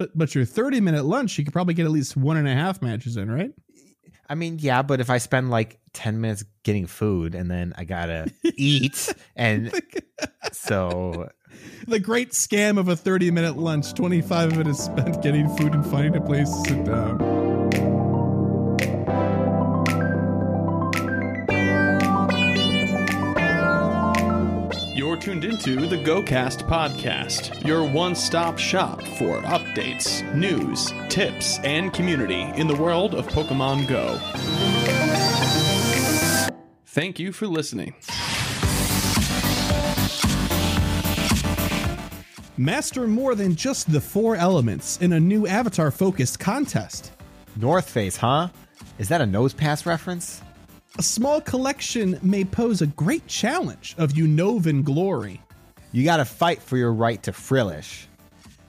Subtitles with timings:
[0.00, 2.54] But but your 30 minute lunch, you could probably get at least one and a
[2.54, 3.52] half matches in, right?
[4.30, 7.84] I mean, yeah, but if I spend like 10 minutes getting food and then I
[7.84, 9.70] gotta eat, and
[10.52, 11.28] so
[11.86, 15.74] The great scam of a 30 minute lunch, 25 of it is spent getting food
[15.74, 17.18] and finding a place to sit down.
[25.20, 32.40] Tuned into the GoCast podcast, your one stop shop for updates, news, tips, and community
[32.58, 34.18] in the world of Pokemon Go.
[36.86, 37.94] Thank you for listening.
[42.56, 47.12] Master more than just the four elements in a new avatar focused contest.
[47.56, 48.48] North Face, huh?
[48.98, 50.40] Is that a Nosepass reference?
[50.98, 55.40] A small collection may pose a great challenge of Unovian glory.
[55.92, 58.08] You gotta fight for your right to frillish.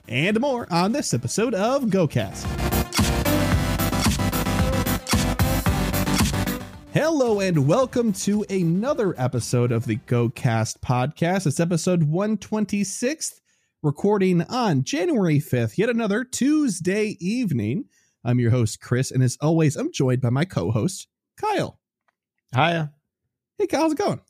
[0.06, 2.46] And more on this episode of GoCast.
[6.94, 11.48] Hello and welcome to another episode of the GoCast podcast.
[11.48, 13.40] It's episode 126,
[13.82, 17.86] recording on January 5th, yet another Tuesday evening.
[18.24, 21.80] I'm your host, Chris, and as always, I'm joined by my co host, Kyle.
[22.54, 22.92] Hiya.
[23.58, 24.20] Hey, Kyle, how's it going?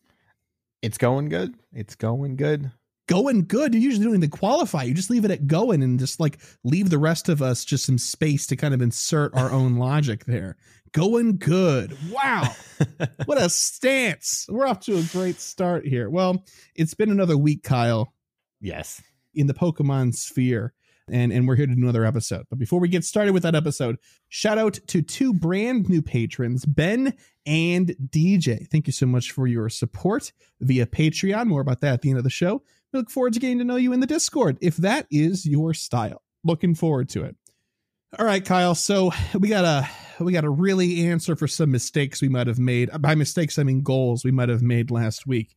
[0.80, 1.54] It's going good.
[1.72, 2.70] It's going good.
[3.08, 3.74] Going good.
[3.74, 4.84] You're usually doing the qualify.
[4.84, 7.84] You just leave it at going and just like leave the rest of us just
[7.84, 10.56] some space to kind of insert our own logic there.
[10.92, 11.96] Going good.
[12.10, 12.54] Wow.
[13.24, 14.46] what a stance.
[14.48, 16.10] We're off to a great start here.
[16.10, 18.12] Well, it's been another week, Kyle,
[18.60, 19.02] Yes.
[19.34, 20.74] in the Pokemon sphere.
[21.12, 22.46] And, and we're here to do another episode.
[22.48, 23.98] But before we get started with that episode,
[24.30, 27.12] shout out to two brand new patrons, Ben
[27.44, 28.66] and DJ.
[28.68, 31.46] Thank you so much for your support via Patreon.
[31.46, 32.62] More about that at the end of the show.
[32.92, 35.74] We look forward to getting to know you in the Discord if that is your
[35.74, 36.22] style.
[36.44, 37.36] Looking forward to it.
[38.18, 38.74] All right, Kyle.
[38.74, 39.88] So we gotta
[40.20, 42.90] we gotta really answer for some mistakes we might have made.
[43.00, 45.56] By mistakes, I mean goals we might have made last week.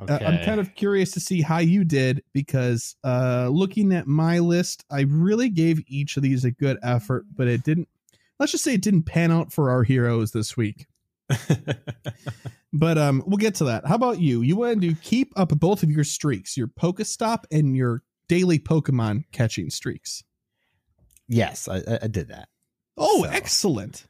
[0.00, 0.12] Okay.
[0.12, 4.40] Uh, I'm kind of curious to see how you did because uh, looking at my
[4.40, 7.88] list, I really gave each of these a good effort, but it didn't.
[8.38, 10.86] Let's just say it didn't pan out for our heroes this week.
[12.72, 13.86] But um, we'll get to that.
[13.86, 14.42] How about you?
[14.42, 19.24] You wanted to keep up both of your streaks, your Pokestop and your daily Pokemon
[19.32, 20.22] catching streaks.
[21.28, 22.48] yes, I, I- I did that.
[22.98, 24.06] Oh, So- excellent!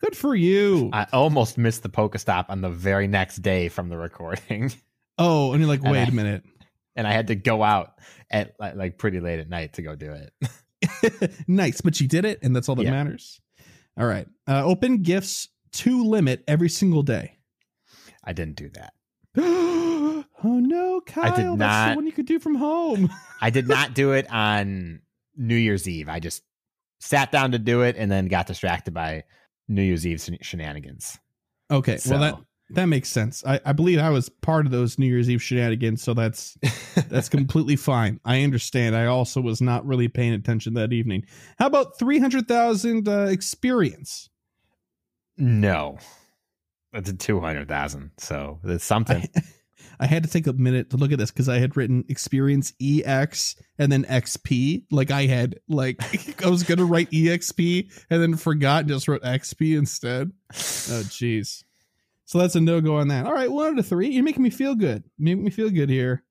[0.00, 0.90] Good for you.
[0.92, 4.72] I almost missed the Pokestop on the very next day from the recording,
[5.22, 6.42] oh, and you're like, wait I- a minute.
[6.96, 7.92] and I had to go out
[8.30, 11.40] at like, pretty late at night to go do it.
[11.48, 12.90] nice, but you did it, and that's all that Yeah.
[12.90, 13.40] matters.
[13.98, 14.26] All right.
[14.48, 17.38] Uh, open gifts to limit every single day.
[18.24, 18.92] I didn't do that.
[19.38, 21.24] oh no, Kyle!
[21.32, 23.10] I did That's the not- one you could do from home.
[23.40, 25.00] I did not do it on
[25.36, 26.08] New Year's Eve.
[26.08, 26.42] I just
[27.00, 29.24] sat down to do it and then got distracted by
[29.68, 31.18] New Year's Eve shen- shenanigans.
[31.70, 32.44] Okay, well that So-
[32.74, 33.44] that makes sense.
[33.46, 36.56] I, I believe I was part of those New Year's Eve shenanigans, so that's
[37.08, 38.20] that's completely fine.
[38.24, 38.96] I understand.
[38.96, 41.24] I also was not really paying attention that evening.
[41.58, 44.28] How about three hundred thousand uh, experience?
[45.38, 45.98] no,
[46.92, 48.10] that's a two hundred thousand.
[48.18, 49.28] So that's something.
[49.98, 52.72] I had to take a minute to look at this because I had written experience
[52.80, 54.84] EX and then XP.
[54.90, 56.00] Like I had like
[56.44, 60.32] I was gonna write EXP and then forgot and just wrote XP instead.
[60.52, 61.64] Oh jeez.
[62.24, 63.26] So that's a no go on that.
[63.26, 64.08] All right, one out of three.
[64.08, 65.04] You're making me feel good.
[65.18, 66.24] Make me feel good here.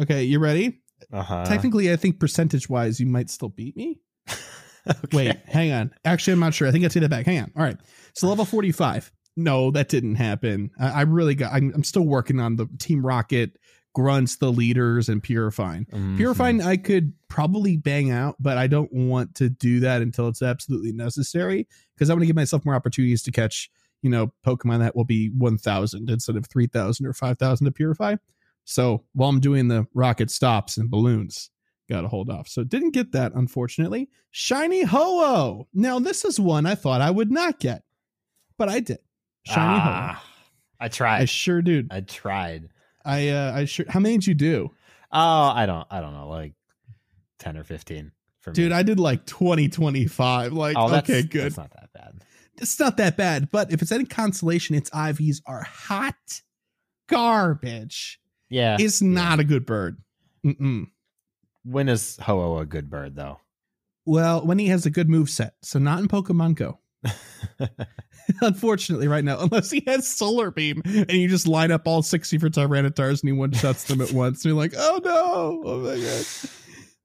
[0.00, 0.80] Okay, you ready?
[1.12, 1.44] Uh-huh.
[1.44, 4.00] Technically, I think percentage wise, you might still beat me.
[4.84, 5.16] Okay.
[5.16, 5.92] Wait, hang on.
[6.04, 6.66] Actually, I'm not sure.
[6.66, 7.24] I think I take that back.
[7.24, 7.52] Hang on.
[7.56, 7.76] All right.
[8.14, 9.12] So level 45.
[9.36, 10.72] No, that didn't happen.
[10.76, 11.52] I, I really got.
[11.52, 13.58] I'm, I'm still working on the Team Rocket,
[13.94, 15.86] Grunts, the leaders, and Purifying.
[15.86, 16.16] Mhm.
[16.16, 20.42] Purifying, I could probably bang out, but I don't want to do that until it's
[20.42, 23.70] absolutely necessary because I want to give myself more opportunities to catch,
[24.02, 28.16] you know, Pokemon that will be 1,000 instead of 3,000 or 5,000 to purify.
[28.64, 31.50] So while I'm doing the rocket stops and balloons,
[31.88, 32.48] got to hold off.
[32.48, 34.08] So didn't get that, unfortunately.
[34.30, 35.68] Shiny Ho-Oh.
[35.74, 37.82] Now, this is one I thought I would not get,
[38.58, 38.98] but I did.
[39.44, 39.90] Shiny Ho-Oh.
[39.90, 40.24] Ah,
[40.80, 40.90] I
[41.22, 41.88] I sure did.
[41.90, 42.68] I tried.
[43.04, 43.86] I, uh, I sure.
[43.88, 44.70] How many did you do?
[45.12, 45.86] Oh, I don't.
[45.90, 46.28] I don't know.
[46.28, 46.54] Like
[47.38, 48.12] ten or fifteen.
[48.40, 48.76] For Dude, me.
[48.76, 50.52] I did like 20, 25.
[50.52, 51.44] Like, oh, okay, good.
[51.44, 51.81] That's not that.
[52.62, 53.50] It's not that bad.
[53.50, 56.14] But if it's any consolation, its IVs are hot
[57.08, 58.20] garbage.
[58.48, 58.76] Yeah.
[58.78, 59.98] It's not a good bird.
[60.44, 60.86] Mm-mm.
[61.64, 63.38] when is Ho-Oh a good bird though?
[64.04, 66.80] Well, when he has a good move set, so not in Pokemon Go.
[68.40, 72.38] Unfortunately, right now, unless he has Solar Beam and you just line up all sixty
[72.38, 75.78] for Tyranitars and he one shots them at once, and you're like, oh no, oh
[75.78, 76.26] my god.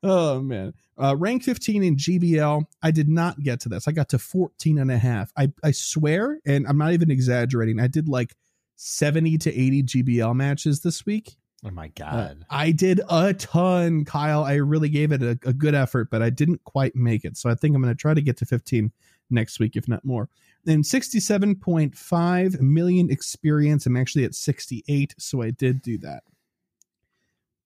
[0.03, 0.73] Oh man.
[0.99, 2.65] Uh, rank 15 in GBL.
[2.81, 3.87] I did not get to this.
[3.87, 5.31] I got to 14 and a half.
[5.37, 7.79] I, I swear, and I'm not even exaggerating.
[7.79, 8.35] I did like
[8.77, 11.37] 70 to 80 GBL matches this week.
[11.65, 12.45] Oh my Uh, god.
[12.49, 14.43] I did a ton, Kyle.
[14.43, 17.35] I really gave it a, a good effort, but I didn't quite make it.
[17.37, 18.91] So I think I'm going to try to get to 15
[19.29, 20.29] next week, if not more.
[20.67, 23.85] And 67.5 million experience.
[23.85, 26.23] I'm actually at 68, so I did do that.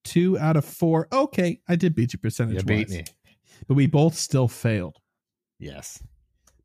[0.04, 1.06] Two out of four.
[1.12, 3.04] Okay, I did beat you percentage you beat wise, me.
[3.66, 4.98] But we both still failed.
[5.58, 6.02] Yes.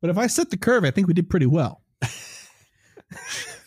[0.00, 1.82] But if I set the curve, I think we did pretty well.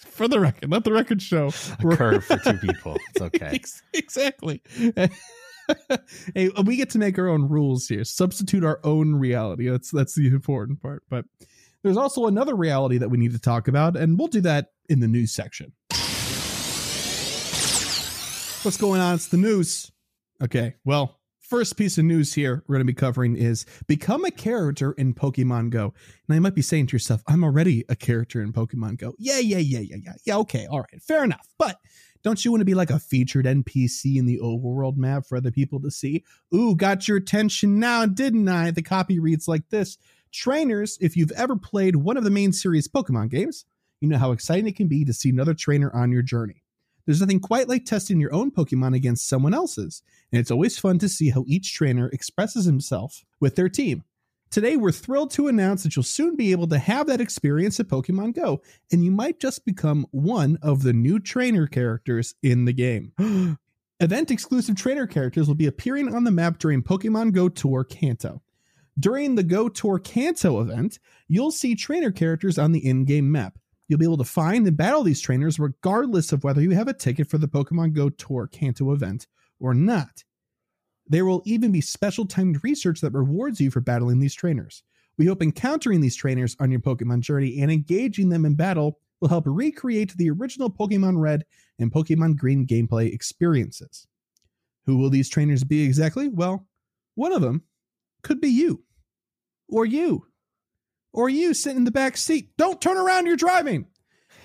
[0.02, 1.52] For the record, let the record show.
[1.80, 2.98] A curve for two people.
[3.10, 3.60] It's okay.
[3.94, 4.62] Exactly.
[6.36, 8.04] hey, we get to make our own rules here.
[8.04, 9.70] Substitute our own reality.
[9.70, 11.04] That's that's the important part.
[11.10, 11.26] But
[11.82, 15.00] there's also another reality that we need to talk about, and we'll do that in
[15.00, 15.72] the news section.
[18.64, 19.16] What's going on?
[19.16, 19.92] It's the news.
[20.44, 20.76] Okay.
[20.86, 21.20] Well,
[21.52, 25.14] first piece of news here we're going to be covering is become a character in
[25.14, 25.94] Pokemon Go.
[26.30, 29.16] Now you might be saying to yourself, I'm already a character in Pokemon Go.
[29.20, 30.14] Yeah, yeah, yeah, yeah, yeah.
[30.24, 30.66] Yeah, okay.
[30.72, 31.02] All right.
[31.02, 31.50] Fair enough.
[31.60, 31.76] But
[32.24, 35.52] don't you want to be like a featured NPC in the overworld map for other
[35.52, 36.24] people to see?
[36.56, 38.72] Ooh, got your attention now, didn't I?
[38.72, 39.98] The copy reads like this
[40.32, 43.66] Trainers, if you've ever played one of the main series Pokemon games,
[44.00, 46.61] you know how exciting it can be to see another trainer on your journey.
[47.12, 50.98] There's nothing quite like testing your own Pokemon against someone else's, and it's always fun
[51.00, 54.06] to see how each trainer expresses himself with their team.
[54.50, 57.90] Today, we're thrilled to announce that you'll soon be able to have that experience at
[57.90, 58.62] Pokemon Go,
[58.94, 63.12] and you might just become one of the new trainer characters in the game.
[64.00, 68.42] Event exclusive trainer characters will be appearing on the map during Pokemon Go Tour Kanto.
[68.98, 70.98] During the Go Tour Kanto event,
[71.28, 73.58] you'll see trainer characters on the in game map.
[73.92, 76.94] You'll be able to find and battle these trainers regardless of whether you have a
[76.94, 79.28] ticket for the Pokemon Go Tour Kanto event
[79.60, 80.24] or not.
[81.08, 84.84] There will even be special timed research that rewards you for battling these trainers.
[85.18, 89.28] We hope encountering these trainers on your Pokemon journey and engaging them in battle will
[89.28, 91.44] help recreate the original Pokemon Red
[91.78, 94.08] and Pokemon Green gameplay experiences.
[94.86, 96.30] Who will these trainers be exactly?
[96.30, 96.66] Well,
[97.16, 97.64] one of them
[98.22, 98.86] could be you,
[99.68, 100.28] or you,
[101.14, 102.50] or you sitting in the back seat.
[102.58, 103.86] Don't turn around, you're driving.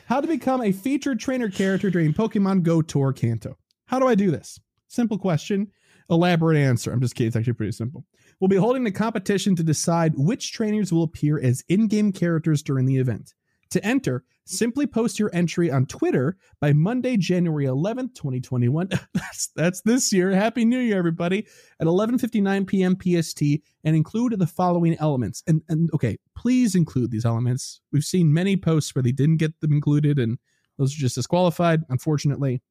[0.06, 3.56] How to become a featured trainer character during Pokemon Go Tour Kanto.
[3.86, 4.60] How do I do this?
[4.88, 5.68] Simple question,
[6.10, 6.92] elaborate answer.
[6.92, 8.04] I'm just kidding, it's actually pretty simple.
[8.40, 12.62] We'll be holding a competition to decide which trainers will appear as in game characters
[12.62, 13.34] during the event.
[13.70, 18.88] To enter, simply post your entry on Twitter by Monday, January 11th, 2021.
[19.14, 20.30] that's, that's this year.
[20.30, 21.46] Happy New Year, everybody.
[21.80, 22.96] At 11:59 p.m.
[22.96, 23.42] PST
[23.84, 25.42] and include the following elements.
[25.46, 27.80] And and okay, please include these elements.
[27.92, 30.38] We've seen many posts where they didn't get them included and
[30.78, 32.62] those are just disqualified, unfortunately.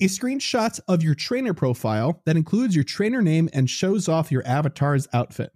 [0.00, 4.46] A screenshot of your trainer profile that includes your trainer name and shows off your
[4.46, 5.52] avatar's outfit.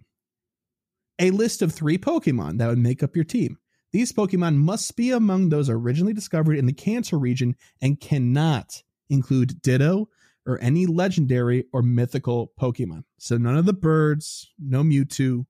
[1.19, 3.57] A list of three Pokemon that would make up your team.
[3.91, 9.61] These Pokemon must be among those originally discovered in the Kanto region and cannot include
[9.61, 10.07] Ditto
[10.45, 13.03] or any legendary or mythical Pokemon.
[13.19, 15.45] So none of the birds, no Mewtwo,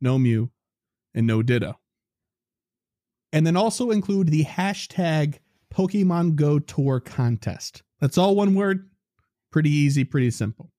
[0.00, 0.50] no Mew,
[1.14, 1.78] and no Ditto.
[3.32, 5.38] And then also include the hashtag
[5.72, 7.82] Pokemon Go Tour contest.
[8.00, 8.88] That's all one word.
[9.50, 10.70] Pretty easy, pretty simple.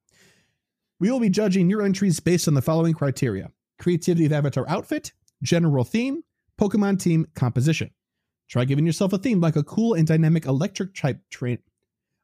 [0.99, 5.11] We will be judging your entries based on the following criteria creativity of avatar outfit,
[5.43, 6.23] general theme,
[6.59, 7.91] Pokemon team composition.
[8.49, 11.59] Try giving yourself a theme like a cool and dynamic electric type train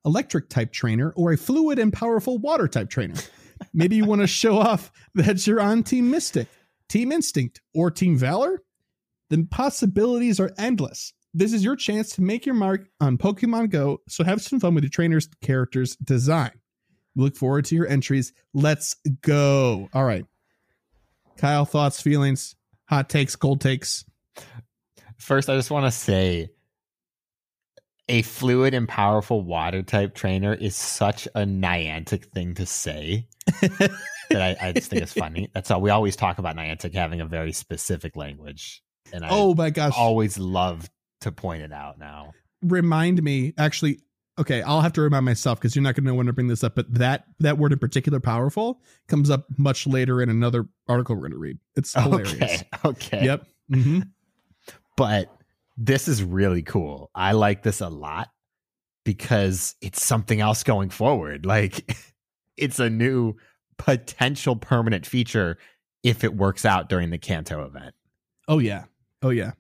[0.06, 3.16] electric type trainer or a fluid and powerful water type trainer.
[3.74, 6.48] Maybe you want to show off that you're on Team Mystic,
[6.90, 8.64] Team Instinct, or Team Valor?
[9.30, 11.14] The possibilities are endless.
[11.34, 14.76] This is your chance to make your mark on Pokemon Go, so have some fun
[14.76, 16.52] with your trainer's character's design.
[17.16, 18.34] Look forward to your entries.
[18.54, 19.90] Let's go.
[19.94, 20.26] All right.
[21.38, 24.04] Kyle, thoughts, feelings, hot takes, cold takes.
[25.18, 26.50] First, I just want to say
[28.10, 33.28] a fluid and powerful water type trainer is such a Niantic thing to say
[33.62, 33.92] that
[34.32, 35.50] I, I just think it's funny.
[35.54, 35.80] That's all.
[35.82, 38.84] We always talk about Niantic having a very specific language.
[39.14, 39.94] And I Oh my gosh.
[39.98, 40.90] always love
[41.22, 42.34] to point it out now.
[42.64, 44.00] remind me actually
[44.40, 46.48] okay i'll have to remind myself because you're not going to know when to bring
[46.48, 50.66] this up but that that word in particular powerful comes up much later in another
[50.88, 52.88] article we're going to read it's hilarious Okay.
[53.18, 53.24] Okay.
[53.26, 54.00] yep hmm
[54.98, 55.32] But
[55.78, 57.10] this is really cool.
[57.16, 58.30] I like this a lot
[59.04, 61.46] because it's something else going forward.
[61.52, 61.96] Like
[62.58, 63.36] it's a new
[63.78, 65.58] potential permanent feature
[66.04, 67.96] if it works out during the Kanto event.
[68.48, 68.84] oh yeah
[69.24, 69.52] oh yeah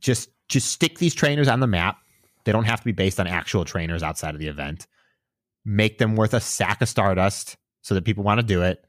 [0.00, 1.98] Just just stick these trainers on the map.
[2.44, 4.86] They don't have to be based on actual trainers outside of the event.
[5.64, 8.84] Make them worth a sack of stardust so that people want to do it.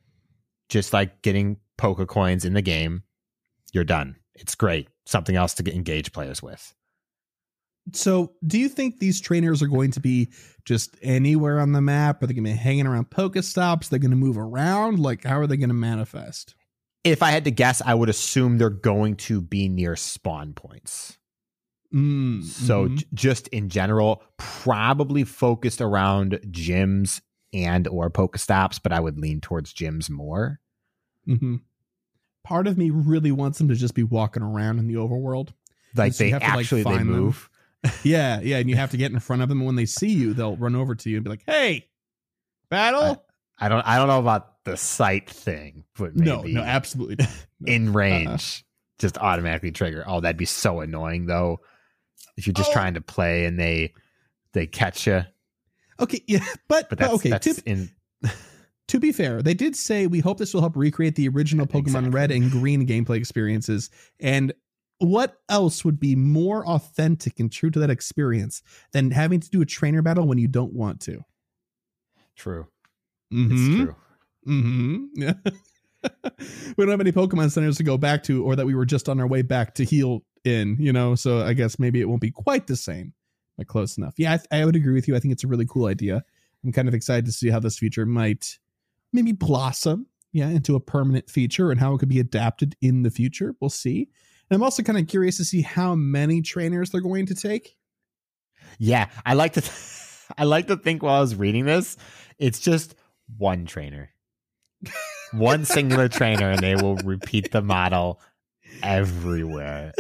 [0.70, 3.04] Just like getting poker coins in the game,
[3.74, 4.16] you're done.
[4.40, 4.88] It's great.
[5.06, 6.74] Something else to get engage players with.
[7.94, 10.30] So, do you think these trainers are going to be
[10.64, 12.22] just anywhere on the map?
[12.22, 13.90] Are they going to be hanging around Pokestops?
[13.90, 15.00] They're going to move around?
[15.00, 16.54] Like, how are they going to manifest?
[17.04, 21.18] If I had to guess, I would assume they're going to be near spawn points.
[21.94, 22.98] Mm, So, mhm.
[22.98, 27.22] j- just in general, probably focused around gyms
[27.54, 30.60] and or Pokestops, but I would lean towards gyms more.
[31.26, 31.56] hmm
[32.50, 35.50] Part of me really wants them to just be walking around in the overworld.
[35.96, 37.08] Like So they have to, like, actually they find them.
[37.20, 37.50] move.
[38.04, 39.60] Yeah, yeah, and you have to get in front of them.
[39.60, 41.88] and When they see you, they'll run over to you and be like, "Hey,
[42.70, 43.24] battle!"
[43.60, 47.30] I don't I don't know about the sight thing, but maybe no, no, absolutely not.
[47.62, 47.72] No.
[47.74, 47.94] in Uh-uh.
[47.94, 48.66] range
[49.00, 50.04] just automatically trigger.
[50.08, 51.60] Oh, that'd be so annoying though.
[52.36, 52.74] If you're just Oh.
[52.74, 53.94] trying to play and they
[54.54, 55.24] they catch you,
[56.00, 57.30] Okay, yeah, but, but that's okay.
[57.30, 57.92] that's to, in
[58.90, 61.80] to be fair, they did say we hope this will help recreate the original Pokemon
[61.80, 62.10] Exactly.
[62.10, 63.90] Red and Green gameplay experiences.
[64.20, 64.54] And
[64.98, 69.62] what else would be more authentic and true to that experience than having to do
[69.62, 71.24] a trainer battle when you don't want to?
[72.36, 72.68] true.
[73.34, 73.52] Mhm.
[73.52, 73.96] It's true.
[74.48, 75.06] Mm-hmm.
[75.14, 75.34] Yeah.
[76.78, 79.10] we don't have any Pokemon centers to go back to, or that we were just
[79.10, 81.16] on our way back to heal in, you know.
[81.16, 83.14] So I guess maybe it won't be quite the same,
[83.58, 84.14] but close enough.
[84.18, 85.16] Yeah, I, th- I would agree with you.
[85.16, 86.24] I think it's a really cool idea.
[86.64, 88.58] I'm kind of excited to see how this feature might
[89.14, 93.12] maybe blossom, yeah, into a permanent feature and how it could be adapted in the
[93.12, 93.56] future.
[93.60, 94.10] We'll see.
[94.50, 97.76] And I'm also kind of curious to see how many trainers they're going to take.
[98.78, 99.72] Yeah, I like to
[100.38, 101.98] I like to think while I was reading this,
[102.38, 102.96] it's just
[103.38, 104.12] one trainer.
[105.32, 108.20] one singular trainer and they will repeat the model
[108.84, 109.94] everywhere.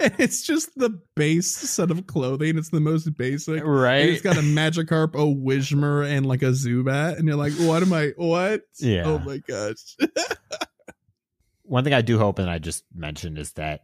[0.00, 2.56] it's just the base set of clothing.
[2.58, 3.62] It's the most basic.
[3.64, 4.08] Right?
[4.08, 7.92] It's got a Magikarp, a Whismur, and like a Zubat, and you're like, "What am
[7.92, 8.12] I?
[8.16, 8.62] What?
[8.78, 9.04] Yeah.
[9.06, 9.96] Oh my gosh!
[11.62, 13.82] one thing I do hope, and I just mentioned, is that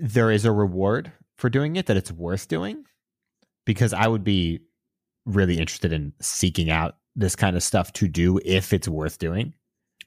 [0.00, 2.84] there is a reward for doing it, that it's worth doing,
[3.64, 4.60] because I would be
[5.26, 9.54] really interested in seeking out this kind of stuff to do if it's worth doing.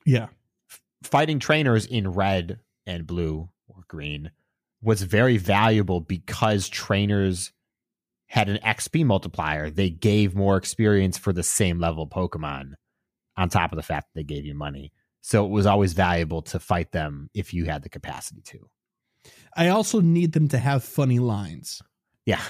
[0.06, 0.28] yeah,
[1.04, 4.32] Fighting trainers in red and blue or green
[4.82, 7.51] was very valuable because trainers
[8.27, 9.70] had an XP multiplier.
[9.70, 12.74] They gave more experience for the same level Pokemon
[13.36, 14.92] on top of the fact that they gave you money.
[15.22, 18.70] So it was always valuable to fight them if you had the capacity to.
[19.56, 21.82] I also need them to have funny lines
[22.25, 22.42] Yeah.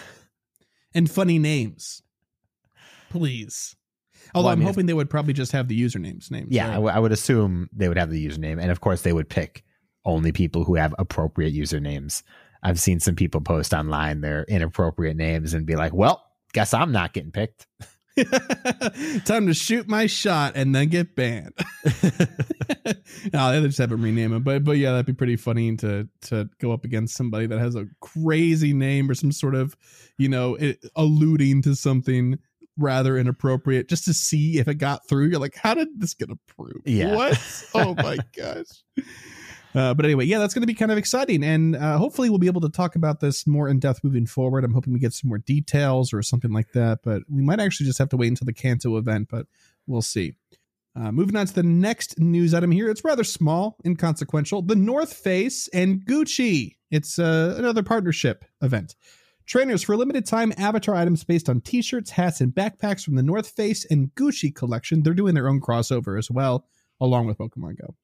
[0.94, 2.02] and funny names,
[3.10, 3.76] please.
[4.36, 6.48] Although Well, I I'm mean, hoping they would probably just have the usernames names.
[6.50, 6.66] Yeah.
[6.66, 6.74] I right?
[6.76, 8.62] w- I would assume they would have the username.
[8.62, 9.64] And of course, they would pick
[10.06, 12.24] only people who have appropriate usernames.
[12.64, 16.92] I've seen some people post online their inappropriate names and be like, well, guess I'm
[16.92, 17.68] not getting picked.
[19.26, 21.54] Time to shoot my shot and then get banned.
[23.32, 24.42] no, they just have him rename him.
[24.42, 27.76] But but yeah, that'd be pretty funny to to go up against somebody that has
[27.76, 29.76] a crazy name or some sort of,
[30.18, 32.40] you know, it, alluding to something
[32.78, 35.28] rather inappropriate, just to see if it got through.
[35.28, 36.88] You're like, how did this get approved?
[36.88, 37.16] Yeah.
[37.16, 37.64] What?
[37.74, 38.84] Oh my gosh.
[39.76, 42.40] Uh, but anyway, yeah, that's going to be kind of exciting, and uh, hopefully we'll
[42.40, 44.64] be able to talk about this more in depth moving forward.
[44.64, 47.86] I'm hoping we get some more details or something like that, but we might actually
[47.86, 49.46] just have to wait until the Kanto event, but
[49.86, 50.34] we'll see.
[50.96, 54.64] Uh, moving on to the next news item here, it's rather small, inconsequential.
[54.64, 56.78] The North Face and Gucci.
[56.90, 58.96] It's uh, another partnership event.
[59.48, 63.50] Trainers for limited time avatar items based on t-shirts, hats, and backpacks from the North
[63.50, 65.02] Face and Gucci collection.
[65.02, 66.68] They're doing their own crossover as well,
[67.00, 67.96] along with Pokemon Go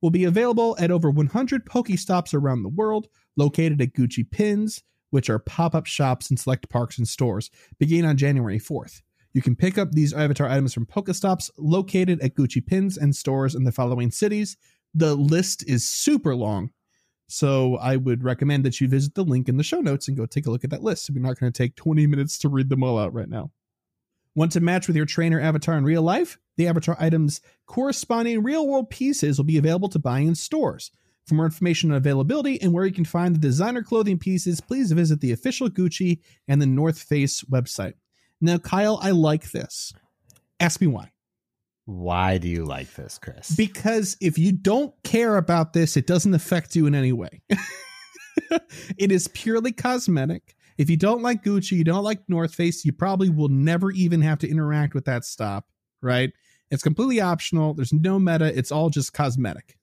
[0.00, 5.30] will be available at over 100 Pokestops around the world, located at Gucci Pins, which
[5.30, 9.02] are pop up shops in select parks and stores, beginning on January 4th.
[9.32, 13.54] You can pick up these Avatar items from Pokestops located at Gucci Pins and stores
[13.54, 14.56] in the following cities.
[14.94, 16.70] The list is super long,
[17.28, 20.26] so I would recommend that you visit the link in the show notes and go
[20.26, 21.10] take a look at that list.
[21.10, 23.50] We're not going to take 20 minutes to read them all out right now.
[24.34, 26.38] Want to match with your trainer avatar in real life?
[26.56, 30.90] The avatar items corresponding real world pieces will be available to buy in stores.
[31.26, 34.92] For more information on availability and where you can find the designer clothing pieces, please
[34.92, 37.94] visit the official Gucci and the North Face website.
[38.40, 39.92] Now, Kyle, I like this.
[40.60, 41.10] Ask me why.
[41.86, 43.54] Why do you like this, Chris?
[43.54, 47.42] Because if you don't care about this, it doesn't affect you in any way.
[48.98, 50.56] it is purely cosmetic.
[50.78, 54.20] If you don't like Gucci, you don't like North Face, you probably will never even
[54.22, 55.68] have to interact with that stop,
[56.02, 56.32] right?
[56.70, 57.72] It's completely optional.
[57.72, 58.46] There's no meta.
[58.46, 59.78] It's all just cosmetic.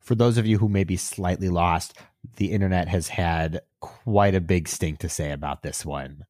[0.00, 1.96] For those of you who may be slightly lost,
[2.36, 6.24] the internet has had quite a big stink to say about this one.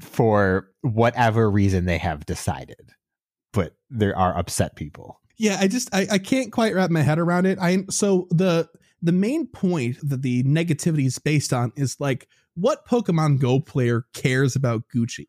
[0.00, 2.92] for whatever reason they have decided.
[3.52, 5.20] But there are upset people.
[5.36, 7.58] Yeah, I just I, I can't quite wrap my head around it.
[7.60, 8.68] I so the
[9.02, 14.04] the main point that the negativity is based on is like what Pokemon Go player
[14.12, 15.26] cares about Gucci?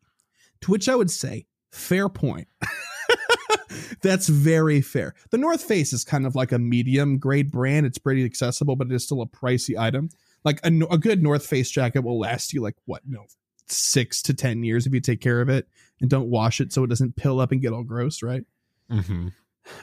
[0.62, 2.48] To which I would say, fair point.
[4.02, 5.14] That's very fair.
[5.30, 7.86] The North Face is kind of like a medium grade brand.
[7.86, 10.10] It's pretty accessible, but it is still a pricey item.
[10.44, 13.24] Like a, a good North Face jacket will last you like what, no,
[13.68, 15.66] six to 10 years if you take care of it
[16.02, 18.44] and don't wash it so it doesn't pill up and get all gross, right?
[18.90, 19.28] Mm-hmm.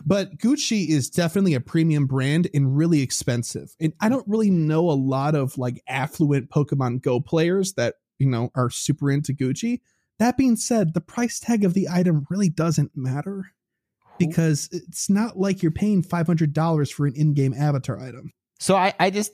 [0.05, 3.73] But Gucci is definitely a premium brand and really expensive.
[3.79, 8.27] And I don't really know a lot of like affluent Pokemon Go players that, you
[8.27, 9.79] know, are super into Gucci.
[10.19, 13.53] That being said, the price tag of the item really doesn't matter
[14.17, 18.33] because it's not like you're paying $500 for an in-game avatar item.
[18.59, 19.31] So I, I just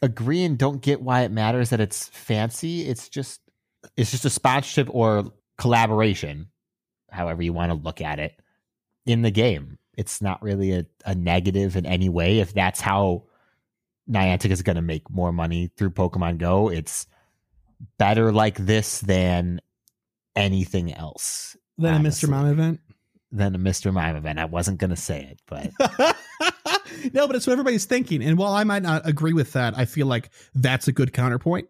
[0.00, 2.82] agree and don't get why it matters that it's fancy.
[2.86, 3.40] It's just
[3.96, 6.48] it's just a sponsorship or collaboration,
[7.10, 8.40] however you want to look at it,
[9.06, 9.78] in the game.
[9.96, 12.38] It's not really a, a negative in any way.
[12.38, 13.24] If that's how
[14.08, 17.06] Niantic is going to make more money through Pokemon Go, it's
[17.98, 19.60] better like this than
[20.36, 21.56] anything else.
[21.76, 22.28] Than honestly.
[22.28, 22.30] a Mr.
[22.30, 22.80] Mime event?
[23.32, 23.92] Than a Mr.
[23.92, 24.38] Mime event.
[24.38, 25.72] I wasn't going to say it, but
[27.12, 28.22] no, but it's what everybody's thinking.
[28.22, 31.68] And while I might not agree with that, I feel like that's a good counterpoint.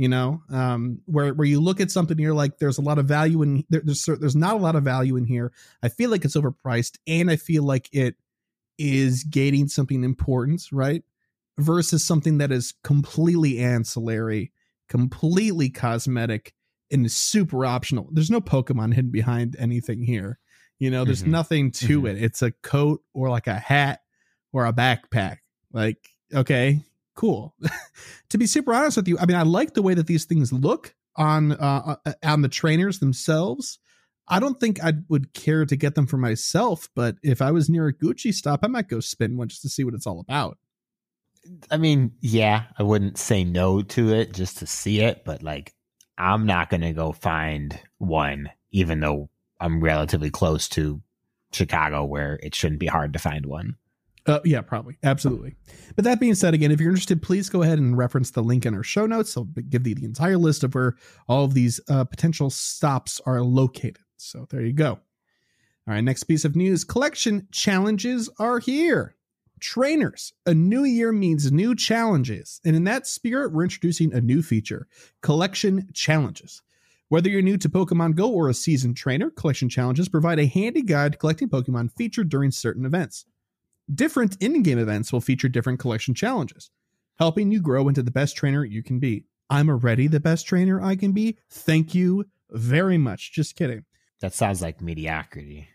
[0.00, 3.04] You know, um, where where you look at something, you're like, there's a lot of
[3.04, 5.52] value in there, there's there's not a lot of value in here.
[5.82, 8.16] I feel like it's overpriced, and I feel like it
[8.78, 11.04] is gaining something important, right?
[11.58, 14.52] Versus something that is completely ancillary,
[14.88, 16.54] completely cosmetic,
[16.90, 18.08] and is super optional.
[18.10, 20.38] There's no Pokemon hidden behind anything here.
[20.78, 21.26] You know, there's Mhm.
[21.26, 22.08] nothing to Mhm.
[22.08, 22.22] it.
[22.22, 24.00] It's a coat or like a hat
[24.50, 25.40] or a backpack.
[25.74, 25.98] Like,
[26.32, 26.80] okay,
[27.14, 27.54] cool.
[28.30, 30.52] to be super honest with you, I mean, I like the way that these things
[30.52, 33.78] look on uh, uh, on the trainers themselves.
[34.28, 37.68] I don't think I would care to get them for myself, but if I was
[37.68, 40.20] near a Gucci stop, I might go spin one just to see what it's all
[40.20, 40.56] about.
[41.70, 45.74] I mean, yeah, I wouldn't say no to it just to see it, but like,
[46.16, 51.02] I'm not going to go find one, even though I'm relatively close to
[51.52, 53.76] Chicago, where it shouldn't be hard to find one.
[54.26, 54.96] Uh, yeah, probably.
[55.02, 55.54] Absolutely.
[55.96, 58.66] But that being said, again, if you're interested, please go ahead and reference the link
[58.66, 59.36] in our show notes.
[59.36, 60.96] I'll give you the entire list of where
[61.28, 63.98] all of these uh, potential stops are located.
[64.16, 64.92] So there you go.
[65.88, 69.16] All right, next piece of news collection challenges are here.
[69.58, 72.60] Trainers, a new year means new challenges.
[72.64, 74.86] And in that spirit, we're introducing a new feature
[75.22, 76.62] collection challenges.
[77.08, 80.82] Whether you're new to Pokemon Go or a seasoned trainer, collection challenges provide a handy
[80.82, 83.24] guide to collecting Pokemon featured during certain events.
[83.92, 86.70] Different in game events will feature different collection challenges,
[87.18, 89.24] helping you grow into the best trainer you can be.
[89.48, 91.38] I'm already the best trainer I can be.
[91.50, 93.32] Thank you very much.
[93.32, 93.84] Just kidding.
[94.20, 95.68] That sounds like mediocrity.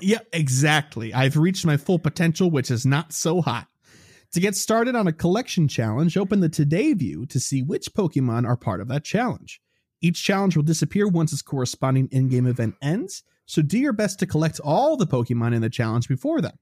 [0.00, 1.14] Yeah, exactly.
[1.14, 3.68] I've reached my full potential, which is not so hot.
[4.32, 8.46] To get started on a collection challenge, open the Today view to see which Pokemon
[8.46, 9.62] are part of that challenge.
[10.02, 14.18] Each challenge will disappear once its corresponding in game event ends, so do your best
[14.18, 16.58] to collect all the Pokemon in the challenge before then.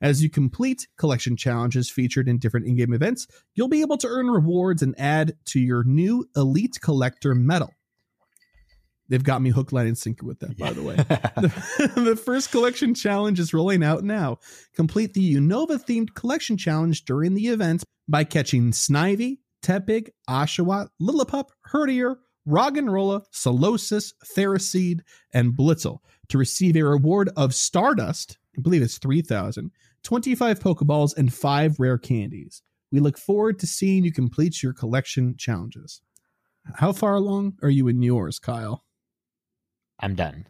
[0.00, 4.08] As you complete collection challenges featured in different in game events, you'll be able to
[4.08, 7.70] earn rewards and add to your new Elite Collector medal.
[9.08, 10.96] They've got me hook, line, and sinker with that, by the way.
[12.04, 14.38] the first collection challenge is rolling out now.
[14.74, 21.48] Complete the Unova themed collection challenge during the event by catching Snivy, Tepig, Oshawott, Lillipup,
[21.70, 22.16] Herdier,
[22.48, 25.00] Roggenrola, Solosis, Ferroseed,
[25.32, 28.38] and Blitzle to receive a reward of Stardust.
[28.56, 29.70] I believe it's 3,000,
[30.02, 32.62] 25 Pokeballs, and 5 rare candies.
[32.92, 36.00] We look forward to seeing you complete your collection challenges.
[36.76, 38.84] How far along are you in yours, Kyle?
[39.98, 40.46] I'm done.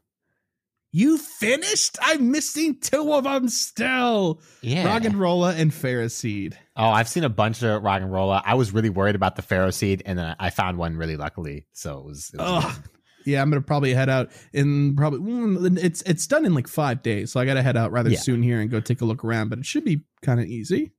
[0.93, 1.99] You finished?
[2.01, 4.41] I'm missing two of them still.
[4.63, 4.85] Yeah.
[4.85, 6.55] Roggenrola and Rolla and Ferroseed.
[6.77, 8.41] Oh, I've seen a bunch of rock and rolla.
[8.47, 11.67] I was really worried about the Ferroseed, and then I found one really luckily.
[11.73, 12.31] So it was.
[12.33, 12.79] It was.
[13.25, 17.03] Yeah, I'm gonna probably head out in probably mm, it's it's done in like five
[17.03, 18.19] days, so I gotta head out rather Yeah.
[18.19, 19.49] soon here and go take a look around.
[19.49, 20.93] But it should be kind of easy.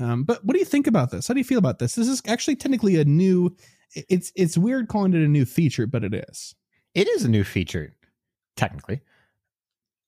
[0.00, 1.28] Um, but what do you think about this?
[1.28, 1.94] How do you feel about this?
[1.94, 3.54] This is actually technically a new.
[3.94, 6.54] It's it's weird calling it a new feature, but it is.
[6.94, 7.94] It is a new feature,
[8.56, 9.00] technically.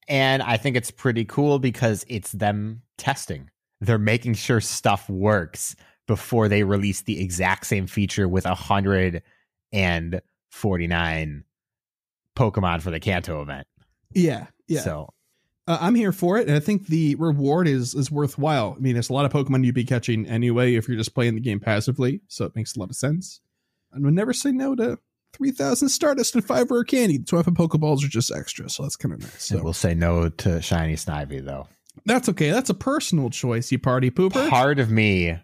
[0.08, 3.50] And I think it's pretty cool because it's them testing.
[3.80, 8.46] They're making sure stuff works before they release the exact same feature with
[10.52, 11.44] 149
[12.34, 13.66] Pokemon for the Kanto event.
[14.14, 14.80] Yeah, yeah.
[14.80, 15.12] So,
[15.68, 18.74] Uh, I'm here for it, and I think the reward is is worthwhile.
[18.76, 21.34] I mean, there's a lot of Pokemon you'd be catching anyway if you're just playing
[21.34, 23.40] the game passively, so it makes a lot of sense.
[23.92, 24.98] And would never say no to
[25.32, 27.18] 3000 Stardust and 5 rare candy.
[27.18, 29.50] The 12 Pokeballs are just extra, so that's kind of nice.
[29.50, 31.66] And we'll say no to shiny Snivy though.
[32.04, 32.50] that's okay.
[32.50, 34.48] That's a personal choice, you party pooper.
[34.48, 35.36] Part of me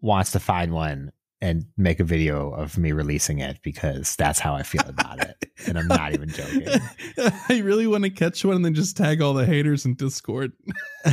[0.00, 4.54] wants to find one and make a video of me releasing it because that's how
[4.54, 5.50] I feel about it.
[5.66, 6.66] And I'm not even joking.
[7.48, 10.52] I really want to catch one and then just tag all the haters in Discord.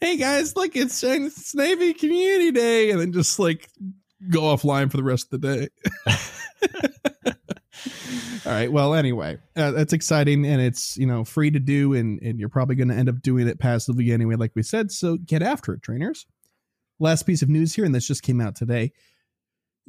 [0.00, 3.68] hey guys, look, it's Shiny Snavy Community Day, and then just like
[4.30, 5.68] go offline for the rest of the day.
[8.46, 8.72] all right.
[8.72, 12.48] Well, anyway, uh, that's exciting, and it's you know free to do, and and you're
[12.48, 14.90] probably going to end up doing it passively anyway, like we said.
[14.90, 16.26] So get after it, trainers.
[17.02, 18.92] Last piece of news here, and this just came out today.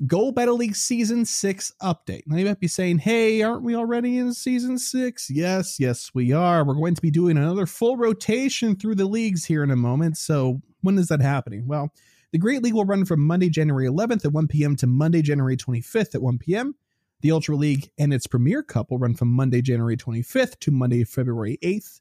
[0.08, 2.24] Go Battle League Season 6 update.
[2.26, 5.30] Now you might be saying, hey, aren't we already in Season 6?
[5.30, 6.66] Yes, yes, we are.
[6.66, 10.18] We're going to be doing another full rotation through the leagues here in a moment.
[10.18, 11.68] So when is that happening?
[11.68, 11.94] Well,
[12.32, 14.76] the Great League will run from Monday, January 11th at 1 p.m.
[14.78, 16.74] to Monday, January 25th at 1 p.m.
[17.22, 21.04] The Ultra League and its Premier Cup will run from Monday, January 25th to Monday,
[21.04, 22.00] February 8th.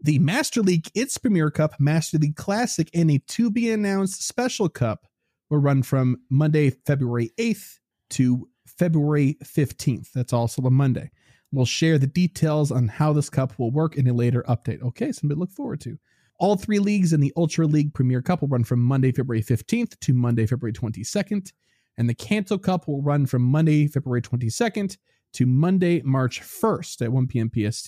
[0.00, 4.68] The Master League, its Premier Cup, Master League Classic, and a to be announced Special
[4.68, 5.06] Cup
[5.50, 7.78] will run from Monday, February 8th
[8.10, 10.12] to February 15th.
[10.12, 11.10] That's also a Monday.
[11.50, 14.82] We'll share the details on how this cup will work in a later update.
[14.82, 15.98] Okay, something to look forward to.
[16.38, 19.98] All three leagues in the Ultra League Premier Cup will run from Monday, February 15th
[19.98, 21.52] to Monday, February 22nd.
[21.96, 24.96] And the Kanto Cup will run from Monday, February 22nd
[25.34, 27.50] to Monday, March 1st at 1 p.m.
[27.50, 27.86] PST.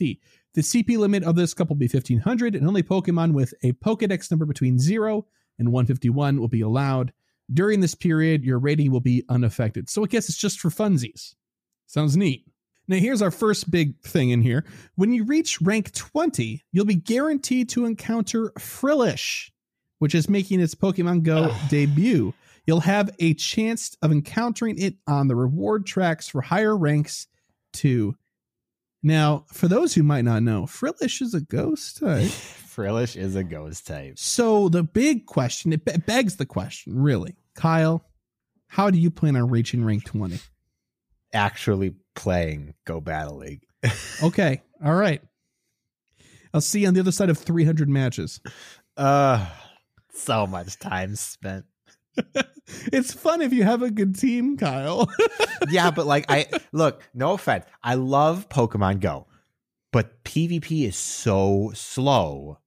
[0.55, 4.31] The CP limit of this cup will be 1500, and only Pokemon with a Pokedex
[4.31, 5.27] number between 0
[5.59, 7.13] and 151 will be allowed.
[7.53, 9.89] During this period, your rating will be unaffected.
[9.89, 11.35] So I guess it's just for funsies.
[11.87, 12.47] Sounds neat.
[12.89, 14.65] Now, here's our first big thing in here.
[14.97, 19.53] When you reach rank 20, you'll be guaranteed to encounter Frillish,
[20.01, 22.35] which is making its Pokemon Go debut.
[22.71, 27.27] You'll have a chance of encountering it on the reward tracks for higher ranks
[27.73, 28.15] too.
[29.03, 32.29] Now, for those who might not know, Frillish is a ghost type.
[32.31, 34.21] Frillish is a ghost type.
[34.21, 38.05] So the big question, it be- begs the question, really, Kyle,
[38.69, 40.39] how do you plan on reaching rank 20?
[41.33, 43.65] Actually playing Go Battle League.
[44.23, 45.21] Okay, all right.
[46.55, 48.41] I'll see you on the other side of 300 matches.
[48.97, 49.45] Uh
[50.13, 51.65] so much time spent.
[52.93, 55.11] it's fun if you have a good team, Kyle.
[55.71, 57.65] yeah, but like I look, no offense.
[57.83, 59.27] I love Pokemon Go,
[59.93, 62.59] but PvP is so slow.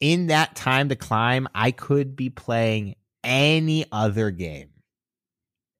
[0.00, 4.70] In that time to climb, I could be playing any other game.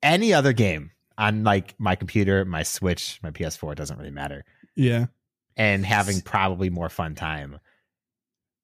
[0.01, 4.45] Any other game on like my computer, my Switch, my PS4, it doesn't really matter.
[4.77, 5.07] yeah.
[5.55, 7.59] And having probably more fun time.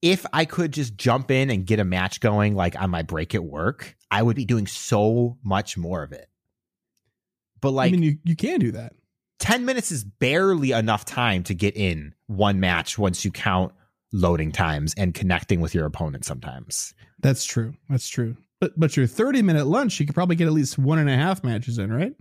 [0.01, 3.35] If I could just jump in and get a match going like on my break
[3.35, 6.29] at work, I would be doing so much more of it.
[7.61, 8.93] But like I mean, you, you can do that.
[9.41, 13.73] 10 minutes is barely enough time to get in one match once you count
[14.13, 16.95] loading times and connecting with your opponent sometimes.
[17.21, 17.75] That's true.
[17.89, 18.37] That's true.
[18.61, 21.17] But but your 30 minute lunch, you could probably get at least one and a
[21.17, 22.15] half matches in, right?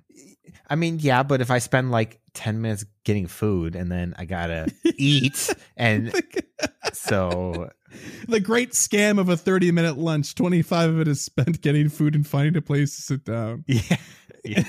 [0.69, 4.25] I mean, yeah, but if I spend like 10 minutes getting food and then I
[4.25, 6.13] gotta eat, and
[6.93, 7.69] so
[8.27, 12.15] the great scam of a 30 minute lunch 25 of it is spent getting food
[12.15, 13.97] and finding a place to sit down yeah.
[14.43, 14.63] yeah.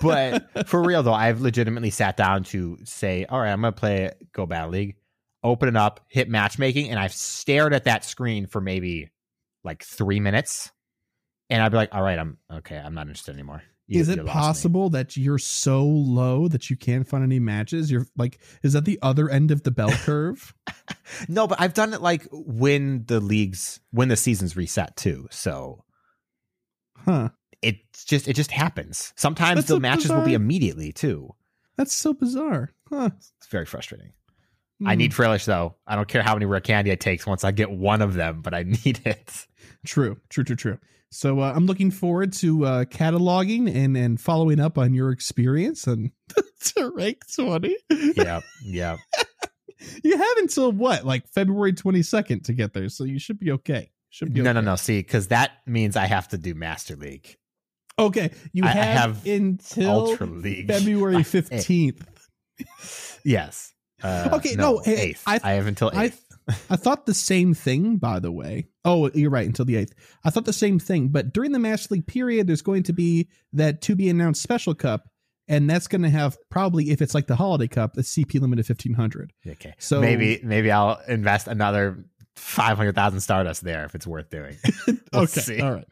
[0.00, 4.12] But for real though, I've legitimately sat down to say, all right, I'm gonna play
[4.32, 4.96] Go Battle League,
[5.42, 9.10] open it up, hit matchmaking, and I've stared at that screen for maybe
[9.64, 10.70] like three minutes.
[11.48, 13.62] And I'd be like, all right, I'm okay, I'm not interested anymore.
[13.88, 18.38] Is it possible that you're so low that you can't find any matches you're like
[18.64, 20.52] is that the other end of the bell curve
[21.28, 25.28] No, but I've done it like when the leagues when the seasons reset too.
[25.30, 25.84] So
[26.96, 27.28] huh
[27.62, 29.12] it's just it just happens.
[29.16, 31.34] Sometimes That's the so matches will be immediately too.
[31.76, 34.12] that's so bizarre huh It's very frustrating.
[34.84, 34.98] I Hmm.
[34.98, 35.76] need Frillish though.
[35.86, 38.42] I don't care how many rare candy it takes once I get one of them,
[38.42, 39.46] but I need it.
[39.86, 40.78] True, true, true, true.
[41.16, 45.86] So uh, I'm looking forward to uh, cataloging and and following up on your experience
[45.86, 46.10] and
[46.60, 47.76] to rank 20.
[48.16, 48.96] yeah, yeah.
[50.02, 53.90] You have until what, like February 22nd to get there, so you should be okay.
[54.10, 54.54] Should be No, okay.
[54.54, 54.76] no, no.
[54.76, 57.36] See, because that means I have to do Master League,
[57.98, 60.66] Okay, you I- I have, have until Ultra League.
[60.66, 62.02] February 15th.
[63.24, 63.72] Yes.
[64.02, 65.22] Uh, Okay, no, hey, eighth.
[65.26, 66.24] I- I, have until I eighth.
[66.70, 68.68] I thought the same thing, by the way.
[68.84, 69.92] Oh, you're right, until the 8th.
[70.24, 73.28] I thought the same thing, but during the Master League period, there's going to be
[73.52, 75.08] that to be announced special cup,
[75.48, 78.58] and that's going to have probably, if it's like the Holiday Cup, a CP limit
[78.60, 79.32] of 1500.
[79.48, 79.74] okay.
[79.78, 82.04] So maybe maybe I'll invest another
[82.36, 84.56] five hundred thousand Stardust there if it's worth doing.
[85.12, 85.60] We'll okay, see.
[85.60, 85.86] all right.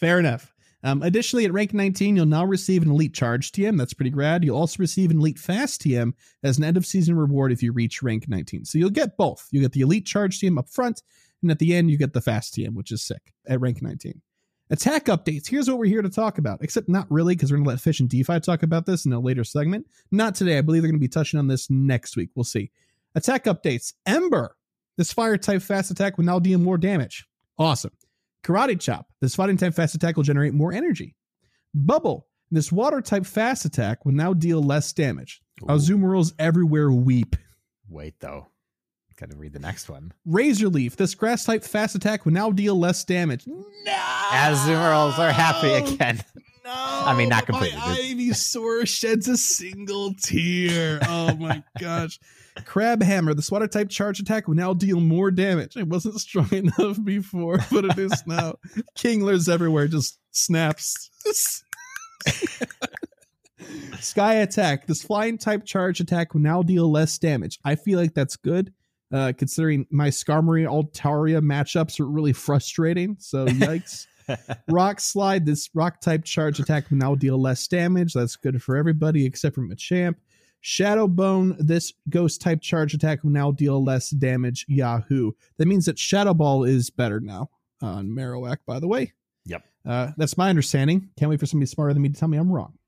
[0.00, 0.53] Fair enough.
[0.84, 3.78] Um, additionally, at rank 19, you'll now receive an Elite Charge TM.
[3.78, 4.44] That's pretty rad.
[4.44, 7.72] You'll also receive an Elite Fast TM as an end of season reward if you
[7.72, 8.66] reach rank 19.
[8.66, 9.48] So you'll get both.
[9.50, 11.02] You get the Elite Charge TM up front,
[11.40, 14.20] and at the end, you get the Fast TM, which is sick at rank 19.
[14.70, 15.48] Attack updates.
[15.48, 17.80] Here's what we're here to talk about, except not really, because we're going to let
[17.80, 19.86] Fish and DPhiE talk about this in a later segment.
[20.10, 20.58] Not today.
[20.58, 22.28] I believe they're going to be touching on this next week.
[22.34, 22.70] We'll see.
[23.14, 23.94] Attack updates.
[24.04, 24.56] Ember.
[24.96, 27.26] This fire type fast attack will now deal more damage.
[27.58, 27.92] Awesome.
[28.44, 29.06] Karate Chop.
[29.20, 31.16] This fighting type fast attack will generate more energy.
[31.74, 32.26] Bubble.
[32.50, 35.40] This water type fast attack will now deal less damage.
[35.62, 37.36] Azumarill everywhere weep.
[37.88, 38.48] Wait though.
[39.16, 40.12] Gotta read the next one.
[40.26, 40.96] Razor Leaf.
[40.96, 43.44] This grass type fast attack will now deal less damage.
[43.46, 43.92] No!
[44.30, 46.20] Azumarills are happy again.
[46.64, 47.76] No, I mean, not completely.
[47.78, 50.98] My Ivysaur sheds a single tear.
[51.06, 52.18] Oh my gosh.
[52.60, 55.76] Crabhammer, the swatter type charge attack will now deal more damage.
[55.76, 58.54] It wasn't strong enough before, but it is now.
[58.96, 61.10] Kinglers everywhere just snaps.
[64.00, 67.58] Sky Attack, this flying type charge attack will now deal less damage.
[67.64, 68.72] I feel like that's good.
[69.12, 73.16] Uh, considering my Skarmory Altaria matchups are really frustrating.
[73.18, 74.06] So yikes.
[74.70, 78.14] Rock slide, this rock type charge attack will now deal less damage.
[78.14, 80.16] That's good for everybody except for Machamp.
[80.60, 84.64] Shadow Bone, this ghost type charge attack will now deal less damage.
[84.66, 85.32] Yahoo.
[85.58, 87.50] That means that Shadow Ball is better now
[87.82, 89.12] on Marowak, by the way.
[89.44, 89.62] Yep.
[89.86, 91.10] Uh, that's my understanding.
[91.18, 92.78] Can't wait for somebody smarter than me to tell me I'm wrong.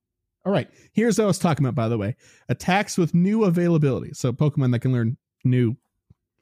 [0.47, 0.71] All right.
[0.93, 2.17] Here's what I was talking about, by the way
[2.49, 4.15] attacks with new availability.
[4.15, 5.77] So Pokemon that can learn new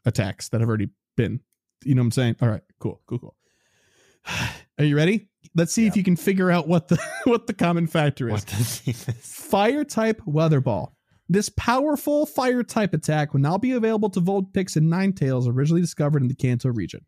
[0.04, 1.40] attacks that have already been.
[1.85, 2.37] You know what I'm saying?
[2.42, 2.62] All right.
[2.78, 3.00] Cool.
[3.07, 3.18] Cool.
[3.18, 3.35] Cool.
[4.78, 5.28] Are you ready?
[5.54, 8.32] Let's see if you can figure out what the what the common factor is.
[8.32, 10.96] What does he Fire type Weather Ball.
[11.28, 16.22] This powerful fire type attack will now be available to Vulpix and Ninetales originally discovered
[16.22, 17.00] in the Kanto region.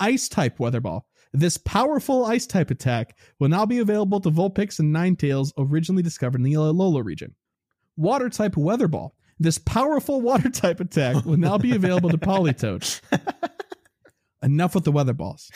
[0.00, 1.04] Ice type Weather Ball.
[1.32, 6.38] This powerful ice type attack will now be available to Vulpix and Ninetales originally discovered
[6.38, 7.34] in the Alola region.
[7.96, 9.14] Water type Weather Ball.
[9.38, 13.00] This powerful water type attack will now be available to Politoed.
[14.42, 15.50] Enough with the weather balls.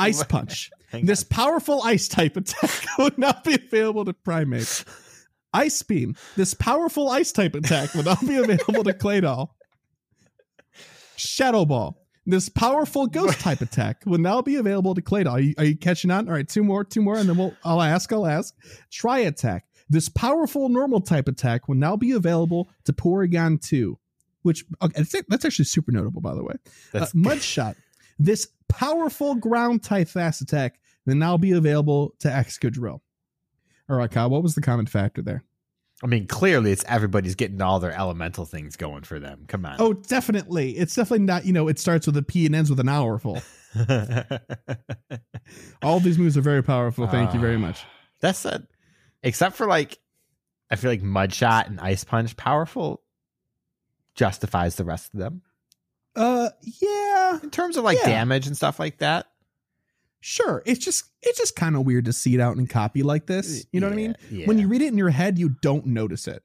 [0.00, 0.70] Ice Punch.
[0.92, 4.84] This powerful ice type attack would now be available to Primeape.
[5.52, 6.16] Ice Beam.
[6.34, 9.50] This powerful ice type attack would now be available to Claydol.
[11.14, 11.96] Shadow Ball.
[12.26, 15.30] This powerful ghost type attack will now be available to Claydol.
[15.30, 16.28] Are you, are you catching on?
[16.28, 17.54] All right, two more, two more, and then we'll.
[17.64, 18.12] I'll ask.
[18.12, 18.54] I'll ask.
[18.90, 19.66] Tri Attack.
[19.88, 23.98] This powerful normal type attack will now be available to Porygon 2,
[24.42, 26.54] which okay, that's, that's actually super notable, by the way.
[26.94, 27.76] Uh, That's Mud Shot.
[28.20, 33.00] This powerful ground type fast attack will now be available to Excadrill.
[33.88, 35.42] All right, Kyle, what was the common factor there?
[36.04, 39.44] I mean, clearly it's everybody's getting all their elemental things going for them.
[39.48, 39.76] Come on.
[39.78, 40.76] Oh, definitely.
[40.76, 43.40] It's definitely not, you know, it starts with a P and ends with an powerful.
[45.82, 47.06] All these moves are very powerful.
[47.06, 47.84] Thank you very much.
[48.20, 48.62] That's it.
[49.22, 49.98] Except for like,
[50.70, 53.02] I feel like Mud Shot and Ice Punch, powerful
[54.14, 55.40] justifies the rest of them
[56.16, 58.08] Uh yeah, in terms of like Yeah.
[58.08, 59.26] damage and stuff like that.
[60.20, 60.62] sure.
[60.66, 63.64] It's just it's just kind of weird to see it out in copy like this.
[63.72, 64.16] You know what I mean?
[64.30, 66.42] Yeah, When you read it in your head, you don't notice it.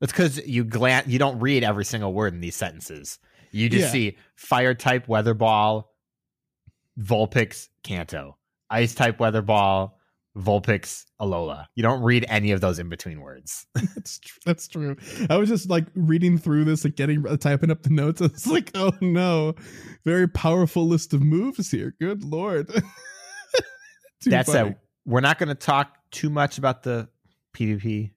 [0.00, 3.18] That's because you glance, you don't read every single word in these sentences.
[3.52, 3.92] You just Yeah.
[3.92, 5.94] see fire type weather ball,
[6.98, 8.36] Vulpix, Kanto,
[8.70, 9.95] ice type weather ball,
[10.36, 11.66] Vulpix, Alola.
[11.74, 13.66] You don't read any of those in between words.
[13.74, 14.96] That's tr- that's true.
[15.30, 18.20] I was just like reading through this and getting uh, typing up the notes.
[18.22, 19.54] I was like, oh no,
[20.04, 21.94] very powerful list of moves here.
[22.00, 22.70] Good lord.
[24.24, 24.70] That's funny.
[24.70, 24.78] it.
[25.04, 27.08] We're not going to talk too much about the
[27.54, 28.12] PvP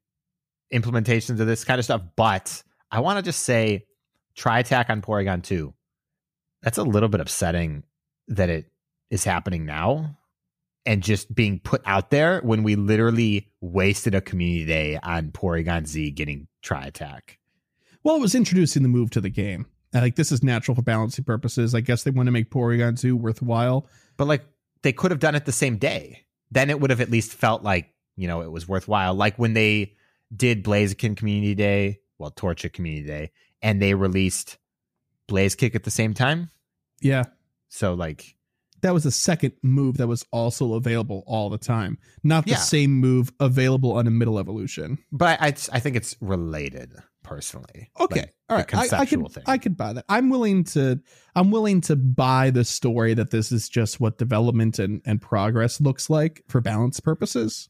[0.74, 3.86] implementations of this kind of stuff, but I want to just say
[4.36, 5.74] Tri Attack on Porygon 2.
[6.64, 7.84] That's a little bit upsetting
[8.28, 8.72] that it
[9.10, 10.18] is happening now
[10.90, 15.86] and just being put out there when we literally wasted a community day on Porygon
[15.86, 17.38] Z getting Tri Attack.
[18.04, 19.68] Well, it was introducing the move to the game.
[19.94, 21.76] And, like this is natural for balancing purposes.
[21.76, 23.88] I guess they want to make Porygon 2 worthwhile.
[24.18, 24.44] But like
[24.82, 26.26] they could have done it the same day.
[26.50, 29.14] Then it would have at least felt like, you know, it was worthwhile.
[29.14, 29.94] Like when they
[30.36, 34.58] did Blaziken Community Day, well, Torchic Community Day, and they released
[35.28, 36.50] Blaze Kick at the same time.
[37.00, 37.26] Yeah.
[37.68, 38.36] So like
[38.82, 41.98] That was a second move that was also available all the time.
[42.24, 42.58] Not the Yeah.
[42.58, 44.98] same move available on a middle evolution.
[45.12, 47.92] but I I think it's related personally.
[48.00, 48.22] Okay.
[48.22, 48.74] Like, all right.
[48.74, 49.44] I, I conceptual could thing.
[49.48, 50.06] I could buy that.
[50.10, 51.00] I'm willing to
[51.36, 55.80] I'm willing to buy the story that this is just what development and, and progress
[55.82, 57.70] looks like for balance purposes.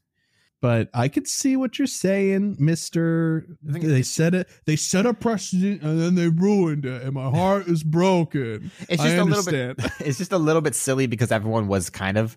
[0.60, 3.46] But I could see what you're saying, Mister.
[3.62, 4.48] They said it.
[4.66, 8.70] They set a precedent and then they ruined it, and my heart is broken.
[8.88, 9.92] It's I just a little bit understand.
[10.06, 12.36] it's just a little bit silly because everyone was kind of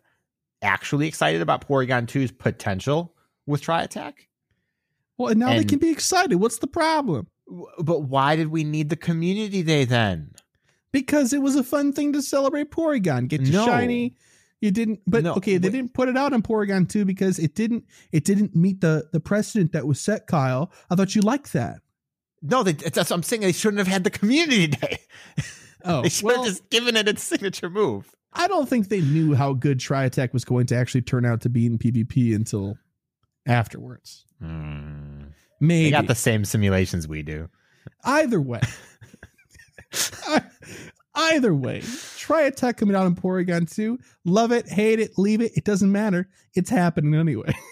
[0.62, 3.14] actually excited about Porygon 2's potential
[3.46, 4.30] with Tri Attack.
[5.18, 6.36] Well, and now they can be excited.
[6.38, 7.28] What's the problem?
[7.80, 10.32] But why did we need the community day then?
[10.94, 13.28] Because it was a fun thing to celebrate Porygon.
[13.28, 13.66] Get No.
[13.66, 14.16] shiny.
[14.64, 15.74] You didn't, but No, okay, they wait.
[15.74, 17.84] didn't put it out on Porygon 2 because it didn't.
[18.14, 20.26] It didn't meet the the precedent that was set.
[20.26, 21.82] Kyle, I thought you liked that.
[22.42, 23.42] No, they, that's what I'm saying.
[23.42, 25.00] They shouldn't have had the community day.
[25.84, 28.10] Oh, They should well, have just given it its signature move.
[28.32, 31.42] I don't think they knew how good Tri Attack was going to actually turn out
[31.42, 32.78] to be in PvP until
[33.46, 34.26] afterwards.
[34.40, 37.50] Maybe They got the same simulations we do.
[38.06, 38.62] either way.
[41.16, 41.82] either way,
[42.18, 43.98] Tri Attack coming out in Porygon 2.
[44.26, 45.52] Love it, hate it, leave it.
[45.56, 46.30] It doesn't matter.
[46.54, 47.54] It's happening anyway.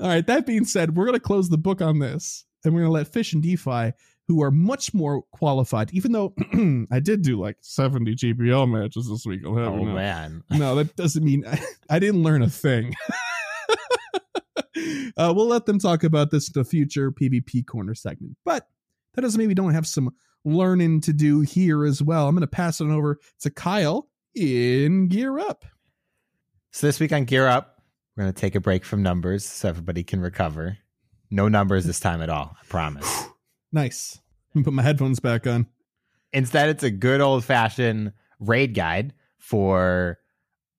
[0.00, 0.26] All right.
[0.26, 2.94] That being said, we're going to close the book on this and we're going to
[2.94, 3.94] let Fish and DPhiE,
[4.28, 6.34] who are much more qualified, even though
[6.92, 9.40] I did do like 70 GBL matches this week.
[9.44, 10.44] I'll Oh man.
[10.50, 12.94] No, that doesn't mean I, I didn't learn a thing.
[15.16, 18.36] uh, we'll let them talk about this in the future PvP corner segment.
[18.44, 18.68] But
[19.14, 22.28] that doesn't mean we don't have some learning to do here as well.
[22.28, 25.64] I'm going to pass it on over to Kyle in Gear Up.
[26.70, 27.82] So this week on Gear Up,
[28.16, 30.78] we're gonna take a break from numbers so everybody can recover.
[31.30, 33.24] No numbers this time at all, I promise.
[33.70, 34.18] Nice.
[34.54, 35.66] Me put my headphones back on.
[36.32, 40.16] Instead, it's a good old fashioned raid guide for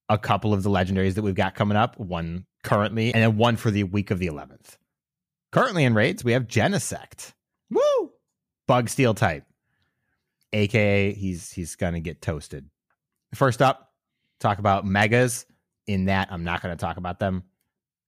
[0.10, 2.00] a couple of the legendaries that we've got coming up.
[2.00, 4.78] One currently, and then one for the week of the 11th.
[5.52, 7.34] Currently in raids, we have Genesect,
[7.70, 8.12] Woo!
[8.66, 9.44] Bug Steel type,
[10.54, 12.70] aka he's he's gonna get toasted.
[13.36, 13.94] First up,
[14.40, 15.46] talk about megas.
[15.88, 17.44] In that, I'm not going to talk about them.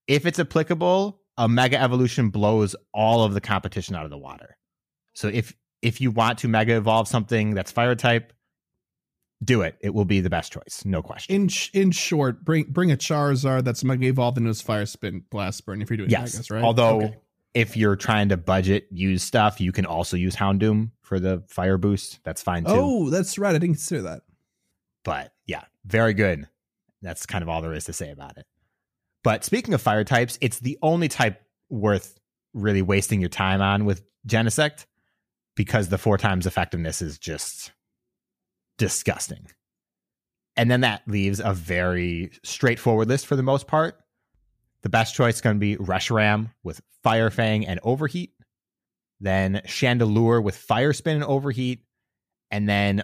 [0.08, 4.58] If it's applicable, a mega evolution blows all of the competition out of the water.
[5.14, 8.34] So if if you want to mega evolve something that's fire type,
[9.44, 9.76] do it.
[9.82, 11.34] It will be the best choice, no question.
[11.34, 15.24] In sh- in short, bring bring a Charizard that's Mega Evolved into his Fire Spin
[15.32, 16.64] Blast Burn if you're doing yes, Megas, right?
[16.64, 17.18] although Okay.
[17.54, 21.78] If you're trying to budget use stuff, you can also use Houndoom for the fire
[21.78, 22.20] boost.
[22.24, 22.72] That's fine too.
[22.74, 23.50] Oh, that's right.
[23.56, 24.22] I didn't consider that.
[25.04, 26.48] But yeah, very good.
[27.02, 28.46] That's kind of all there is to say about it.
[29.24, 32.20] But speaking of fire types, it's the only type worth
[32.54, 34.86] really wasting your time on with Genesect
[35.56, 37.72] because the four times effectiveness is just
[38.78, 39.48] disgusting.
[40.56, 44.01] And then that leaves a very straightforward list for the most part.
[44.84, 48.34] The best choice is going to be Reshiram with Fire Fang and Overheat.
[49.20, 51.84] Then Chandelure with Fire Spin and Overheat.
[52.50, 53.04] And then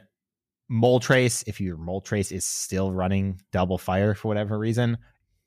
[0.71, 4.97] Moltres, if your Moltres is still running double fire for whatever reason,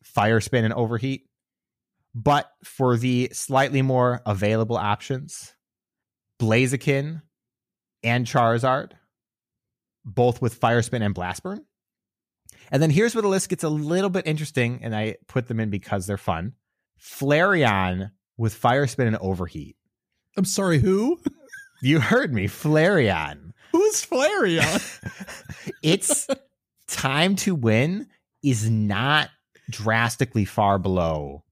[0.05, 1.27] Fire Spin and Overheat.
[2.15, 5.55] But for the slightly more available options,
[6.41, 7.23] Blaziken
[8.03, 8.93] and Charizard,
[10.05, 11.65] both with Fire Spin and Blast Burn.
[12.71, 15.61] And then here's where the list gets a little bit interesting, and I put them
[15.61, 16.53] in because they're fun.
[17.01, 19.77] Flareon with Fire Spin and Overheat.
[20.37, 21.21] I'm sorry, who?
[21.83, 23.53] You heard me, Flareon.
[23.73, 25.73] Who's Flareon?
[25.83, 26.27] its
[26.89, 28.07] time to win
[28.43, 29.31] is not
[29.71, 31.45] drastically far below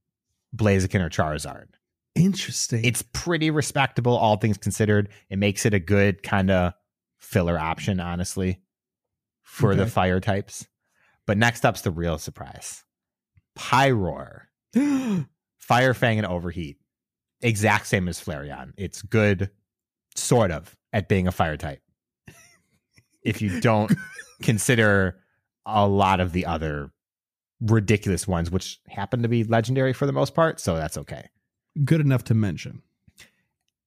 [0.55, 1.69] Blaziken or Charizard.
[2.15, 2.85] Interesting.
[2.85, 5.09] It's pretty respectable, all things considered.
[5.31, 6.75] It makes it a good kind of
[7.19, 8.61] filler option, honestly,
[9.43, 10.67] for the fire types.
[11.29, 12.85] But next up's the real surprise
[13.57, 14.45] Pyroar,
[15.59, 16.79] Fire Fang, and Overheat.
[17.43, 18.73] Exact same as Flareon.
[18.79, 19.51] It's good,
[20.17, 21.83] sort of, at being a fire type.
[23.23, 23.93] if you don't
[24.43, 25.19] consider
[25.67, 26.91] a lot of the other
[27.61, 31.29] ridiculous ones, which happen to be legendary for the most part, so that's okay.
[31.85, 32.81] good enough to mention.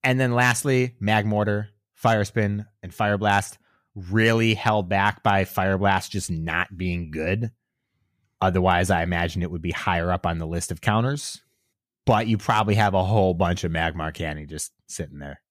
[0.04, 3.58] And then lastly, Magmortar, Fire Spin, and Fire Blast
[3.96, 7.52] really held back by Fire Blast just not being good.
[8.40, 11.42] Otherwise, I imagine it would be higher up on the list of counters.
[12.06, 15.42] But you probably have a whole bunch of Magmar Candy just sitting there.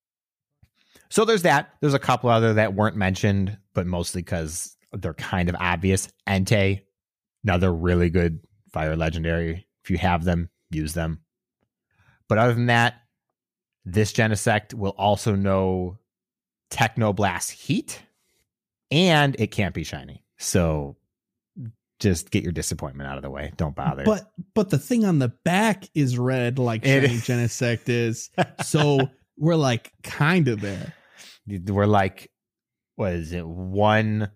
[1.09, 1.70] So there's that.
[1.81, 6.09] There's a couple other that weren't mentioned, but mostly because they're kind of obvious.
[6.29, 6.83] Entei,
[7.44, 8.40] another really good
[8.72, 9.66] fire legendary.
[9.85, 11.20] If you have them, use them.
[12.29, 12.95] But other than that,
[13.84, 15.99] this Genesect will also know
[16.70, 18.03] Technoblast Heat,
[18.91, 20.24] and it can't be shiny.
[20.38, 20.97] So
[22.01, 23.53] just get your disappointment out of the way.
[23.57, 24.05] Don't bother.
[24.05, 27.22] But but the thing on the back is red, like Shiny is.
[27.22, 28.30] Genesect is.
[28.64, 29.01] So
[29.36, 30.95] we're like kind of there.
[31.47, 32.30] we're like,
[32.97, 33.47] what is it?
[33.47, 34.30] One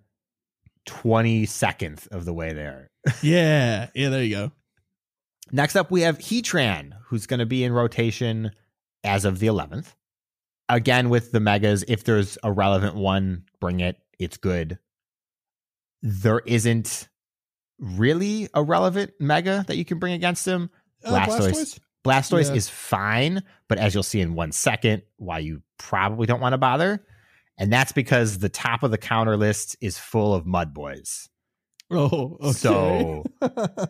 [0.86, 2.90] twenty secondth of the way there.
[3.22, 4.08] Yeah, yeah.
[4.08, 4.52] There you go.
[5.52, 8.50] Next up, we have Heatran, who's going to be in rotation
[9.04, 9.94] as of the 11th.
[10.70, 13.98] Again, with the megas, if there's a relevant one, bring it.
[14.24, 14.78] It's good.
[16.02, 17.08] There isn't
[17.78, 20.70] really a relevant mega that you can bring against him.
[21.04, 21.50] Uh, Blastoise.
[21.50, 21.78] Blastoise?
[22.04, 22.54] Blastoise Yeah.
[22.56, 26.58] is fine, but as you'll see in one second, why you probably don't want to
[26.58, 27.04] bother.
[27.56, 31.28] And that's because the top of the counter list is full of mud boys.
[31.90, 32.52] Oh, okay.
[32.52, 33.24] So-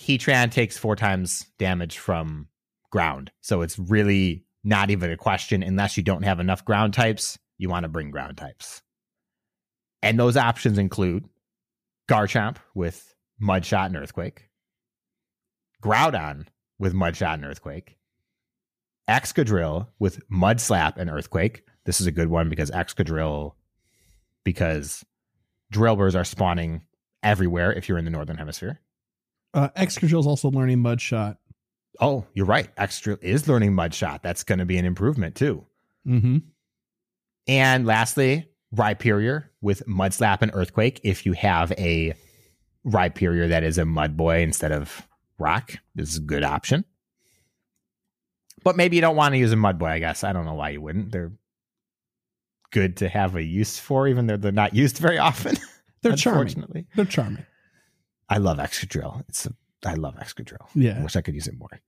[0.00, 2.48] Heatran takes four times damage from
[2.90, 3.30] ground.
[3.40, 7.38] So it's really not even a question unless you don't have enough ground types.
[7.58, 8.82] You want to bring ground types.
[10.06, 11.28] And those options include
[12.08, 14.48] Garchomp with Mud Shot and Earthquake,
[15.82, 16.46] Groudon
[16.78, 17.96] with Mud Shot and Earthquake,
[19.08, 21.64] Excadrill with Mud Slap and Earthquake.
[21.84, 23.52] This is a good one because Excadrill,
[24.44, 25.04] because
[25.72, 26.82] Drillburs are spawning
[27.22, 28.80] everywhere if you're in the Northern Hemisphere.
[29.54, 31.38] uh, Excadrill's also learning Mud Shot.
[32.00, 32.68] Oh, you're right.
[32.76, 34.22] Extra is learning Mud Shot.
[34.22, 35.64] That's going to be an improvement too.
[36.06, 36.38] Mm-hmm.
[37.48, 41.00] And lastly, Rhyperior with Mudslap and Earthquake.
[41.02, 42.14] If you have a
[42.86, 45.06] Rhyperior that is a Mud Boy instead of
[45.38, 46.84] Rock, this is a good option.
[48.64, 50.24] But maybe you don't want to use a Mud Boy, I guess.
[50.24, 51.12] I don't know why you wouldn't.
[51.12, 51.32] They're
[52.72, 55.56] good to have a use for, even though they're not used very often.
[56.02, 56.42] They're charming.
[56.42, 56.86] unfortunately.
[56.94, 57.44] They're charming.
[58.28, 59.24] I love Excadrill.
[59.28, 59.52] It's a,
[59.84, 60.62] I love Excadrill.
[60.62, 61.02] I Yeah.
[61.02, 61.80] wish I could use it more.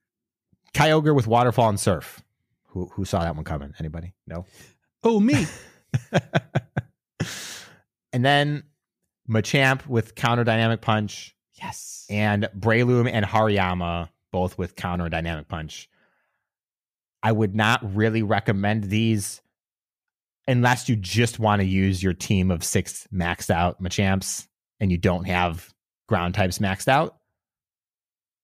[0.75, 2.23] Kyogre with Waterfall and Surf.
[2.69, 3.75] Who who saw that one coming?
[3.79, 4.15] Anybody?
[4.27, 4.47] No.
[5.05, 5.47] Oh, me.
[8.13, 8.65] and then
[9.29, 12.07] Machamp with Counter Dynamic Punch yes.
[12.09, 15.89] and Breloom and Hariyama both with Counter Dynamic Punch.
[17.23, 19.43] I would not really recommend these
[20.47, 24.47] unless you just want to use your team of six maxed out Machamps
[24.81, 25.75] and you don't have
[26.09, 27.17] ground types maxed out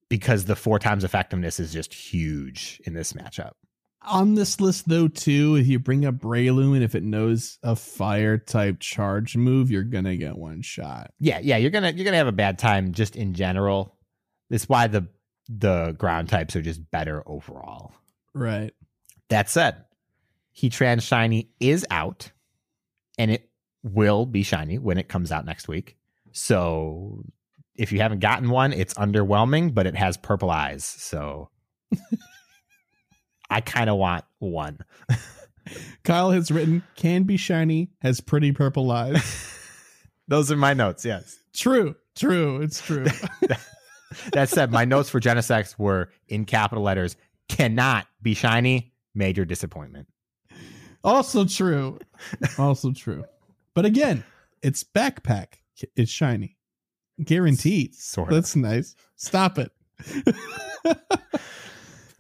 [0.09, 3.53] because the four times effectiveness is just huge in this matchup.
[4.07, 7.75] On this list, though, too, if you bring up Breloom and if it knows a
[7.75, 11.13] fire type charge move, you're gonna get one shot.
[11.19, 13.97] Yeah, yeah, you're gonna you're gonna have a bad time just in general.
[14.51, 15.09] That's why the
[15.49, 17.93] the ground types are just better overall.
[18.35, 18.73] Right.
[19.29, 19.85] That said,
[20.57, 22.31] Heatran Shiny is out,
[23.19, 23.51] and it
[23.83, 25.97] will be shiny when it comes out next week.
[26.33, 27.25] So
[27.77, 30.85] if you haven't gotten one, it's underwhelming, but it has purple eyes.
[30.85, 31.51] So
[33.51, 34.79] I kind of want one.
[36.05, 39.51] Kyle has written, can be shiny, has pretty purple eyes.
[40.29, 41.05] Those are my notes.
[41.05, 41.39] Yes.
[41.55, 41.95] true.
[42.17, 42.61] True.
[42.63, 43.07] It's true.
[44.33, 47.17] That said, my notes for Genesect were in capital letters
[47.49, 48.93] cannot be shiny.
[49.13, 50.07] Major disappointment.
[51.03, 51.99] also true.
[52.57, 53.25] Also true.
[53.75, 54.23] But again,
[54.63, 55.55] it's backpack.
[55.97, 56.57] It's shiny.
[57.25, 57.95] Guaranteed.
[57.97, 58.35] Sort of.
[58.37, 58.95] That's nice.
[59.17, 59.73] Stop it.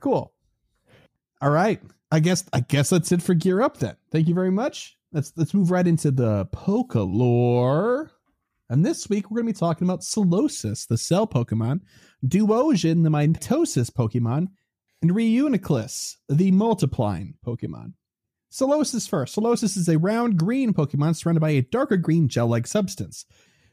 [0.01, 0.34] cool.
[1.45, 1.79] All right.
[2.11, 3.97] I guess I guess that's it for Gear Up then.
[4.11, 4.97] Thank you very much.
[5.13, 8.11] Let's let's move right into the Poke lore.
[8.71, 11.81] And this week we're going to be talking about Solosis, the cell Pokemon,
[12.27, 14.49] Duosion, the mitosis Pokemon,
[15.03, 17.93] and Reuniclus, the multiplying Pokemon.
[18.51, 19.37] Solosis first.
[19.37, 23.27] Solosis is a round green Pokemon surrounded by a darker green gel-like substance.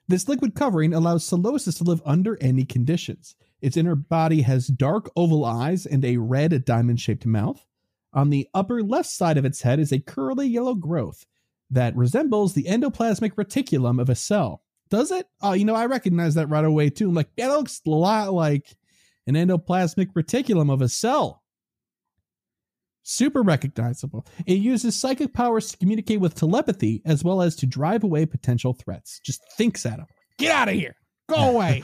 [0.10, 3.34] This liquid covering allows Solosis to live under any conditions.
[3.62, 7.66] Its inner body has dark oval eyes and a red diamond shaped mouth.
[8.14, 11.26] On the upper left side of its head is a curly yellow growth
[11.70, 14.64] that resembles the endoplasmic reticulum of a cell.
[14.90, 15.26] Does it?
[15.42, 17.08] Oh, you know, I recognize that right away too.
[17.08, 18.76] I'm like, that looks a lot like
[19.28, 21.42] an endoplasmic reticulum of a cell.
[23.04, 24.28] Super recognizable.
[24.46, 28.74] It uses psychic powers to communicate with telepathy as well as to drive away potential
[28.74, 29.20] threats.
[29.24, 30.08] Just thinks at them.
[30.38, 30.96] Get out of here.
[31.30, 31.84] Go away.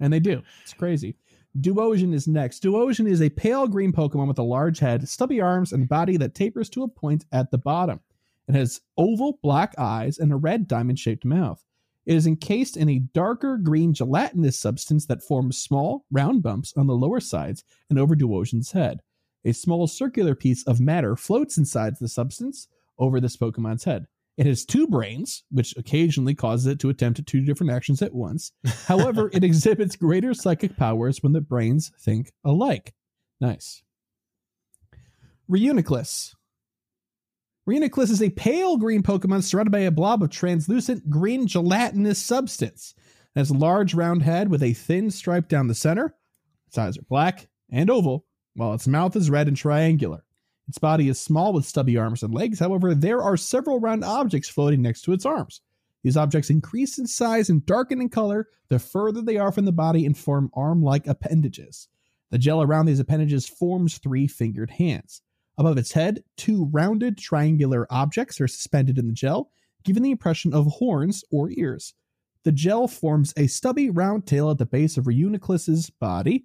[0.00, 0.42] And they do.
[0.62, 1.16] It's crazy.
[1.58, 2.62] Duosion is next.
[2.62, 6.34] Duosion is a pale green Pokemon with a large head, stubby arms, and body that
[6.34, 8.00] tapers to a point at the bottom.
[8.48, 11.64] It has oval black eyes and a red diamond shaped mouth.
[12.06, 16.86] It is encased in a darker green gelatinous substance that forms small, round bumps on
[16.86, 19.00] the lower sides and over Duosion's head.
[19.44, 24.06] A small circular piece of matter floats inside the substance over this Pokemon's head.
[24.40, 28.52] It has two brains, which occasionally causes it to attempt two different actions at once.
[28.86, 32.94] However, it exhibits greater psychic powers when the brains think alike.
[33.38, 33.82] Nice.
[35.46, 36.34] Reuniclus.
[37.68, 42.94] Reuniclus is a pale green Pokemon surrounded by a blob of translucent green gelatinous substance.
[43.36, 46.14] It has a large round head with a thin stripe down the center.
[46.66, 48.24] Its eyes are black and oval,
[48.54, 50.24] while its mouth is red and triangular.
[50.70, 52.60] Its body is small with stubby arms and legs.
[52.60, 55.62] However, there are several round objects floating next to its arms.
[56.04, 59.72] These objects increase in size and darken in color the further they are from the
[59.72, 61.88] body and form arm like appendages.
[62.30, 65.22] The gel around these appendages forms three fingered hands.
[65.58, 69.50] Above its head, two rounded triangular objects are suspended in the gel,
[69.82, 71.94] giving the impression of horns or ears.
[72.44, 76.44] The gel forms a stubby round tail at the base of Reuniclus's body.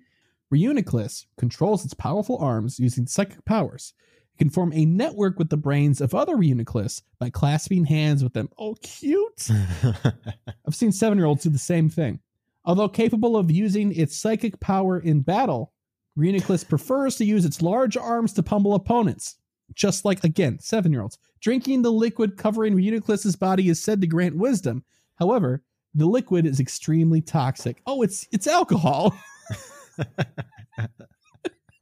[0.53, 3.93] Reuniclus controls its powerful arms using psychic powers.
[4.33, 8.33] It can form a network with the brains of other Reuniclus by clasping hands with
[8.33, 8.49] them.
[8.57, 9.49] Oh, cute!
[10.67, 12.19] I've seen seven year olds do the same thing.
[12.63, 15.71] Although capable of using its psychic power in battle,
[16.17, 19.35] Reuniclus prefers to use its large arms to pummel opponents.
[19.73, 21.17] Just like, again, seven year olds.
[21.41, 24.83] Drinking the liquid covering Reuniclus's body is said to grant wisdom.
[25.15, 27.81] However, the liquid is extremely toxic.
[27.85, 29.15] Oh, it's it's alcohol.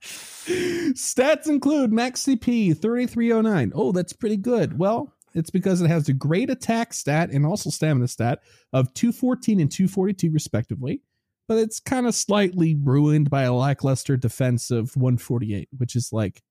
[0.06, 3.72] Stats include max CP 3309.
[3.74, 4.78] Oh, that's pretty good.
[4.78, 8.40] Well, it's because it has a great attack stat and also stamina stat
[8.72, 11.02] of 214 and 242 respectively,
[11.48, 16.44] but it's kind of slightly ruined by a lackluster defense of 148, which is like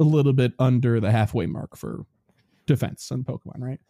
[0.00, 2.04] a little bit under the halfway mark for
[2.66, 3.80] defense on Pokemon, right?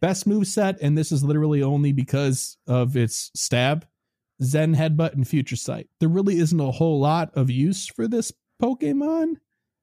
[0.00, 3.86] Best move set, and this is literally only because of its stab,
[4.42, 5.88] Zen Headbutt, and Future Sight.
[6.00, 8.32] There really isn't a whole lot of use for this
[8.62, 9.34] Pokemon,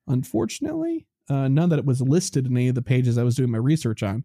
[0.07, 1.07] unfortunately.
[1.29, 3.57] Uh, none that it was listed in any of the pages I was doing my
[3.57, 4.23] research on.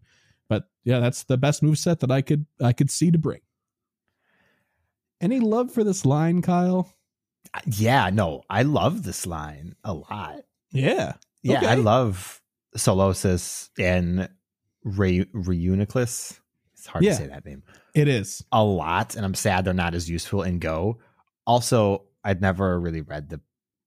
[0.49, 3.41] But yeah, that's the best move set that I could I could see to bring.
[5.21, 6.93] Any love for this line, Kyle?
[7.65, 10.41] yeah, no, I love this line a lot.
[10.71, 11.13] Yeah.
[11.43, 11.67] Yeah, Okay.
[11.67, 12.41] I love
[12.75, 14.27] Solosis and
[14.83, 16.39] Re- Reuniclus.
[16.87, 17.11] It's hard Yeah.
[17.11, 17.63] to say that name.
[17.93, 18.41] It is.
[18.53, 20.99] A lot, and I'm sad they're not as useful in Go.
[21.45, 23.41] Also, I'd never really read the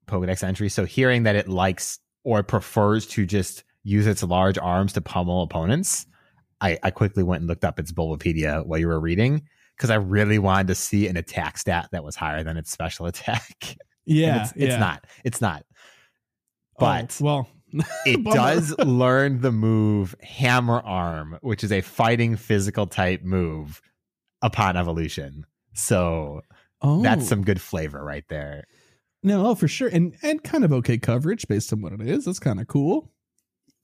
[0.06, 4.92] Pokedex entry, so hearing that it likes or prefers to just use its large arms
[4.92, 6.04] to pummel opponents,
[6.60, 9.42] I, I quickly went and looked up its Bulbapedia while you were reading
[9.76, 13.06] because I really wanted to see an attack stat that was higher than its special
[13.06, 13.76] attack.
[14.04, 14.42] Yeah.
[14.42, 14.78] it's, it's yeah.
[14.78, 15.06] not.
[15.24, 15.64] It's not.
[16.78, 17.48] Oh, But well,
[18.06, 23.80] it does learn the move Hammer Arm, which is a fighting physical type move
[24.42, 25.46] upon evolution.
[25.74, 26.42] So
[26.82, 28.64] oh, that's some good flavor right there.
[29.22, 32.24] no, oh, for sure, and and kind of okay coverage based on what it is.
[32.24, 33.10] That's kind of cool.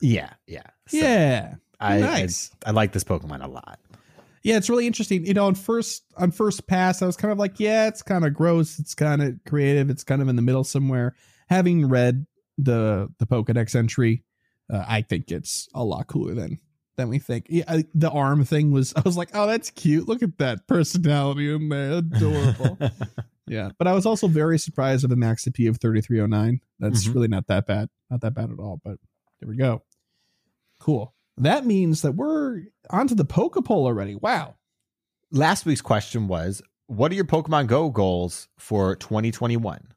[0.01, 0.67] Yeah, yeah.
[0.89, 2.51] So yeah, I, nice.
[2.65, 3.79] I I like this Pokemon a lot.
[4.43, 5.27] Yeah, it's really interesting.
[5.27, 8.25] You know, on first on first pass, I was kind of like, yeah, it's kind
[8.25, 8.79] of gross.
[8.79, 9.91] It's kind of creative.
[9.91, 11.17] It's kind of in the middle somewhere.
[11.49, 12.27] Having read
[12.59, 14.25] the the Pokedex entry,
[14.73, 16.59] uh, I think it's a lot cooler than
[16.97, 17.47] than we think.
[17.51, 18.93] Yeah, I, the arm thing was.
[18.97, 20.09] I was like, oh, that's cute.
[20.09, 22.79] Look at that personality in there, adorable.
[23.47, 26.27] yeah, but I was also very surprised with a max CP of thirty three oh
[26.27, 26.61] nine.
[26.79, 27.15] That's Mhm.
[27.15, 27.89] really not that bad.
[28.11, 28.81] Not that bad at all.
[28.85, 28.99] But
[29.41, 29.83] there we go.
[30.81, 31.15] Cool.
[31.39, 34.15] That means that we're onto the Pokepoll already.
[34.15, 34.55] Wow.
[35.31, 39.89] Last week's question was What are your Pokemon Go goals for 2021?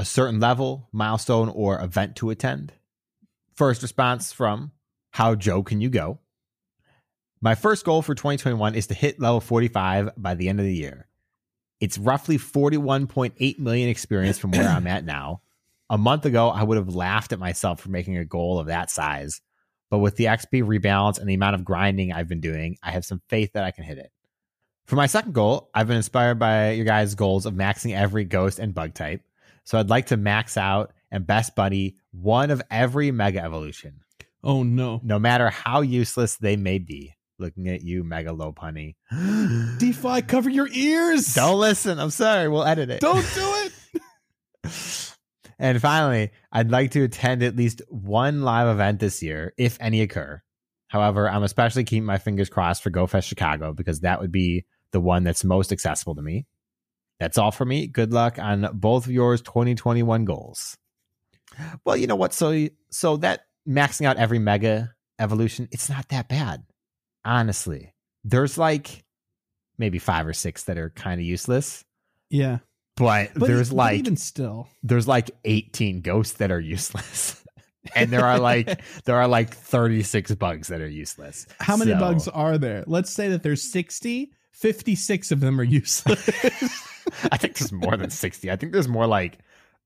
[0.00, 2.72] A certain level, milestone, or event to attend?
[3.52, 4.72] First response from
[5.10, 6.20] How Joe Can You Go?
[7.42, 10.74] My first goal for 2021 is to hit level 45 by the end of the
[10.74, 11.06] year.
[11.80, 15.42] It's roughly 41.8 million experience from where I'm at now.
[15.90, 18.90] A month ago, I would have laughed at myself for making a goal of that
[18.90, 19.42] size.
[19.90, 23.04] But with the XP rebalance and the amount of grinding I've been doing, I have
[23.04, 24.10] some faith that I can hit it.
[24.86, 28.58] For my second goal, I've been inspired by your guys' goals of maxing every ghost
[28.58, 29.20] and bug type.
[29.64, 34.00] So I'd like to max out and best buddy one of every mega evolution,
[34.42, 35.00] Oh no.
[35.04, 37.14] no matter how useless they may be.
[37.38, 38.96] Looking at you, Mega Lopunny.
[39.12, 41.32] DPhiE, cover your ears.
[41.34, 41.98] Don't listen.
[41.98, 42.48] I'm sorry.
[42.48, 43.00] We'll edit it.
[43.00, 43.70] Don't do
[44.64, 45.14] it.
[45.58, 50.02] and finally, I'd like to attend at least one live event this year, if any
[50.02, 50.42] occur.
[50.88, 55.00] However, I'm especially keeping my fingers crossed for GoFest Chicago because that would be the
[55.00, 56.46] one that's most accessible to me.
[57.20, 57.86] That's all for me.
[57.86, 60.76] Good luck on both of yours 2021 goals.
[61.84, 62.32] Well, you know what?
[62.32, 66.64] So so that maxing out every mega evolution, it's not that bad.
[67.24, 67.92] Honestly.
[68.24, 69.04] There's like
[69.78, 71.84] maybe 5 or 6 that are kind of useless,
[72.28, 72.58] Yeah.
[72.96, 74.68] but, But there's like even still.
[74.82, 77.42] there's like 18 ghosts that are useless.
[77.94, 81.46] and there are like there are like 36 bugs that are useless.
[81.60, 82.84] How many So- bugs are there?
[82.86, 86.28] Let's say that there's 60, 56 of them are useless.
[87.32, 88.50] I think there's more than 60.
[88.50, 89.38] I think there's more like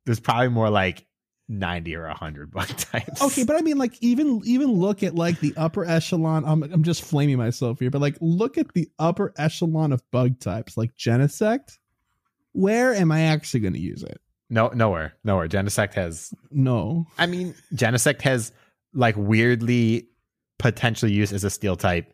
[0.04, 1.06] there's probably more like
[1.48, 3.22] 90 or 100 bug types.
[3.22, 6.44] okay, but I mean like even even look at like the upper echelon.
[6.44, 10.40] I'm I'm just flaming myself here, but like look at the upper echelon of bug
[10.40, 11.78] types like Genesect.
[12.52, 14.20] Where am I actually going to use it?
[14.50, 15.14] no nowhere.
[15.24, 15.48] Nowhere.
[15.48, 17.06] Genesect has No.
[17.18, 18.52] I mean Genesect has
[18.92, 20.08] like weirdly
[20.58, 22.13] potential use as a steel type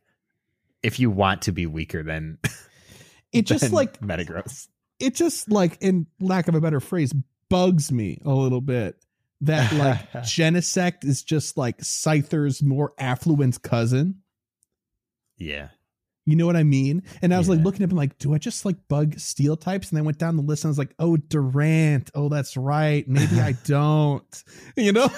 [0.82, 2.38] if you want to be weaker than
[3.32, 4.68] It just than like Metagross.
[4.98, 7.12] it just like in lack of a better phrase
[7.48, 8.96] bugs me a little bit
[9.42, 14.22] that like Genesect is just like Scyther's more affluent cousin.
[15.36, 15.68] Yeah.
[16.26, 17.02] You know what I mean?
[17.22, 19.88] And I was like looking up and like, do I just like bug steel types?
[19.90, 22.10] And I went down the list and I was like, oh, Durant.
[22.14, 23.08] Oh, that's right.
[23.08, 24.44] Maybe I don't.
[24.76, 25.08] You know?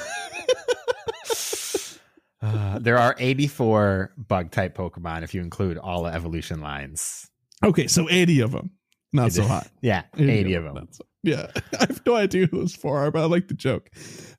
[2.42, 7.30] Uh, there are 84 bug type Pokemon if you include all the evolution lines.
[7.64, 8.70] okay, so 80 of them.
[9.12, 9.48] Not It so is.
[9.54, 9.68] hot.
[9.80, 10.88] Yeah, 80 of them.
[10.90, 11.46] So- yeah.
[11.80, 13.90] I have no idea who those four are, but I like the joke.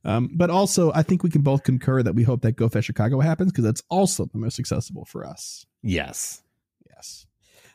[0.03, 2.87] Um, but also, I think we can both concur that we hope that Go Fest
[2.87, 5.65] Chicago happens because that's also the most accessible for us.
[5.81, 6.41] Yes.
[6.89, 7.25] Yes.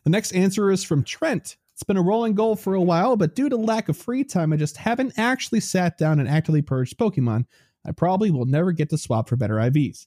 [0.04, 1.56] The next answer is from Trent.
[1.72, 4.52] It's been a rolling goal for a while, but due to lack of free time,
[4.52, 7.46] I just haven't actually sat down and actively purged Pokemon.
[7.86, 10.06] I probably will never get to swap for better IVs.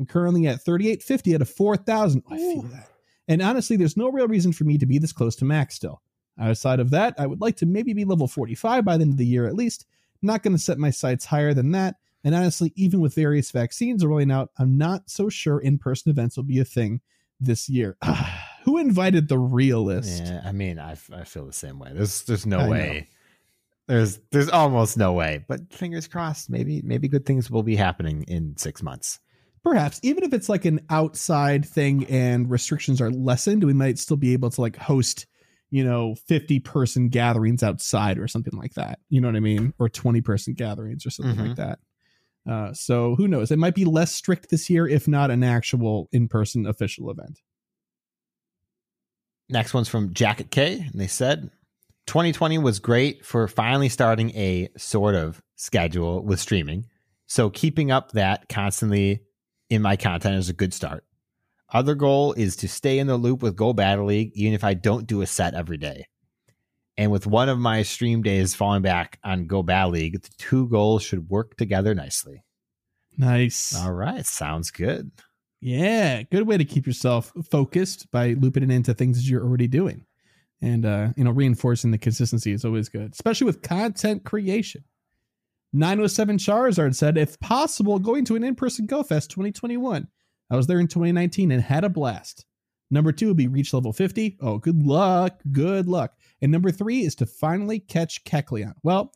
[0.00, 2.22] I'm currently at 3850 out of 4,000.
[2.30, 2.88] I feel that.
[3.28, 6.00] And honestly, there's no real reason for me to be this close to max still.
[6.40, 9.18] Outside of that, I would like to maybe be level 45 by the end of
[9.18, 9.84] the year at least.
[10.22, 11.96] Not going to set my sights higher than that.
[12.24, 16.36] And honestly, even with various vaccines rolling out, I'm not so sure in person events
[16.36, 17.02] will be a thing
[17.38, 17.98] this year.
[18.64, 20.24] Who invited the realist?
[20.24, 21.92] Yeah, I mean, I feel the same way.
[21.94, 22.70] There's there's no I know.
[22.70, 23.08] way.
[23.86, 25.44] There's there's almost no way.
[25.46, 26.48] But fingers crossed.
[26.48, 29.18] Maybe maybe good things will be happening in six months.
[29.62, 34.16] Perhaps, even if it's like an outside thing and restrictions are lessened, we might still
[34.16, 35.26] be able to like host,
[35.70, 39.00] you know, 50 person gatherings outside or something like that.
[39.10, 39.74] You know what I mean?
[39.78, 41.48] Or 20 person gatherings or something Mhm.
[41.48, 41.78] like that.
[42.48, 43.50] Uh, so who knows?
[43.50, 47.40] It might be less strict this year, if not an actual in person official event.
[49.50, 51.50] Next one's from Jacket K, and they said
[52.06, 56.86] 2020 was great for finally starting a sort of schedule with streaming.
[57.26, 59.20] So keeping up that constantly
[59.70, 61.04] in my content is a good start.
[61.72, 64.74] Other goal is to stay in the loop with Go Battle League, even if I
[64.74, 66.06] don't do a set every day.
[66.96, 70.68] And with one of my stream days falling back on Go Battle League, the two
[70.68, 72.42] goals should work together nicely.
[73.16, 73.74] Nice.
[73.74, 75.12] All right, sounds good.
[75.60, 79.68] Yeah, good way to keep yourself focused by looping it into things that you're already
[79.68, 80.06] doing.
[80.62, 84.84] And uh, you know, reinforcing the consistency is always good, especially with content creation.
[85.72, 90.08] 907 Charizard said, if possible, going to an in-person Go Fest 2021.
[90.50, 92.44] I was there in 2019 and had a blast.
[92.90, 94.38] Number two would be reach level 50.
[94.40, 95.40] Oh, good luck.
[95.52, 96.14] Good luck.
[96.42, 98.74] And number three is to finally catch Kecleon.
[98.82, 99.12] Well,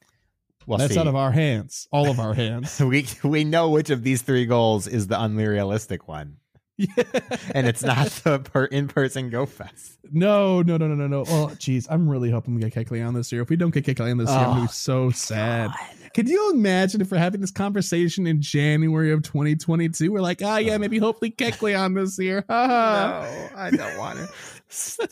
[0.67, 1.01] We'll that's see.
[1.01, 1.89] out of our hands.
[1.93, 2.81] All of our hands.
[2.81, 6.39] we we know which of these three goals is the unrealistic one.
[7.55, 9.99] and it's not the per in-person go fest.
[10.11, 11.25] No, no, no, no, no, no.
[11.29, 13.43] Oh, geez, I'm really hoping we get Kecleon this year.
[13.43, 15.71] If we don't get Kecleon this year, I'm gonna Oh, be so sad.
[16.15, 20.11] Could you imagine if we're having this conversation in January of 2022?
[20.13, 22.45] We're like, ah, yeah, maybe hopefully Kecleon this year.
[22.51, 23.51] Ha.
[23.57, 25.09] I don't want to.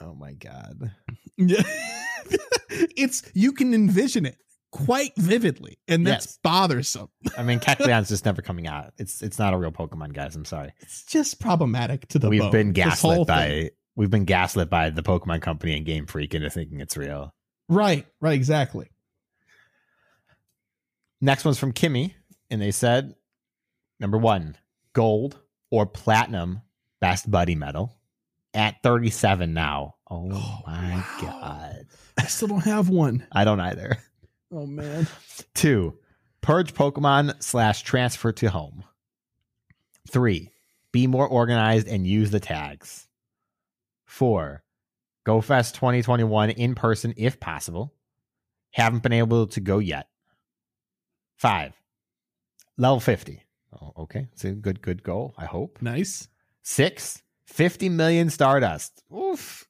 [0.00, 0.90] oh my god!
[1.36, 1.62] Yeah.
[2.96, 4.36] it's you can envision it
[4.70, 6.38] quite vividly, and that's Yes.
[6.42, 7.08] bothersome.
[7.38, 8.92] I mean, Kecleon's just never coming out.
[8.98, 10.36] It's it's not a real Pokemon, guys.
[10.36, 10.72] I'm sorry.
[10.80, 13.70] It's just problematic to the we've bone, been gaslit by thing.
[13.96, 17.34] we've been gaslit by the Pokemon Company and Game Freak into thinking it's real.
[17.68, 18.90] right, right, exactly.
[21.20, 22.14] Next one's from Kimmy,
[22.50, 23.14] and they said
[23.98, 24.56] number one,
[24.92, 25.38] gold
[25.70, 26.62] or platinum
[27.00, 27.96] best buddy medal
[28.54, 29.96] at 37 now.
[30.10, 31.04] Oh, Oh, my wow.
[31.20, 31.86] god.
[32.18, 33.26] I still don't have one.
[33.32, 33.98] I don't either.
[34.52, 35.06] Oh man.
[35.54, 35.98] Two,
[36.40, 38.84] purge Pokemon slash transfer to home.
[40.08, 40.50] Three,
[40.92, 43.06] be more organized and use the tags.
[44.06, 44.62] Four,
[45.28, 47.92] Go Fest 2021 in person if possible.
[48.70, 50.08] Haven't been able to go yet.
[51.36, 51.74] Five,
[52.78, 53.42] level 50.
[53.78, 54.28] Oh, okay.
[54.32, 55.82] It's a good, good goal, I hope.
[55.82, 56.28] Nice.
[56.62, 59.02] Six, 50 million Stardust.
[59.14, 59.68] Oof.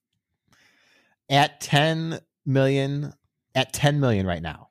[1.28, 3.12] At 10 million,
[3.52, 4.67] at 10 million right now.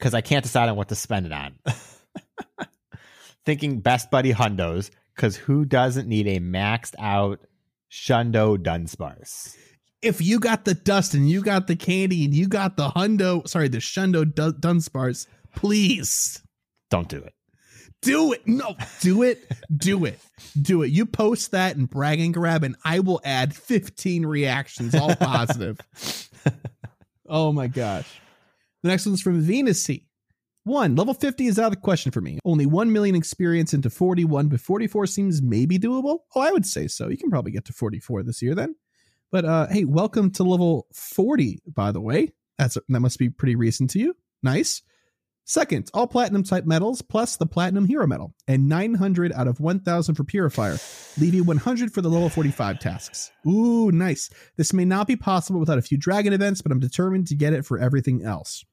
[0.00, 1.58] Because I can't decide on what to spend it on.
[3.44, 7.40] Thinking best buddy hundos, because who doesn't need a maxed out
[7.92, 9.56] Shundo Dunsparce?
[10.02, 13.46] if you got the dust and you got the candy and you got the hundo,
[13.46, 16.42] sorry, the shundo Dun- Dunsparce, please
[16.88, 17.34] Don't do it.
[18.00, 18.46] do it.
[18.46, 19.46] No, do it,
[19.76, 20.18] do it,
[20.60, 20.90] do it.
[20.90, 25.78] You post that and brag and grab, and I will add 15 reactions, all positive.
[27.28, 28.08] oh my gosh.
[28.82, 30.06] The next one's from Venus C.
[30.64, 32.38] One, level 50 is out of the question for me.
[32.44, 36.20] Only 1 million experience into 41, but 44 seems maybe doable.
[36.34, 37.08] Oh, I would say so.
[37.08, 38.74] You can probably get to 44 this year then.
[39.32, 42.32] But uh hey, welcome to level 40, by the way.
[42.58, 44.14] That's that must be pretty recent to you.
[44.42, 44.82] Nice.
[45.44, 50.14] Second, all platinum type metals plus the platinum hero medal, and 900 out of 1000
[50.14, 50.78] for purifier,
[51.18, 53.32] leave you 100 for the level 45 tasks.
[53.48, 54.30] Ooh, nice.
[54.56, 57.52] This may not be possible without a few dragon events, but I'm determined to get
[57.52, 58.64] it for everything else.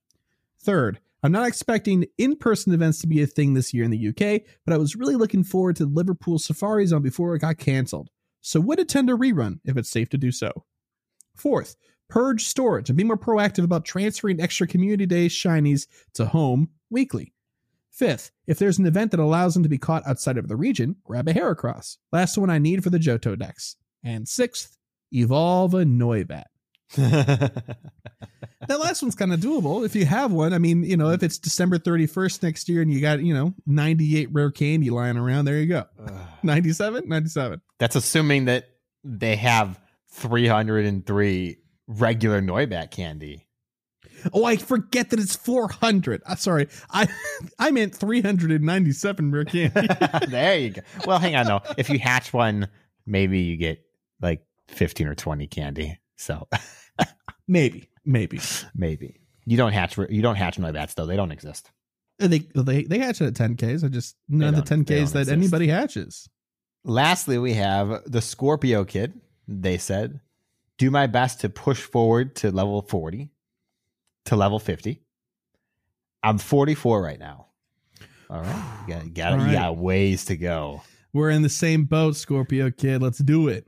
[0.62, 4.08] Third, I'm not expecting in person events to be a thing this year in the
[4.10, 7.58] UK, but I was really looking forward to the Liverpool Safari Zone before it got
[7.58, 8.10] cancelled.
[8.41, 10.64] So would attend a rerun if it's safe to do so.
[11.36, 11.76] Fourth,
[12.08, 17.34] purge storage and be more proactive about transferring extra community days shinies to home weekly.
[17.91, 20.97] Fifth, if there's an event that allows them to be caught outside of the region,
[21.03, 21.97] grab a Heracross.
[22.12, 23.76] Last one I need for the Johto dex.
[24.03, 24.78] And sixth,
[25.12, 26.45] evolve a Noibat.
[28.68, 30.53] That last one's kind of doable if you have one.
[30.53, 33.53] I mean, you know, if it's December 31st next year and you got, you know,
[33.65, 35.86] 98 rare candy lying around, there you go.
[36.43, 37.07] 97?
[37.07, 37.61] 97.
[37.80, 38.70] That's assuming that
[39.03, 39.80] they have
[40.11, 41.57] 303
[41.88, 43.47] regular Noibat candy.
[44.34, 46.22] Oh, I forget that it's 400.
[46.26, 46.68] Uh, sorry.
[46.89, 47.07] I
[47.59, 49.88] I meant 397 rare candy.
[50.28, 50.82] there you go.
[51.05, 51.61] Well, hang on though.
[51.78, 52.68] If you hatch one,
[53.05, 53.84] maybe you get
[54.22, 55.99] like 15 or 20 candy.
[56.15, 56.47] So
[57.47, 58.39] maybe, maybe.
[58.74, 59.20] maybe.
[59.45, 61.05] You don't hatch you don't hatch Noibats though.
[61.05, 61.72] They don't exist.
[62.20, 63.84] And They they they hatch it at 10Ks.
[63.84, 65.32] I just none of the 10Ks that exist.
[65.32, 66.28] anybody hatches.
[66.84, 69.20] Lastly, we have the Scorpio kid.
[69.47, 70.20] They said,
[70.78, 73.30] "Do my best to push forward to level 40
[74.28, 75.01] to level 50.
[76.24, 77.47] I'm 44 right now.
[78.30, 78.84] All right.
[78.88, 80.82] You got, got, you got ways to go.
[81.14, 83.01] We're in the same boat, Scorpio kid.
[83.01, 83.68] Let's do it.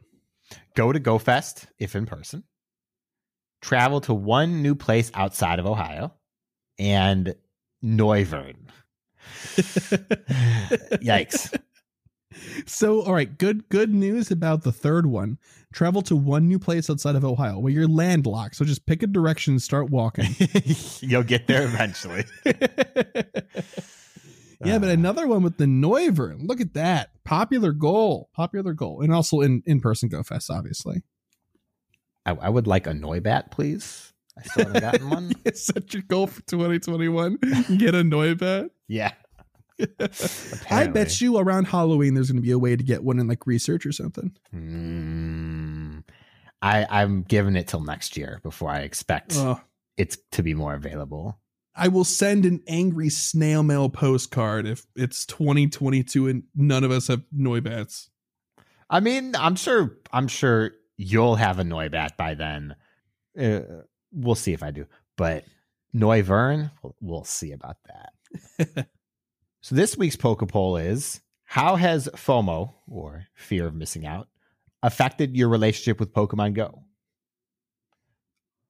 [0.75, 2.43] Go to GoFest if in person.
[3.61, 6.13] Travel to one new place outside of Ohio
[6.77, 7.35] and
[7.83, 8.55] Noivern.
[11.03, 11.57] Yikes.
[12.65, 15.37] So, all right, good good news about the third one.
[15.73, 17.59] Travel to one new place outside of Ohio.
[17.59, 20.35] where you're landlocked, so just pick a direction and start walking.
[21.01, 22.23] You'll get there eventually.
[24.63, 26.47] yeah, but Uh, another one with the Noivern.
[26.47, 27.09] Look at that.
[27.25, 28.29] Popular goal.
[28.33, 29.01] Popular goal.
[29.01, 31.03] And also in in person go fest, obviously.
[32.29, 34.13] I, I would like a Noibat, please.
[34.37, 35.31] I still haven't gotten one.
[35.45, 37.37] It's such a goal for 2021.
[37.77, 38.69] Get a Noibat.
[38.91, 39.11] Yeah.
[40.71, 43.27] I bet you around Halloween there's going to be a way to get one in
[43.27, 44.35] like research or something.
[44.53, 46.03] Mm,
[46.61, 49.61] I, I'm giving it till next year before I expect Oh,
[49.95, 51.39] it's to be more available.
[51.75, 57.07] I will send an angry snail mail postcard if it's 2022 and none of us
[57.07, 58.09] have Noibats.
[58.89, 59.97] I mean, I'm sure.
[60.11, 62.75] I'm sure you'll have a Noibat by then.
[63.39, 63.61] Uh,
[64.11, 64.85] we'll see if I do,
[65.17, 65.45] but
[65.95, 68.87] Noivern, we'll, we'll see about that.
[69.61, 74.27] so this week's Pokepoll is: How has FOMO or fear of missing out
[74.83, 76.83] affected your relationship with Pokemon Go?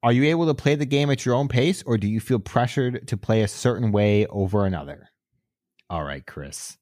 [0.01, 2.39] Are you able to play the game at your own pace, or do you feel
[2.39, 5.09] pressured to play a certain way over another?
[5.89, 6.77] All right, Chris.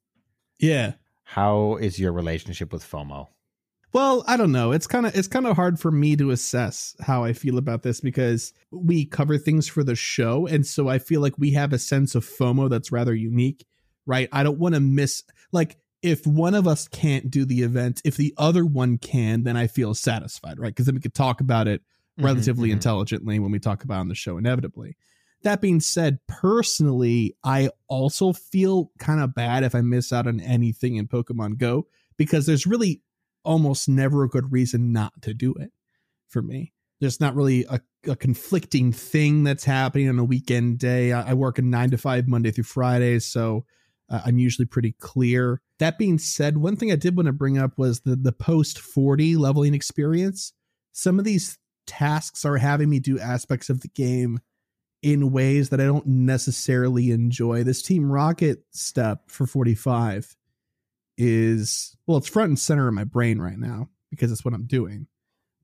[0.60, 0.94] Yeah.
[1.24, 3.28] How is your relationship with FOMO?
[3.94, 4.74] Well, I don't know.
[4.74, 7.84] It's kind of it's kind of hard for me to assess how I feel about
[7.84, 11.74] this because we cover things for the show and so I feel like we have
[11.74, 13.66] a sense of FOMO that's rather unique,
[14.06, 14.30] right?
[14.32, 18.18] I don't want to miss like if one of us can't do the event, if
[18.18, 20.70] the other one can, then I feel satisfied, right?
[20.70, 21.82] Because then we could talk about it
[22.18, 22.76] relatively Mhm, mhm.
[22.76, 24.96] intelligently when we talk about it on the show inevitably.
[25.44, 30.40] That being said, personally, I also feel kind of bad if I miss out on
[30.40, 33.02] anything in Pokemon Go because there's really
[33.48, 35.72] almost never a good reason not to do it
[36.28, 36.74] for me.
[37.00, 41.14] There's not really a, a conflicting thing that's happening on a weekend day.
[41.14, 43.66] I, I work a nine to five Monday through Friday, so
[44.10, 45.62] uh, I'm usually pretty clear.
[45.80, 48.80] That being said, one thing I did want to bring up was the the post
[48.80, 50.54] 40 leveling experience.
[50.92, 54.40] Some of these tasks are having me do aspects of the game
[55.02, 57.64] in ways that I don't necessarily enjoy.
[57.64, 60.36] This Team Rocket step for 45
[61.18, 64.66] is well, it's front and center in my brain right now because it's what I'm
[64.68, 65.08] doing.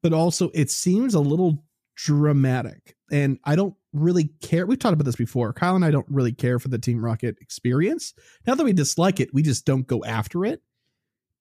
[0.01, 1.63] But also it seems a little
[1.95, 2.95] dramatic.
[3.11, 4.65] And I don't really care.
[4.65, 5.53] We've talked about this before.
[5.53, 8.13] Kyle and I don't really care for the Team Rocket experience.
[8.47, 10.61] Now that we dislike it, we just don't go after it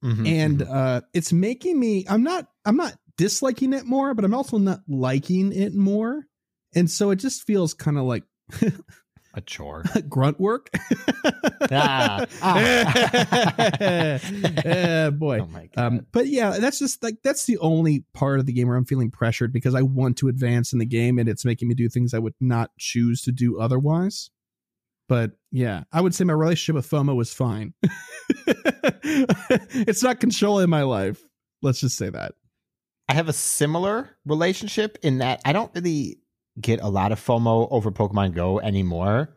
[0.04, 0.68] Mhm, and mhm.
[0.68, 4.80] uh it's making me i'm not i'm not disliking it more but i'm also not
[4.88, 6.26] liking it more
[6.74, 8.24] and so it just feels kind of like
[9.34, 9.84] a chore.
[10.08, 10.70] grunt work?
[11.74, 12.26] Ah.
[14.64, 15.40] yeah boy.
[15.40, 18.76] Oh um but yeah that's just like that's the only part of the game where
[18.76, 21.74] i'm feeling pressured because i want to advance in the game and it's making me
[21.74, 24.30] do things i would not choose to do otherwise.
[25.08, 27.74] But yeah i would say my relationship with fomo was fine.
[29.04, 31.22] It's not controlling my life.
[31.62, 32.32] Let's just say that.
[33.08, 36.18] I have a similar relationship in that I don't really
[36.60, 39.36] get a lot of FOMO over Pokemon Go anymore,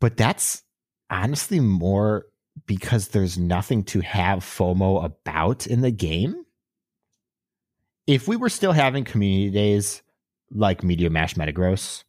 [0.00, 0.62] but that's
[1.10, 2.26] honestly more
[2.66, 6.44] because there's nothing to have FOMO about in the game.
[8.06, 10.02] If we were still having community days
[10.50, 12.04] like Meteor Mash Metagross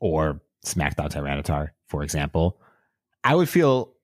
[0.00, 2.60] or SmackDown Tyranitar, for example,
[3.24, 3.94] I would feel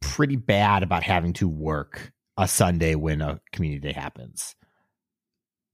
[0.00, 4.56] pretty bad about having to work a Sunday when a community day happens.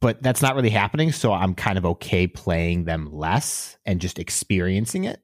[0.01, 4.19] But that's not really happening, so I'm kind of okay playing them less and just
[4.19, 5.21] experiencing it.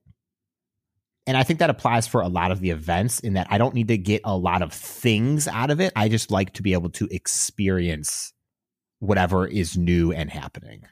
[1.27, 3.75] And I think that applies for a lot of the events in that I don't
[3.75, 5.93] need to get a lot of things out of it.
[5.97, 8.33] I just like to be able to experience
[8.99, 10.83] whatever is new and happening.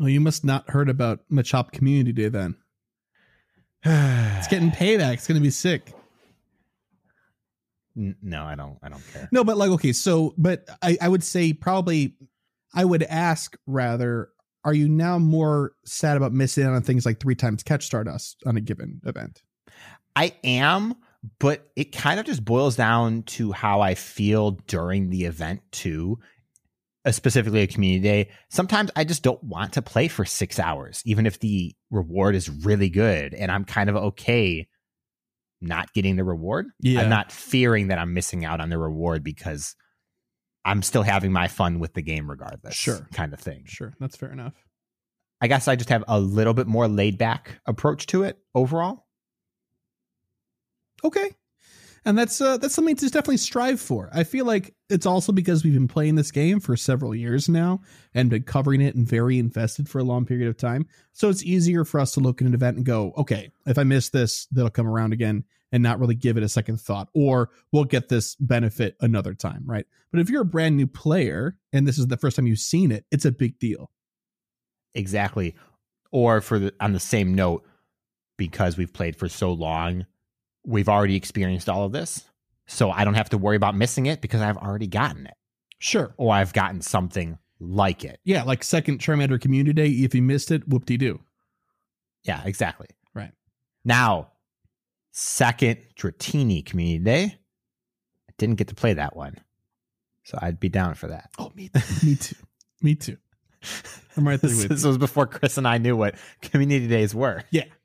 [0.00, 2.56] Oh, you must not heard about Machop Community Day then.
[4.38, 5.14] It's getting payback.
[5.14, 5.94] It's gonna be sick.
[7.94, 8.78] No, I don't.
[8.82, 9.28] I don't care.
[9.30, 12.14] No, but like okay, so but I, I would say probably
[12.74, 14.30] I would ask rather,
[14.64, 18.42] are you now more sad about missing out on things like three times catch Stardust
[18.46, 19.42] on a given event?
[20.16, 20.94] I am,
[21.38, 26.18] but it kind of just boils down to how I feel during the event too.
[27.06, 28.30] Uh, specifically a community day.
[28.48, 32.48] Sometimes I just don't want to play for six hours, even if the reward is
[32.48, 34.66] really good, and I'm kind of okay
[35.60, 36.66] not getting the reward.
[36.80, 37.02] Yeah.
[37.02, 39.76] I'm not fearing that I'm missing out on the reward because
[40.64, 42.74] I'm still having my fun with the game regardless.
[42.74, 43.06] Sure.
[43.12, 43.64] Kind of thing.
[43.66, 44.54] Sure, that's fair enough.
[45.40, 49.04] I guess I just have a little bit more laid back approach to it overall.
[51.04, 51.32] Okay.
[52.06, 54.10] And that's uh, that's something to definitely strive for.
[54.12, 57.80] I feel like it's also because we've been playing this game for several years now
[58.12, 60.86] and been covering it and very invested for a long period of time.
[61.12, 63.84] So it's easier for us to look at an event and go, okay, if I
[63.84, 67.50] miss this, that'll come around again and not really give it a second thought, or
[67.72, 69.86] we'll get this benefit another time, right?
[70.12, 72.92] But if you're a brand new player and this is the first time you've seen
[72.92, 73.90] it, it's a big deal.
[74.94, 75.56] Exactly.
[76.12, 77.66] Or for the on the same note,
[78.36, 80.06] because we've played for so long,
[80.64, 82.24] we've already experienced all of this.
[82.66, 85.34] So I don't have to worry about missing it because I've already gotten it.
[85.78, 86.14] Sure.
[86.16, 88.20] Or I've gotten something like it.
[88.24, 91.20] Yeah, like second Charmander Community Day, if you missed it, whoop de doo.
[92.24, 92.86] Yeah, exactly.
[93.14, 93.32] Right.
[93.84, 94.28] Now,
[95.12, 97.24] second Dratini Community Day.
[98.28, 99.36] I didn't get to play that one.
[100.24, 101.28] So I'd be down for that.
[101.38, 101.70] Oh, me,
[102.02, 102.36] me too.
[102.80, 103.18] Me too.
[104.16, 104.88] I'm right there This, with this you.
[104.88, 107.42] was before Chris and I knew what community days were.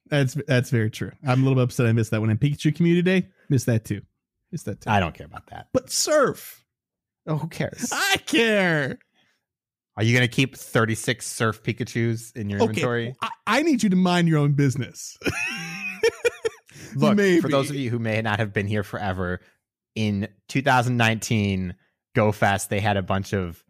[0.10, 1.12] That's that's very true.
[1.26, 2.30] I'm a little bit upset I missed that one.
[2.30, 4.02] And Pikachu Community Day, missed that too.
[4.52, 4.90] Missed that too.
[4.90, 5.68] I don't care about that.
[5.74, 6.64] but surf.
[7.28, 7.92] Oh, who cares?
[7.94, 8.98] I care.
[9.98, 13.16] Are you going to keep 36 surf Pikachus in your inventory?
[13.22, 15.18] I, I need you to mind your own business.
[16.96, 17.42] Look, Maybe.
[17.42, 19.42] for those of you who may not have been here forever,
[19.96, 21.76] in 2019
[22.16, 23.64] Go Fest, they had a bunch of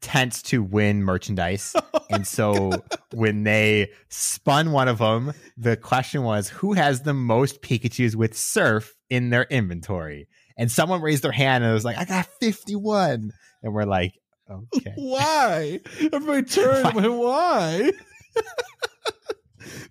[0.00, 1.74] tents to win merchandise.
[2.10, 2.72] and so
[3.12, 8.36] when they spun one of them, the question was who has the most Pikachus with
[8.36, 10.28] surf in their inventory?
[10.56, 13.32] And someone raised their hand and it was like, I got 51.
[13.62, 14.14] And we're like,
[14.48, 14.92] okay.
[14.96, 15.80] Why?
[16.12, 16.94] Everybody turned.
[16.94, 17.08] Why?
[17.08, 17.92] Why?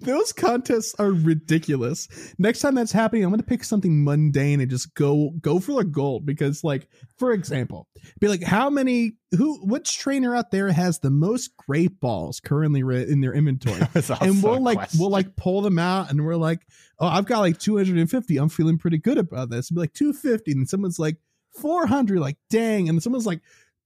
[0.01, 2.07] Those contests are ridiculous.
[2.37, 5.73] Next time that's happening, I'm going to pick something mundane and just go go for
[5.73, 7.87] the gold because, like, for example,
[8.19, 12.81] be like, how many who which trainer out there has the most great balls currently
[13.09, 13.81] in their inventory?
[14.21, 14.99] And we'll like question.
[14.99, 16.59] we'll like pull them out and we're like
[16.99, 20.51] oh i've got like 250 i'm feeling pretty good about this and be like 250
[20.51, 21.17] and someone's like
[21.59, 23.41] 400 like dang and someone's like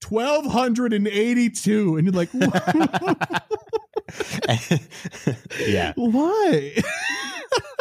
[0.06, 2.30] 1282 and you're like
[5.66, 6.74] yeah, why?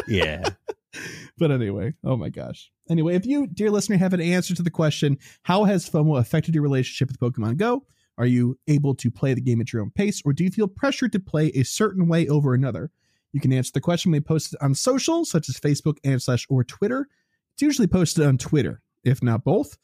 [0.08, 0.50] Yeah.
[1.38, 2.72] but anyway oh my gosh.
[2.90, 6.56] Anyway if you dear listener have an answer to the question how has fomo affected
[6.56, 7.84] your relationship with pokemon go?
[8.18, 10.68] Are you able to play the game at your own pace or do you feel
[10.68, 12.92] pressured to play a certain way over another?
[13.32, 16.64] You can answer the question we posted on social such as facebook and slash or
[16.64, 17.08] twitter.
[17.54, 19.78] It's usually posted on twitter if not both.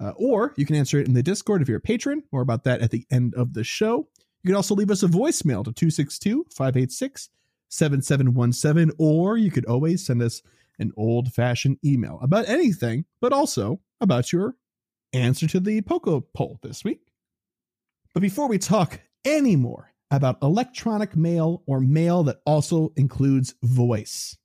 [0.00, 2.62] Uh, or you can answer it in the discord if you're a patron more about
[2.64, 4.08] that at the end of the show
[4.42, 7.28] you can also leave us a voicemail to 262-586
[7.70, 10.42] 7717 or you could always send us
[10.78, 14.54] an old fashioned email about anything, but also about your
[15.12, 17.00] answer to the Pokepoll this week.
[18.14, 24.36] But before we talk any more about electronic mail or mail that also includes voice,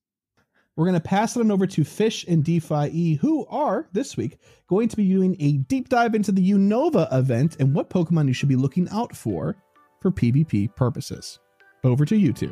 [0.76, 4.40] we're going to pass it on over to Fish and DPhiE, who are this week
[4.68, 8.34] going to be doing a deep dive into the Unova event and what Pokemon you
[8.34, 9.56] should be looking out for
[10.04, 11.40] for PvP purposes.
[11.84, 12.52] Over to you two.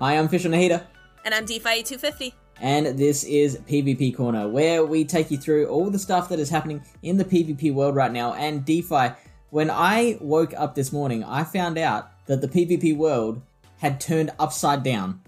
[0.00, 0.84] Hi, I'm Fish on a Heater,
[1.24, 2.34] And I'm DPhiE 250.
[2.60, 6.48] and this is PvP Corner, where we take you through all the stuff that is
[6.50, 8.34] happening in the PvP world right now.
[8.34, 9.16] And DPhiE,
[9.50, 13.40] when I woke up this morning, I found out that the PvP world
[13.78, 15.20] had turned upside down.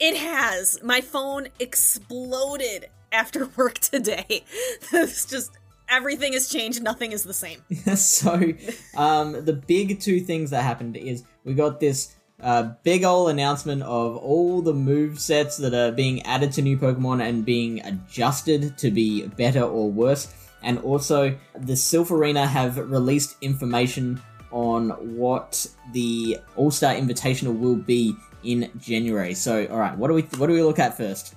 [0.00, 0.78] It has.
[0.82, 4.44] My phone exploded after work today.
[4.92, 5.52] It's just
[5.94, 6.82] everything has changed.
[6.82, 7.62] Nothing is the same.
[7.96, 8.52] so,
[8.96, 13.82] um, the big two things that happened is we got this uh, big ol' announcement
[13.82, 18.76] of all the move sets that are being added to new Pokemon and being adjusted
[18.78, 20.34] to be better or worse.
[20.62, 24.20] And also, the Silph Arena have released information
[24.50, 29.34] on what the All Star Invitational will be in January.
[29.34, 31.34] So, all right, what do we what do we look at first?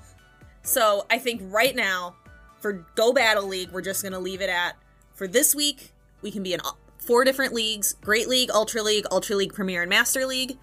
[0.63, 2.15] So I think right now,
[2.59, 4.75] for Go Battle League, we're just gonna leave it at
[5.13, 5.93] for this week.
[6.21, 6.61] We can be in
[6.97, 10.57] four different leagues: Great League, Ultra League, Ultra League Premier, and Master League.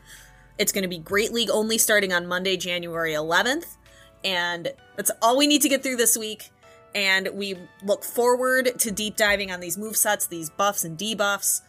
[0.59, 3.77] It's gonna be Great League only starting on Monday, January 11th,
[4.25, 6.51] and that's all we need to get through this week.
[6.95, 11.63] And we look forward to deep diving on these move sets, these buffs and debuffs.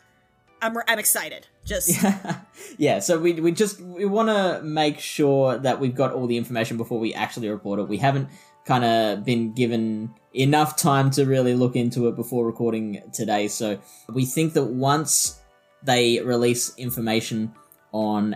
[0.61, 1.47] I'm I'm excited.
[1.63, 2.39] Just yeah,
[2.77, 6.37] yeah, so we we just we want to make sure that we've got all the
[6.37, 7.87] information before we actually report it.
[7.87, 8.29] We haven't
[8.65, 13.47] kind of been given enough time to really look into it before recording today.
[13.47, 15.39] So we think that once
[15.83, 17.53] they release information
[17.91, 18.35] on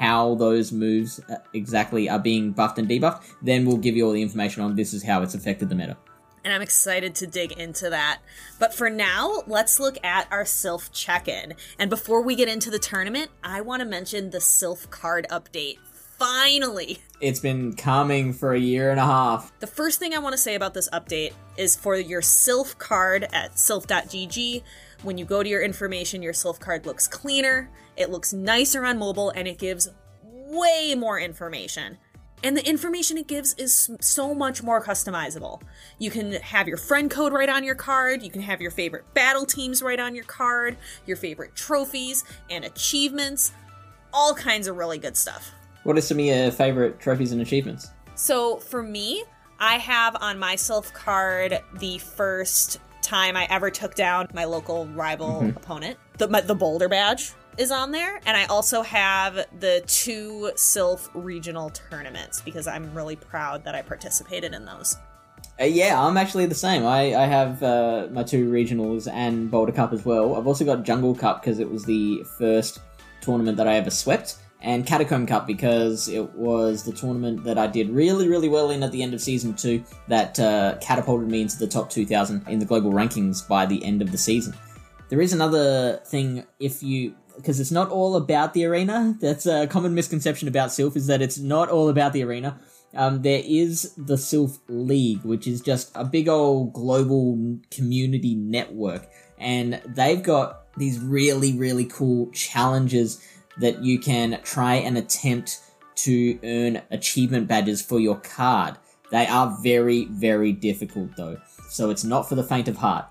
[0.00, 4.12] how those moves uh, exactly are being buffed and debuffed, then we'll give you all
[4.12, 5.96] the information on this is how it's affected the meta.
[6.44, 8.20] and I'm excited to dig into that.
[8.58, 11.54] But for now, let's look at our Silph check in.
[11.78, 15.78] And before we get into the tournament, I want to mention the Silph card update.
[16.18, 16.98] Finally!
[17.20, 19.52] It's been coming for a year and a half.
[19.60, 23.28] The first thing I want to say about this update is for your Silph card
[23.32, 24.62] at silph.gg,
[25.04, 28.98] when you go to your information, your Silph card looks cleaner, it looks nicer on
[28.98, 29.88] mobile, and it gives
[30.24, 31.98] way more information.
[32.42, 35.62] And the information it gives is so much more customizable.
[36.00, 39.12] You can have your friend code right on your card, you can have your favorite
[39.14, 43.52] battle teams right on your card, your favorite trophies and achievements,
[44.12, 45.52] all kinds of really good stuff.
[45.88, 47.88] What are some of your favorite trophies and achievements?
[48.14, 49.24] So for me,
[49.58, 54.86] I have on my Silph card the first time I ever took down my local
[54.88, 55.96] rival opponent.
[56.18, 61.08] The my, the Boulder badge is on there, and I also have the two Silph
[61.14, 64.94] regional tournaments because I'm really proud that I participated in those.
[65.58, 66.84] Uh, yeah, I'm actually the same.
[66.84, 70.36] I, I have uh, my two regionals and Boulder Cup as well.
[70.36, 72.80] I've also got Jungle Cup because it was the first
[73.22, 77.66] tournament that I ever swept, and Catacomb Cup because it was the tournament that I
[77.66, 81.42] did really, really well in at the end of season two that uh, catapulted me
[81.42, 84.54] into the top 2000 in the global rankings by the end of the season.
[85.08, 89.16] There is another thing if you because it's not all about the arena.
[89.20, 92.58] That's a common misconception about Silph is that it's not all about the arena.
[92.94, 99.08] Um, there is the Silph League, which is just a big old global community network,
[99.38, 103.22] and they've got these really, really cool challenges
[103.60, 105.60] that you can try and attempt
[105.96, 108.76] to earn achievement badges for your card.
[109.10, 113.06] They are very, very difficult though, so it's not for the faint of heart.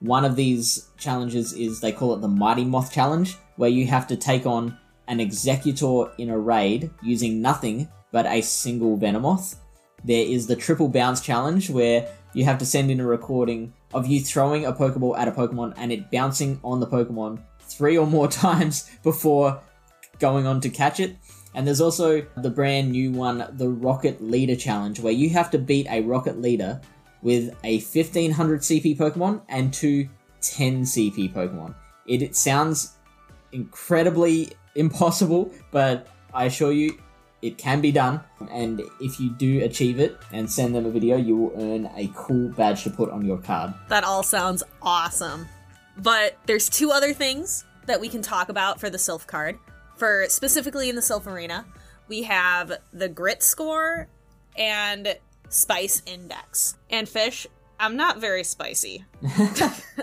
[0.00, 4.06] One of these challenges is they call it the Mighty Moth Challenge, where you have
[4.08, 4.78] to take on
[5.08, 9.56] an executor in a raid using nothing but a single Venomoth.
[10.04, 14.06] There is the Triple Bounce Challenge, where you have to send in a recording of
[14.06, 18.06] you throwing a Pokeball at a Pokemon and it bouncing on the Pokemon three or
[18.06, 19.60] more times before
[20.18, 21.16] going on to catch it.
[21.54, 25.58] And there's also the brand new one, the Rocket Leader Challenge, where you have to
[25.58, 26.80] beat a Rocket Leader
[27.22, 30.08] with a 1500 CP Pokemon and two
[30.40, 31.74] 10 CP Pokemon.
[32.06, 32.94] It, it sounds
[33.52, 36.98] incredibly impossible, but I assure you
[37.42, 38.20] it can be done.
[38.50, 42.10] And if you do achieve it and send them a video, you will earn a
[42.14, 43.74] cool badge to put on your card.
[43.88, 45.48] That all sounds awesome.
[45.96, 49.58] But there's two other things that we can talk about for the Silph card.
[49.98, 51.66] For specifically in the Silph Arena,
[52.06, 54.06] we have the grit score
[54.56, 55.18] and
[55.48, 56.76] spice index.
[56.88, 57.48] And fish,
[57.80, 59.04] I'm not very spicy.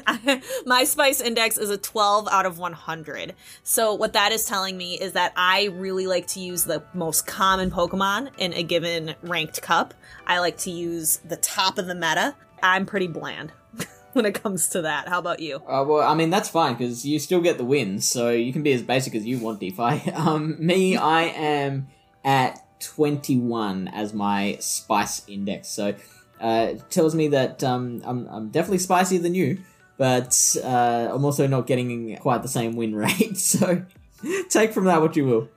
[0.66, 3.36] My spice index is a 12 out of 100.
[3.64, 7.26] So, what that is telling me is that I really like to use the most
[7.26, 9.94] common Pokemon in a given ranked cup.
[10.28, 12.36] I like to use the top of the meta.
[12.62, 13.54] I'm pretty bland
[14.26, 15.10] when it comes to that.
[15.10, 15.58] How about you?
[15.58, 18.64] Uh, well, I mean that's fine because you still get the wins, so you can
[18.64, 20.16] be as basic as you want, DPhiE.
[20.26, 21.88] Um, me, I am
[22.24, 25.94] at 21 as my spice index, so
[26.40, 29.60] uh, it tells me that um, I'm, I'm definitely spicier than you,
[29.98, 33.38] but uh, I'm also not getting quite the same win rate.
[33.38, 33.84] So
[34.50, 35.50] take from that what you will.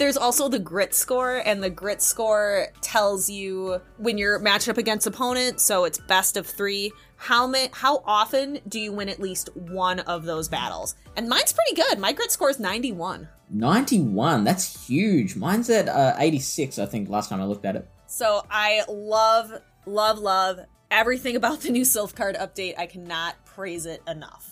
[0.00, 4.78] There's also the grit score, and the grit score tells you when you're matched up
[4.78, 6.90] against opponent, so it's best of three.
[7.16, 10.94] How ma- how often do you win at least one of those battles?
[11.18, 11.98] And mine's pretty good.
[11.98, 13.28] My grit score is 91.
[13.50, 15.36] 91, that's huge.
[15.36, 17.86] Mine's at uh, 86, I think, last time I looked at it.
[18.06, 19.52] So I love,
[19.84, 22.78] love, love everything about the new Silph card update.
[22.78, 24.49] I cannot praise it enough.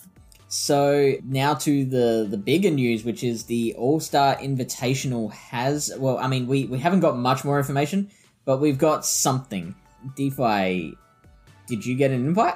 [0.49, 5.93] So now to the the bigger news, which is the All Star Invitational has.
[5.95, 8.09] Well, I mean, we we haven't got much more information,
[8.45, 9.75] but we've got something.
[10.17, 10.95] DPhiE,
[11.67, 12.55] did you get an invite?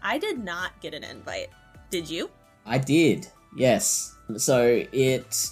[0.00, 1.48] I did not get an invite.
[1.90, 2.30] Did you?
[2.64, 3.26] I did.
[3.56, 4.14] Yes.
[4.36, 5.50] So it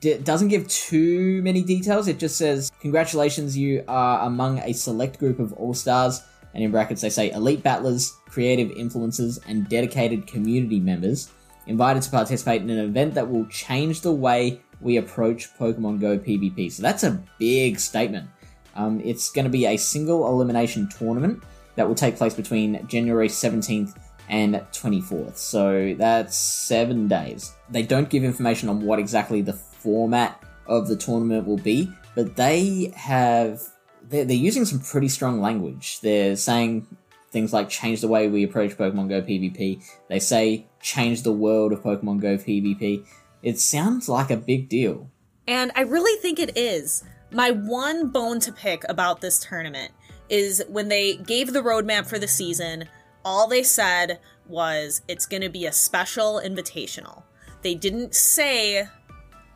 [0.00, 2.06] d- doesn't give too many details.
[2.06, 6.22] It just says, "Congratulations, you are among a select group of all stars."
[6.58, 11.30] And in brackets, they say elite battlers, creative influencers, and dedicated community members
[11.68, 16.18] invited to participate in an event that will change the way we approach Pokemon Go
[16.18, 16.72] PvP.
[16.72, 18.28] So that's a big statement.
[18.74, 21.44] Um, it's going to be a single elimination tournament
[21.76, 23.96] that will take place between January 17th
[24.28, 25.36] and 24th.
[25.36, 27.52] So that's seven days.
[27.70, 32.34] They don't give information on what exactly the format of the tournament will be, but
[32.34, 33.62] they have
[34.08, 36.00] they're, they're using some pretty strong language.
[36.00, 36.86] They're saying
[37.30, 39.82] things like change the way we approach Pokemon Go PvP.
[40.08, 43.06] They say change the world of Pokemon Go PvP.
[43.42, 45.10] It sounds like a big deal.
[45.46, 47.04] And I really think it is.
[47.30, 49.92] My one bone to pick about this tournament
[50.28, 52.88] is when they gave the roadmap for the season,
[53.24, 57.22] all they said was it's going to be a special invitational.
[57.62, 58.88] They didn't say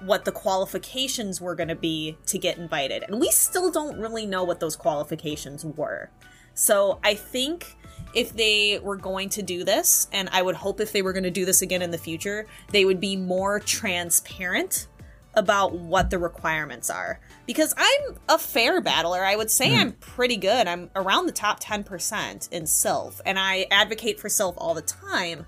[0.05, 3.05] what the qualifications were going to be to get invited.
[3.05, 6.11] And we still don't really know what those qualifications were.
[6.55, 7.77] So I think
[8.15, 11.23] if they were going to do this, and I would hope if they were going
[11.23, 14.89] to do this again in the future, they would be more transparent
[15.35, 17.21] about what the requirements are.
[17.47, 19.25] Because I'm a fair battler.
[19.25, 19.79] I would say mm.
[19.79, 20.67] I'm pretty good.
[20.67, 25.47] I'm around the top 10% in Silph, and I advocate for Silph all the time,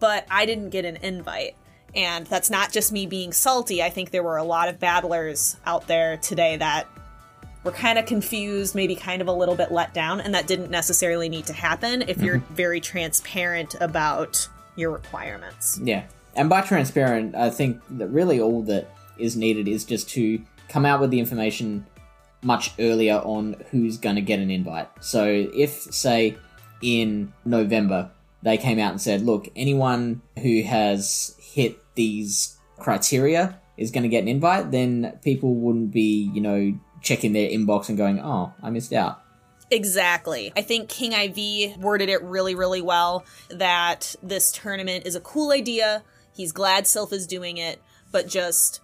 [0.00, 1.56] but I didn't get an invite.
[1.96, 3.82] And that's not just me being salty.
[3.82, 6.86] I think there were a lot of battlers out there today that
[7.64, 10.70] were kind of confused, maybe kind of a little bit let down, and that didn't
[10.70, 12.54] necessarily need to happen if you're mm-hmm.
[12.54, 15.80] very transparent about your requirements.
[15.82, 16.04] Yeah.
[16.34, 18.88] And by transparent, I think that really all that
[19.18, 21.86] is needed is just to come out with the information
[22.42, 24.88] much earlier on who's going to get an invite.
[25.00, 26.36] So if, say,
[26.82, 28.10] in November,
[28.42, 34.08] they came out and said, look, anyone who has hit these criteria is going to
[34.08, 38.52] get an invite, then people wouldn't be, you know, checking their inbox and going, oh,
[38.62, 39.22] I missed out.
[39.70, 40.52] Exactly.
[40.56, 45.50] I think King IV worded it really, really well that this tournament is a cool
[45.50, 46.04] idea.
[46.34, 47.82] He's glad Silph is doing it,
[48.12, 48.80] but just,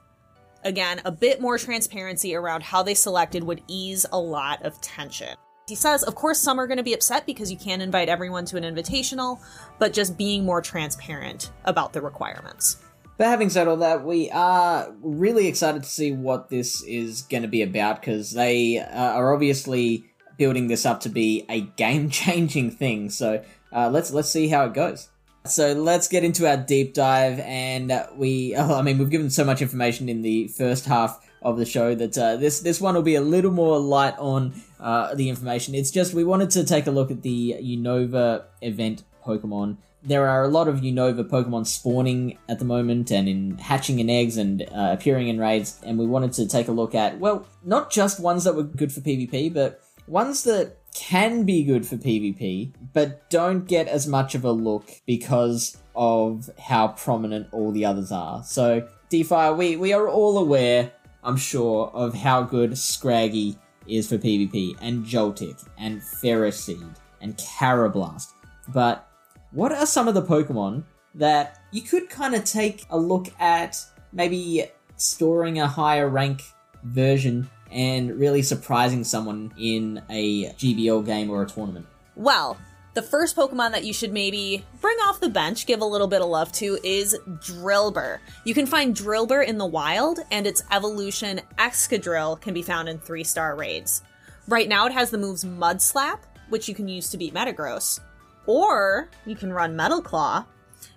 [0.65, 5.37] again, a bit more transparency around how they selected would ease a lot of tension.
[5.69, 8.45] He says, of course, some are going to be upset because you can't invite everyone
[8.47, 9.41] to an invitational,
[9.79, 12.82] but just being more transparent about the requirements.
[13.19, 17.43] But having said all that, we are really excited to see what this is going
[17.43, 20.05] to be about because they uh, are obviously
[20.39, 23.11] building this up to be a game-changing thing.
[23.11, 25.09] So uh, let's let's see how it goes.
[25.45, 29.45] So let's get into our deep dive, and we oh, I mean we've given so
[29.45, 33.03] much information in the first half of the show that uh, this this one will
[33.03, 35.75] be a little more light on uh, the information.
[35.75, 40.45] It's just we wanted to take a look at the Unova event Pokemon there are
[40.45, 44.63] a lot of Unova Pokemon spawning at the moment and in hatching in eggs and
[44.63, 48.19] uh, appearing in raids, and we wanted to take a look at, well, not just
[48.19, 53.29] ones that were good for PvP, but ones that can be good for PvP, but
[53.31, 58.43] don't get as much of a look because of how prominent all the others are.
[58.43, 60.91] So, DPhiE, we, we are all aware,
[61.23, 68.33] I'm sure, of how good Scraggy is for PvP, and Joltik, and Ferroseed, and Karrablast.
[68.69, 69.09] But
[69.53, 70.85] what are some of the Pokemon
[71.15, 74.65] that you could kind of take a look at maybe
[74.97, 76.43] storing a higher rank
[76.83, 81.87] version and really surprising someone in a GBL game or a tournament?
[82.17, 82.57] Well,
[82.95, 86.21] the first Pokemon that you should maybe bring off the bench, give a little bit
[86.21, 88.19] of love to, is Drillbur.
[88.45, 92.99] You can find Drillbur in the wild, and its evolution Excadrill can be found in
[92.99, 94.03] three star raids.
[94.47, 98.01] Right now, it has the moves Mud Slap, which you can use to beat Metagross,
[98.47, 100.45] or you can run Metal Claw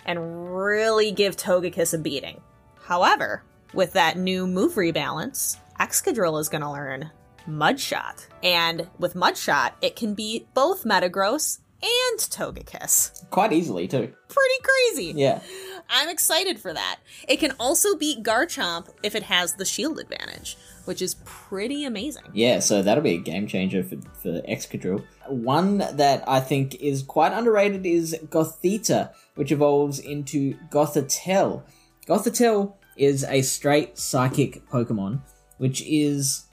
[0.06, 2.42] and really give Togekiss a beating.
[2.84, 3.44] However,
[3.74, 7.12] with that new move rebalance, Excadrill is going to learn
[7.48, 8.28] Mudshot.
[8.44, 13.30] And with Mudshot, it can beat both Metagross and Togekiss.
[13.30, 14.14] Quite easily, too.
[14.30, 15.14] Pretty crazy.
[15.16, 15.42] Yeah.
[15.90, 17.00] I'm excited for that.
[17.28, 22.24] It can also beat Garchomp if it has the shield advantage, which is pretty amazing.
[22.34, 25.04] Yeah, so that'll be a game changer for, for Excadrill.
[25.28, 31.64] One that I think is quite underrated is Gothita, which evolves into Gothitelle.
[32.08, 35.22] Gothitelle is a straight psychic Pokemon,
[35.58, 36.46] which is,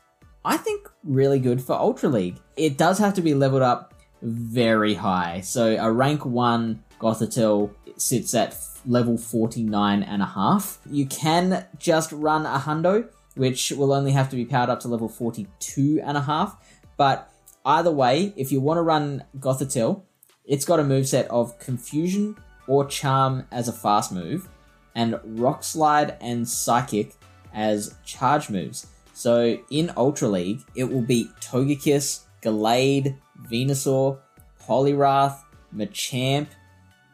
[0.45, 2.39] I think, really good for Ultra League.
[2.57, 5.41] It does have to be leveled up very high.
[5.41, 8.57] So a rank 1 Gothitelle sits at
[8.87, 10.79] level 49 and a half.
[10.89, 14.89] You can just run a hundo, which will only have to be powered up to
[14.89, 16.57] level 42 and a half.
[16.97, 17.33] But
[17.65, 20.03] either way, if you want to run Gothitelle,
[20.45, 22.37] it's got a moveset of Confusion
[22.67, 24.49] or Charm as a fast move,
[24.95, 27.15] and Rock Slide and Psychic
[27.55, 28.87] as charge moves.
[29.15, 33.17] So in Ultra League, it will beat Togekiss, Gallade,
[33.51, 34.19] Venusaur,
[34.61, 35.39] Poliwrath,
[35.75, 36.49] Machamp.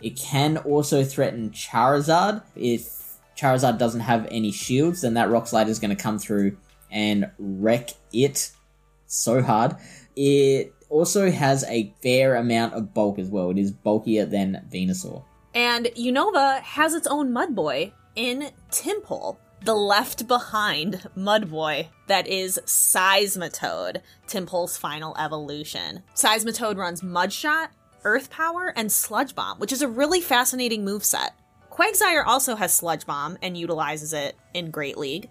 [0.00, 2.42] It can also threaten Charizard.
[2.54, 2.97] If
[3.38, 6.56] Charizard doesn't have any shields, then that Rock Slide is going to come through
[6.90, 8.50] and wreck it
[9.06, 9.76] so hard.
[10.16, 13.50] It also has a fair amount of bulk as well.
[13.50, 15.22] It is bulkier than Venusaur.
[15.54, 24.00] And Unova has its own Mudboy in Tympole, the left behind Mudboy that is Seismitoad,
[24.26, 26.02] Tympole's final evolution.
[26.14, 27.68] Seismitoad runs Mudshot,
[28.04, 31.30] Earth Power, and Sludge Bomb, which is a really fascinating moveset.
[31.78, 35.30] Quagsire also has Sludge Bomb and utilizes it in Great League.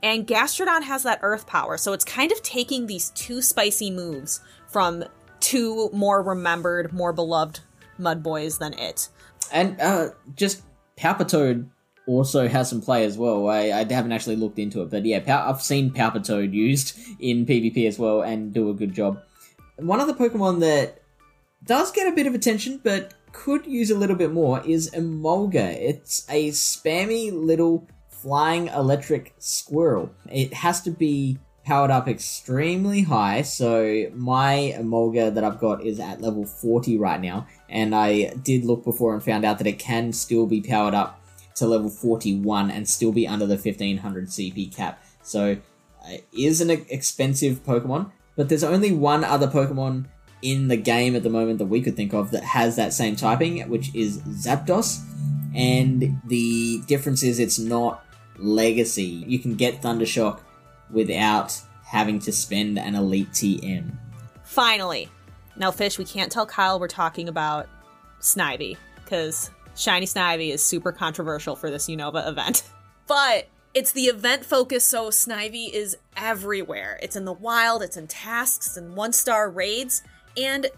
[0.00, 4.40] And Gastrodon has that Earth Power, so it's kind of taking these two spicy moves
[4.68, 5.02] from
[5.40, 7.58] two more remembered, more beloved
[7.98, 9.08] Mud Boys than it.
[9.52, 10.62] And uh, just
[10.96, 11.68] Palpitoad
[12.06, 13.48] also has some play as well.
[13.48, 17.88] I, I haven't actually looked into it, but yeah, I've seen Palpitoad used in PvP
[17.88, 19.20] as well and do a good job.
[19.78, 21.02] One other Pokemon that
[21.64, 25.76] does get a bit of attention, but could use a little bit more is Emolga.
[25.80, 30.10] It's a spammy little flying electric squirrel.
[30.30, 36.00] It has to be powered up extremely high, so my Emolga that I've got is
[36.00, 39.78] at level 40 right now, and I did look before and found out that it
[39.78, 41.20] can still be powered up
[41.56, 45.02] to level 41 and still be under the 1500 CP cap.
[45.22, 45.58] So
[46.02, 50.06] uh, it is an expensive Pokemon, but there's only one other Pokemon
[50.42, 53.16] in the game at the moment that we could think of that has that same
[53.16, 55.00] typing, which is Zapdos.
[55.54, 58.04] And the difference is it's not
[58.36, 59.24] legacy.
[59.26, 60.40] You can get Thundershock
[60.90, 63.90] without having to spend an elite TM.
[64.44, 65.08] Finally.
[65.56, 67.68] Now, Fish, we can't tell Kyle we're talking about
[68.20, 72.62] Snivy, because Shiny Snivy is super controversial for this Unova event.
[73.06, 76.98] But it's the event focus, so Snivy is everywhere.
[77.02, 80.02] It's in the wild, it's in tasks, and one star raids,
[80.38, 80.68] and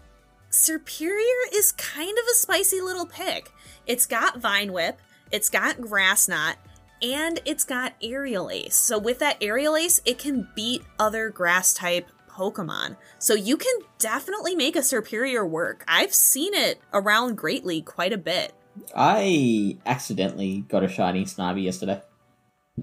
[0.51, 3.53] Serperior is kind of a spicy little pick.
[3.87, 5.01] It's got Vine Whip,
[5.31, 6.57] it's got Grass Knot,
[7.03, 8.77] and it's got Aerial Ace.
[8.77, 12.97] So with that Aerial Ace, it can beat other grass type Pokemon.
[13.19, 15.85] So you can definitely make a Serperior work.
[15.87, 18.53] I've seen it around Great League quite a bit.
[18.95, 22.01] I accidentally got a shiny Snivy yesterday.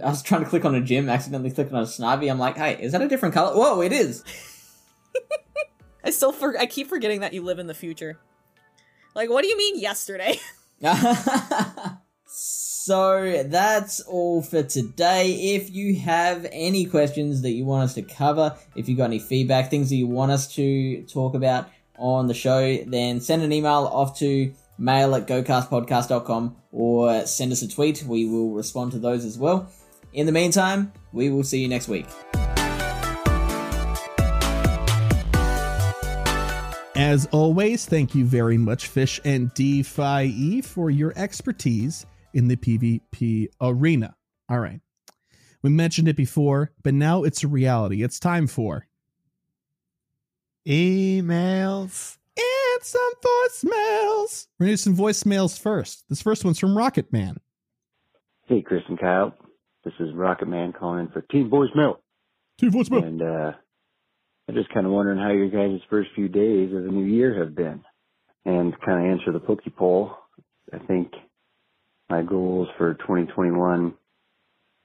[0.04, 2.30] I was trying to click on a gym, accidentally clicking on a Snivy.
[2.30, 3.56] I'm like, hey, is that a different color?
[3.56, 4.24] Whoa, it is.
[6.08, 8.18] I still for- I keep forgetting that you live in the future.
[9.14, 10.40] Like, what do you mean yesterday?
[12.26, 15.56] so that's all for today.
[15.56, 19.20] If you have any questions that you want us to cover, if you got any
[19.20, 21.68] feedback, things that you want us to talk about
[21.98, 27.64] on the show, then send an email off to mail at gocastpodcast.com or send us
[27.64, 28.04] a tweet.
[28.04, 29.70] We will respond to those as well.
[30.14, 32.06] In the meantime, we will see you next week.
[36.98, 43.50] As always, thank you very much, Fish and DPhiE for your expertise in the PvP
[43.62, 44.16] arena.
[44.50, 44.82] All right.
[45.62, 48.02] We mentioned it before, but now it's a reality.
[48.02, 48.88] It's time for
[50.68, 54.48] emails and some voicemails.
[54.58, 56.04] We're going to do some voicemails first.
[56.10, 57.38] This first one's from Rocket Man.
[58.46, 59.36] Hey, Chris and Kyle.
[59.84, 61.98] This is Rocket Man calling in for Team Voicemail.
[62.58, 63.06] Team Voicemail.
[63.06, 63.52] And, uh,
[64.48, 67.44] I'm just kind of wondering how your guys' first few days of the new year
[67.44, 67.84] have been.
[68.46, 70.16] And kind of answer the Poke poll,
[70.74, 71.12] I think
[72.10, 73.94] my goals for 2021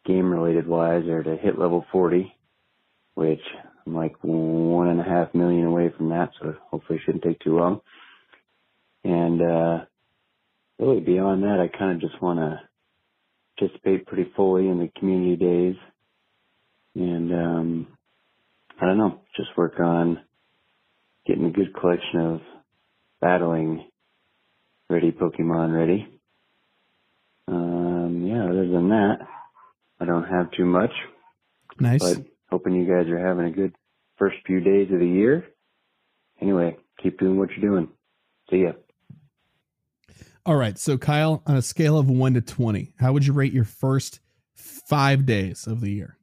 [0.04, 2.34] game related wise are to hit level 40,
[3.14, 3.40] which
[3.86, 7.38] I'm like one and a half million away from that, so hopefully it shouldn't take
[7.38, 7.80] too long.
[9.04, 9.84] And, uh,
[10.80, 12.60] really beyond that, I kind of just want to
[13.56, 15.76] participate pretty fully in the community days
[16.96, 17.86] and, um,
[18.82, 20.18] I don't know, just work on
[21.24, 22.40] getting a good collection of
[23.20, 23.88] battling
[24.90, 26.08] ready Pokemon ready.
[27.46, 29.18] Um, yeah, other than that,
[30.00, 30.90] I don't have too much.
[31.78, 32.00] Nice.
[32.00, 33.72] But hoping you guys are having a good
[34.16, 35.46] first few days of the year.
[36.40, 37.88] Anyway, keep doing what you're doing.
[38.50, 38.72] See ya.
[40.44, 40.76] All right.
[40.76, 44.18] So, Kyle, on a scale of 1 to 20, how would you rate your first
[44.56, 46.18] five days of the year?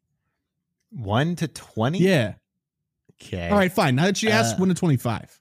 [0.92, 2.00] 1 to 20?
[2.00, 2.34] Yeah.
[3.22, 3.50] Okay.
[3.50, 3.96] All right, fine.
[3.96, 5.40] Now that you asked Uh, 1 to 25.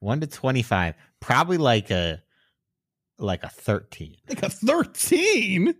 [0.00, 2.22] One to twenty-five, probably like a
[3.18, 4.16] like a thirteen.
[4.28, 5.74] Like a 13?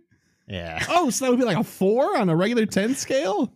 [0.47, 0.83] Yeah.
[0.89, 3.53] Oh, so that would be like a four on a regular 10 scale?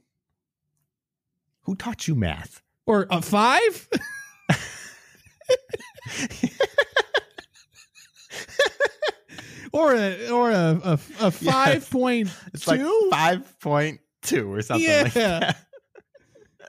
[1.64, 2.62] Who taught you math?
[2.86, 3.90] Or a five?
[9.72, 13.08] or a or a a, a five point It's like two?
[13.12, 15.40] five point two or something like Yeah.
[15.40, 15.58] that.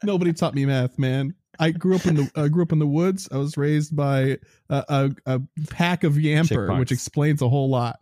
[0.04, 1.34] Nobody taught me math, man.
[1.58, 3.28] I grew up in the uh, grew up in the woods.
[3.30, 4.38] I was raised by
[4.70, 8.00] a, a, a pack of yamper, which explains a whole lot.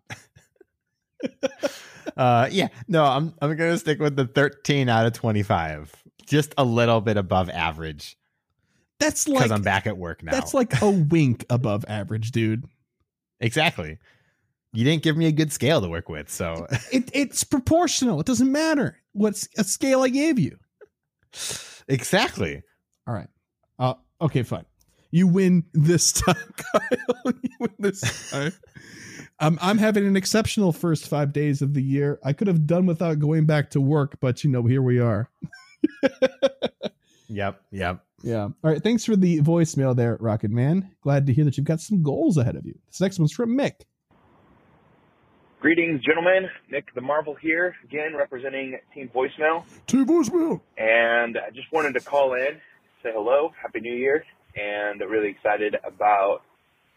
[2.16, 5.94] Uh, yeah, no, I'm I'm gonna stick with the 13 out of 25,
[6.27, 8.18] just a little bit above average
[8.98, 10.32] That's because like I'm back at work now.
[10.32, 12.64] that's like a wink above average, dude.
[13.39, 13.98] exactly.
[14.72, 18.18] You didn't give me a good scale to work with, so It it's proportional.
[18.20, 20.59] It doesn't matter what's a scale I gave you.
[21.91, 22.62] exactly.
[23.07, 23.29] All right.
[23.79, 24.65] Uh, okay, fine.
[25.11, 27.33] You win this time, Kyle.
[27.43, 28.53] you win this time.
[29.41, 32.19] Um, I'm having an exceptional first five days of the year.
[32.23, 35.31] I could have done without going back to work, but you know, here we are.
[37.31, 38.05] Yep, yep.
[38.23, 38.43] Yeah.
[38.43, 38.83] All right.
[38.83, 40.91] Thanks for the voicemail there, Rocket Man.
[41.01, 42.75] Glad to hear that you've got some goals ahead of you.
[42.89, 43.83] This next one's from Mick.
[45.61, 46.49] Greetings, gentlemen.
[46.70, 49.65] Nick the Marvel here, again representing Team Voicemail.
[49.87, 50.62] Two voicemail.
[50.78, 52.57] And I just wanted to call in,
[53.03, 54.24] say hello, Happy New Year,
[54.57, 56.41] and really excited about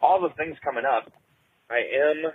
[0.02, 1.12] all the things coming up.
[1.70, 2.32] I am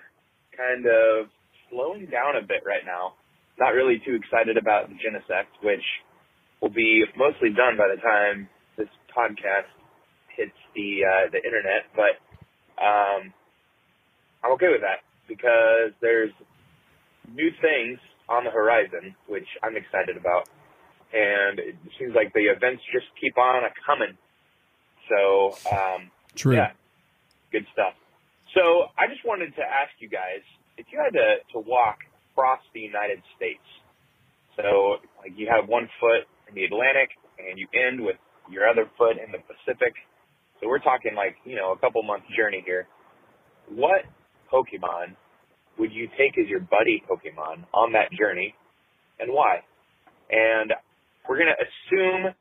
[0.55, 1.31] kind of
[1.71, 3.15] slowing down a bit right now.
[3.59, 5.85] Not really too excited about the Genesect, which
[6.61, 9.73] will be mostly done by the time this podcast
[10.37, 11.89] hits the uh, the internet.
[11.97, 12.21] But
[12.77, 13.33] um,
[14.45, 16.33] I'm okay with that because there's
[17.29, 17.99] new things
[18.29, 20.49] on the horizon, which I'm excited about.
[21.13, 24.17] And it seems like the events just keep on a coming.
[25.09, 26.57] So, um, True.
[26.57, 26.73] yeah,
[27.53, 27.95] good stuff.
[28.55, 30.45] So I just wanted to ask you guys
[30.77, 33.65] if you had to, to walk across the United States.
[34.57, 38.17] So, like, you have one foot in the Atlantic and you end with
[38.51, 39.95] your other foot in the Pacific.
[40.61, 42.87] So we're talking like, you know, a couple months journey here.
[44.59, 45.15] Pokemon
[45.79, 48.55] would you take as your buddy Pokemon on that journey
[49.21, 49.61] and why?
[50.31, 50.73] And
[51.29, 52.35] we're going to assume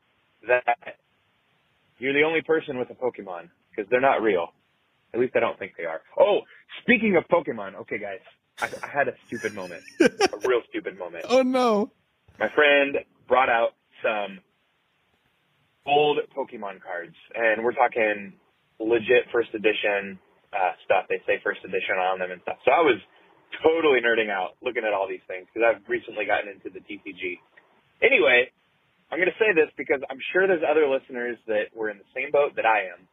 [0.47, 0.95] that
[1.99, 4.47] you're the only person with a Pokemon because they're not real.
[5.13, 6.01] At least I don't think they are.
[6.19, 6.39] Oh,
[6.81, 8.19] speaking of Pokemon, okay, guys,
[8.59, 10.09] I, I had a stupid moment, a
[10.47, 11.25] real stupid moment.
[11.29, 11.91] Oh no.
[12.39, 13.69] My friend brought out
[14.03, 14.39] some
[15.85, 18.33] old Pokemon cards, and we're talking
[18.79, 20.19] legit first edition
[20.53, 21.05] uh, stuff.
[21.09, 22.57] They say first edition on them and stuff.
[22.65, 22.99] So I was
[23.63, 27.39] totally nerding out looking at all these things because I've recently gotten into the TCG.
[28.01, 28.51] Anyway,
[29.11, 32.09] I'm going to say this because I'm sure there's other listeners that were in the
[32.13, 33.07] same boat that I am.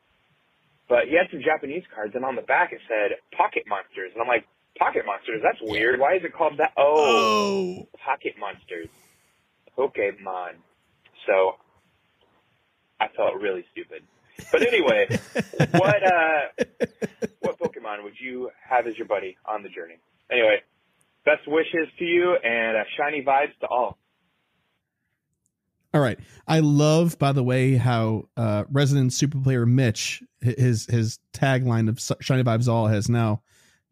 [0.89, 4.21] But he had some Japanese cards, and on the back it said Pocket Monsters, and
[4.21, 4.45] I'm like,
[4.79, 5.41] Pocket Monsters?
[5.43, 5.99] That's weird.
[5.99, 6.73] Why is it called that?
[6.77, 7.89] Oh, Oh.
[8.05, 8.89] Pocket Monsters,
[9.79, 10.61] Pokemon.
[11.27, 11.57] So
[13.01, 14.03] I felt really stupid.
[14.51, 15.07] But anyway,
[15.73, 16.65] what uh,
[17.41, 19.99] what Pokemon would you have as your buddy on the journey?
[20.31, 20.63] Anyway,
[21.25, 23.99] best wishes to you and uh, shiny vibes to all.
[25.95, 26.19] All right.
[26.49, 32.01] I love, by the way, how uh, resident super player Mitch, his his tagline of
[32.21, 33.43] Shiny Vibes All has now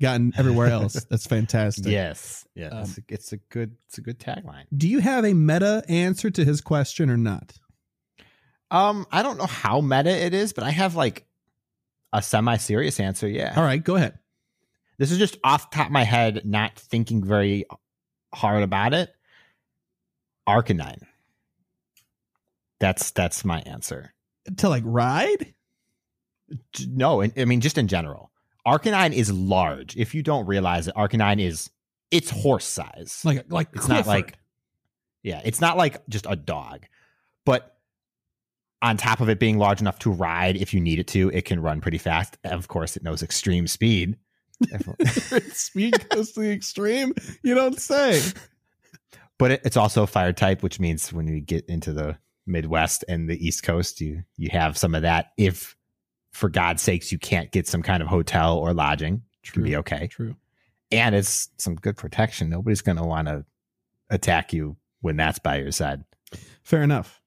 [0.00, 0.94] gotten everywhere else.
[1.08, 1.86] That's fantastic.
[1.86, 2.68] Yes, yeah.
[2.68, 4.64] Um, it's, a, it's a good it's a good tagline.
[4.76, 7.54] Do you have a meta answer to his question or not?
[8.72, 11.26] Um, I don't know how meta it is, but I have like
[12.12, 13.28] a semi-serious answer.
[13.28, 13.52] Yeah.
[13.56, 14.18] All right, go ahead.
[14.98, 17.66] This is just off the top of my head, not thinking very
[18.34, 19.14] hard about it.
[20.48, 21.02] Arcanine.
[22.80, 24.12] That's that's my answer.
[24.58, 25.54] To like ride?
[26.88, 28.30] No, I I mean just in general.
[28.66, 29.96] Arcanine is large.
[29.96, 31.70] If you don't realize it, Arcanine is
[32.10, 33.20] it's horse size.
[33.24, 34.36] Like like It's not like-
[35.22, 36.86] Yeah, it's not like just a dog.
[37.44, 37.76] But
[38.82, 41.44] on top of it being large enough to ride if you need it to, it
[41.44, 42.36] can run pretty fast.
[42.44, 44.16] Of course, it knows extreme speed.
[45.52, 47.14] speed goes to the extreme.
[47.42, 48.20] You don't say.
[49.38, 53.30] but it, it's also fire type, which means when you get into the Midwest and
[53.30, 55.32] the East Coast, you you have some of that.
[55.36, 55.76] If
[56.32, 59.76] for God's sakes you can't get some kind of hotel or lodging, it can be
[59.76, 60.08] okay.
[60.08, 60.34] True.
[60.90, 62.50] And it's some good protection.
[62.50, 63.44] Nobody's going to want to
[64.10, 66.04] attack you when that's by your side.
[66.62, 67.21] Fair enough.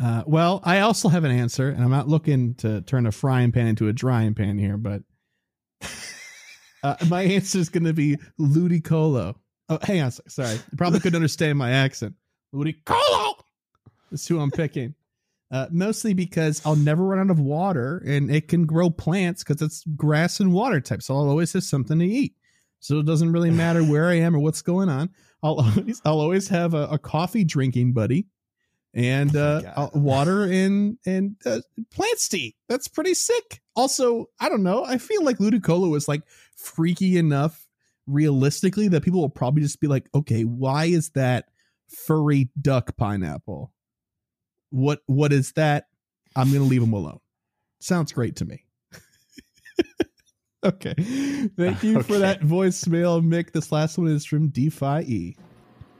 [0.00, 3.52] Uh, well, I also have an answer, and I'm not looking to turn a frying
[3.52, 5.02] pan into a drying pan here, but
[6.82, 9.36] uh, my answer is going to be Ludicolo.
[9.68, 10.10] Oh, hang on.
[10.10, 10.54] Sorry.
[10.54, 12.14] You probably couldn't understand my accent.
[12.54, 13.34] Ludicolo.
[14.10, 14.94] That's who I'm picking.
[15.50, 19.62] Uh, mostly because I'll never run out of water and it can grow plants because
[19.62, 21.02] it's grass and water type.
[21.02, 22.34] So I'll always have something to eat.
[22.80, 25.10] So it doesn't really matter where I am or what's going on.
[25.42, 28.26] I'll always, I'll always have a, a coffee drinking buddy
[28.96, 31.60] and Oh uh, uh, water and and uh,
[31.92, 32.50] plants to.
[32.68, 33.60] That's pretty sick.
[33.76, 34.84] Also, I don't know.
[34.84, 36.22] I feel like Ludicolo is like
[36.56, 37.68] freaky enough
[38.06, 41.44] realistically that people will probably just be like, okay, why is that
[41.88, 43.72] furry duck pineapple?
[44.70, 45.86] What what is that?
[46.34, 47.20] I'm gonna leave him alone.
[47.80, 48.64] Sounds great to me.
[50.64, 50.94] okay.
[51.56, 52.18] Thank you for Okay.
[52.20, 53.52] that voicemail, Mick.
[53.52, 55.36] This last one is from DeFi E.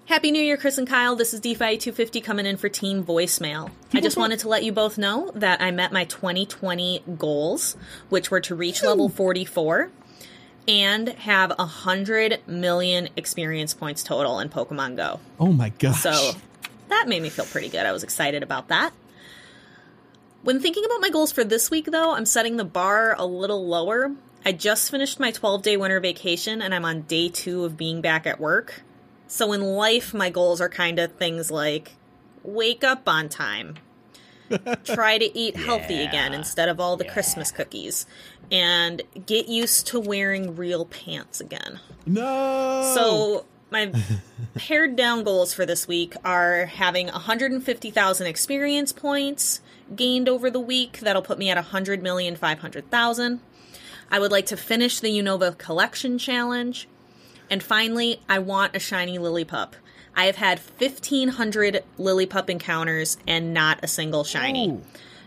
[0.06, 1.16] Happy New Year, Chris and Kyle.
[1.16, 3.72] This is DeFi 250 coming in for team voicemail.
[3.92, 7.76] I just wanted to let you both know that I met my 2020 goals,
[8.08, 9.90] which were to reach level 44
[10.68, 15.18] and have 100 million experience points total in Pokemon Go.
[15.40, 16.00] Oh my gosh.
[16.00, 16.34] So
[16.86, 17.84] that made me feel pretty good.
[17.84, 18.92] I was excited about that.
[20.44, 23.66] When thinking about my goals for this week, though, I'm setting the bar a little
[23.66, 24.12] lower.
[24.44, 28.02] I just finished my 12 day winter vacation and I'm on day two of being
[28.02, 28.84] back at work.
[29.28, 31.92] So in life, my goals are kind of things like
[32.42, 33.76] wake up on time,
[34.84, 38.06] try to eat healthy again instead of all the Christmas cookies,
[38.50, 41.80] and get used to wearing real pants again.
[42.06, 42.92] no.
[42.94, 43.92] So my
[44.54, 49.60] pared down goals for this week are having 150,000 experience points
[49.94, 51.00] gained over the week.
[51.00, 53.40] That'll put me at 100,500,000.
[54.10, 56.88] I would like to finish the Unova collection challenge.
[57.50, 59.72] And finally, I want a shiny Lillipup.
[60.14, 64.80] I have had 1,500 Lillipup encounters and not a single shiny.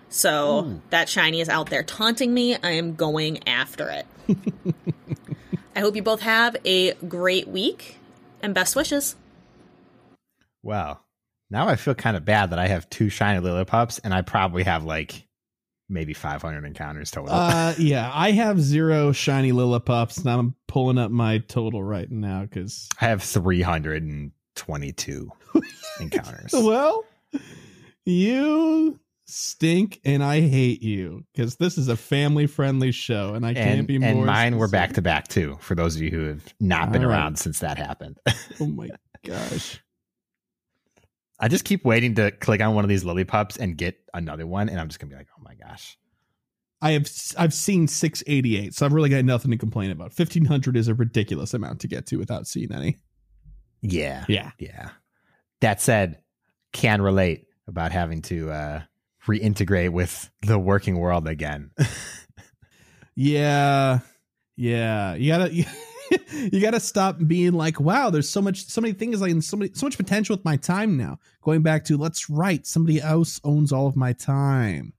[0.10, 2.56] So that shiny is out there taunting me.
[2.56, 4.08] I am going after it.
[5.76, 8.00] I hope you both have a great week
[8.42, 9.16] and best wishes.
[10.64, 11.00] Wow.
[11.52, 14.64] Now I feel kind of bad that I have two shiny Lillipups and I probably
[14.64, 15.28] have like
[15.90, 17.34] maybe 500 encounters total.
[17.34, 22.44] Uh, yeah, I have zero shiny Lillipups, and I'm pulling up my total right now
[22.44, 25.32] because, I have 322
[26.00, 26.54] encounters.
[26.54, 27.04] well,
[28.06, 33.80] you stink, and I hate you because this is a family-friendly show, and I can't
[33.80, 34.10] and, be more.
[34.10, 37.04] and mine were back to back too, for those of you who have not been
[37.04, 37.18] All right.
[37.18, 38.18] around since that happened.
[38.62, 38.90] Oh my
[39.26, 39.82] gosh!
[41.40, 44.70] I just keep waiting to click on one of these Lillipups and get another one,
[44.70, 45.98] and I'm just gonna be like, oh my gosh.
[46.82, 50.18] I have I've seen 688, so I've really got nothing to complain about.
[50.18, 52.98] 1500 is a ridiculous amount to get to without seeing any.
[53.82, 54.26] Yeah.
[54.30, 54.52] Yeah.
[54.60, 54.90] Yeah.
[55.62, 56.22] That said,
[56.72, 58.82] can relate about having to uh
[59.28, 61.72] reintegrate with the working world again.
[63.22, 64.00] Yeah.
[64.56, 65.16] Yeah.
[65.16, 65.66] You gotta you
[66.62, 69.72] gotta stop being like, wow, there's so much so many things like and so many
[69.74, 71.20] so much potential with my time now.
[71.42, 72.66] Going back to let's write.
[72.68, 74.94] somebody else owns all of my time.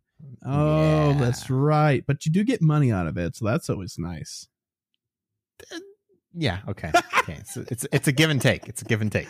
[0.44, 1.18] Oh, Yeah.
[1.18, 2.04] that's right.
[2.06, 4.48] But you do get money out of it, so that's always nice.
[6.34, 6.90] yeah, okay.
[7.18, 7.40] Okay.
[7.44, 8.68] So it's it's a give and take.
[8.68, 9.28] It's a give and take.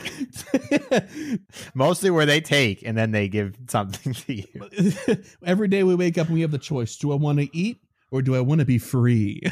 [1.75, 5.17] Mostly where they take and then they give something to you.
[5.45, 7.81] Every day we wake up and we have the choice: do I want to eat
[8.13, 9.43] or do I want to be free?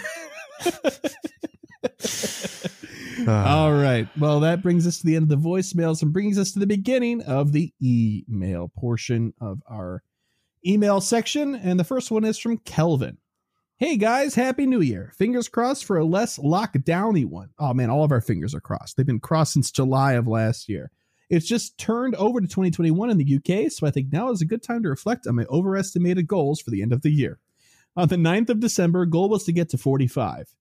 [3.27, 3.65] Ah.
[3.65, 4.09] All right.
[4.17, 6.69] Well, that brings us to the end of the voicemails and brings us to the
[6.69, 10.05] beginning of the email portion of our
[10.65, 11.57] email section.
[11.57, 13.19] And the first one is from Kelvin.
[13.77, 15.13] Hey guys, happy new year.
[15.17, 17.51] Fingers crossed for a less lockdowny one.
[17.59, 18.97] Oh man, all of our fingers are crossed.
[18.97, 20.91] They've been crossed since July of last year.
[21.31, 24.47] It's just turned over to 2021 in the UK, so I think now is a
[24.47, 27.39] good time to reflect on my overestimated goals for the end of the year.
[27.97, 30.55] On the 9th of December, goal was to get to 45.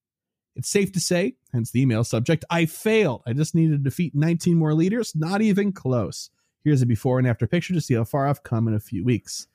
[0.58, 3.22] It's safe to say, hence the email subject, I failed.
[3.28, 6.32] I just needed to defeat 19 more leaders, not even close.
[6.64, 9.06] Here's a before and after picture to see how far I've come in a few
[9.06, 9.48] weeks.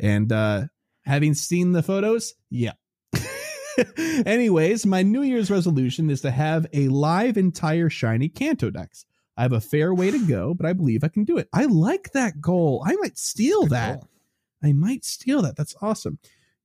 [0.00, 0.64] And uh
[1.04, 2.72] having seen the photos, yeah.
[4.26, 9.04] Anyways, my New Year's resolution is to have a live entire shiny Kanto Dex.
[9.36, 11.48] I have a fair way to go, but I believe I can do it.
[11.52, 12.82] I like that goal.
[12.84, 14.00] I might steal Good that.
[14.00, 14.08] goal.
[14.62, 15.56] I might steal that.
[15.56, 16.18] That's awesome.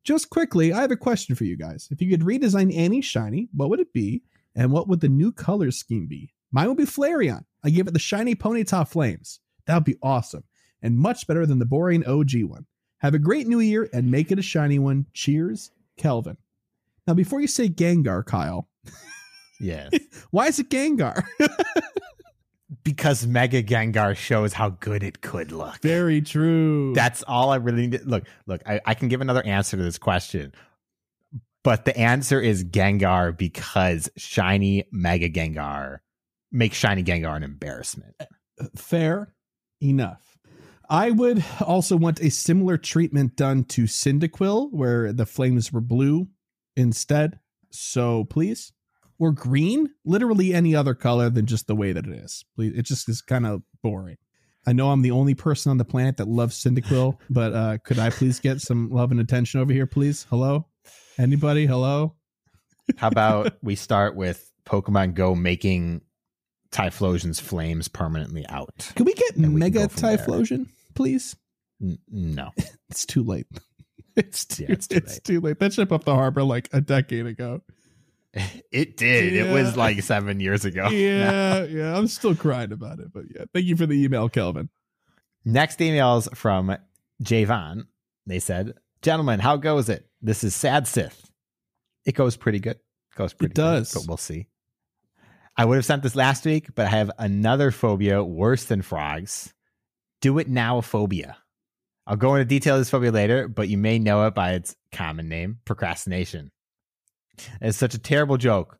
[0.03, 1.87] Just quickly, I have a question for you guys.
[1.91, 4.23] If you could redesign any shiny, what would it be?
[4.55, 6.33] And what would the new color scheme be?
[6.51, 7.45] Mine would be Flareon.
[7.63, 9.39] I give it the shiny Ponyta Flames.
[9.65, 10.43] That would be awesome.
[10.81, 12.65] And much better than the boring OG one.
[12.99, 15.05] Have a great new year and make it a shiny one.
[15.13, 16.37] Cheers, Kelvin.
[17.07, 18.67] Now, before you say Gengar, Kyle,
[19.59, 19.93] Yes.
[20.31, 21.23] why is it Gengar?
[22.83, 25.81] because Mega Gengar shows how good it could look.
[25.81, 26.93] Very true.
[26.93, 28.05] That's all I really need.
[28.05, 30.53] Look, look, I, I can give another answer to this question,
[31.63, 35.99] but the answer is Gengar because shiny Mega Gengar
[36.51, 38.15] makes shiny Gengar an embarrassment.
[38.19, 38.25] Eh,
[38.75, 39.33] fair
[39.81, 40.37] enough.
[40.89, 46.27] I would also want a similar treatment done to Cyndaquil, where the flames were blue
[46.75, 47.39] instead.
[47.71, 48.73] So please,
[49.19, 52.43] or green, literally any other color than just the way that it is.
[52.55, 54.17] Please, it just is kind of boring.
[54.65, 57.99] I know I'm the only person on the planet that loves Cyndaquil, but uh, could
[57.99, 60.25] I please get some love and attention over here, please?
[60.29, 60.67] Hello,
[61.17, 61.65] anybody?
[61.65, 62.15] Hello.
[62.97, 66.01] How about we start with Pokemon Go making
[66.71, 68.91] Typhlosion's flames permanently out?
[68.95, 70.17] Can we get And we Mega go from there.
[70.17, 71.35] Typhlosion, please?
[71.81, 72.51] N- no.
[72.89, 73.47] It's too late.
[74.15, 75.43] It's too, Yeah, it's it's, too too, late.
[75.43, 75.59] late.
[75.59, 77.61] That ship off the harbor like a decade ago.
[78.71, 79.33] It did.
[79.33, 80.87] It was like seven years ago.
[80.91, 81.95] Yeah, yeah.
[81.95, 83.45] I'm still crying about it, but yeah.
[83.53, 84.69] Thank you for the email, Kelvin.
[85.45, 86.75] Next emails from
[87.21, 87.83] Javon.
[88.25, 88.73] They said,
[89.03, 90.07] Gentlemen, how goes it?
[90.21, 91.29] This is Sad Sith.
[92.05, 92.77] It goes pretty good.
[92.77, 93.93] It Goes pretty It does.
[93.93, 94.47] good, but we'll see.
[95.55, 99.53] I would have sent this last week, but I have another phobia worse than frogs.
[100.21, 101.37] Do it now phobia.
[102.07, 104.75] I'll go into detail of this phobia later, but you may know it by its
[104.91, 106.51] common name, procrastination.
[107.61, 108.77] It's such a terrible joke,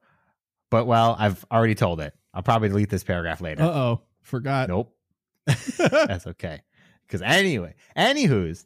[0.69, 2.13] but well, I've already told it.
[2.33, 3.63] I'll probably delete this paragraph later.
[3.63, 4.01] Uh oh.
[4.21, 4.69] Forgot.
[4.69, 4.95] Nope.
[5.77, 6.61] That's okay.
[7.05, 8.65] Because anyway, anywho's,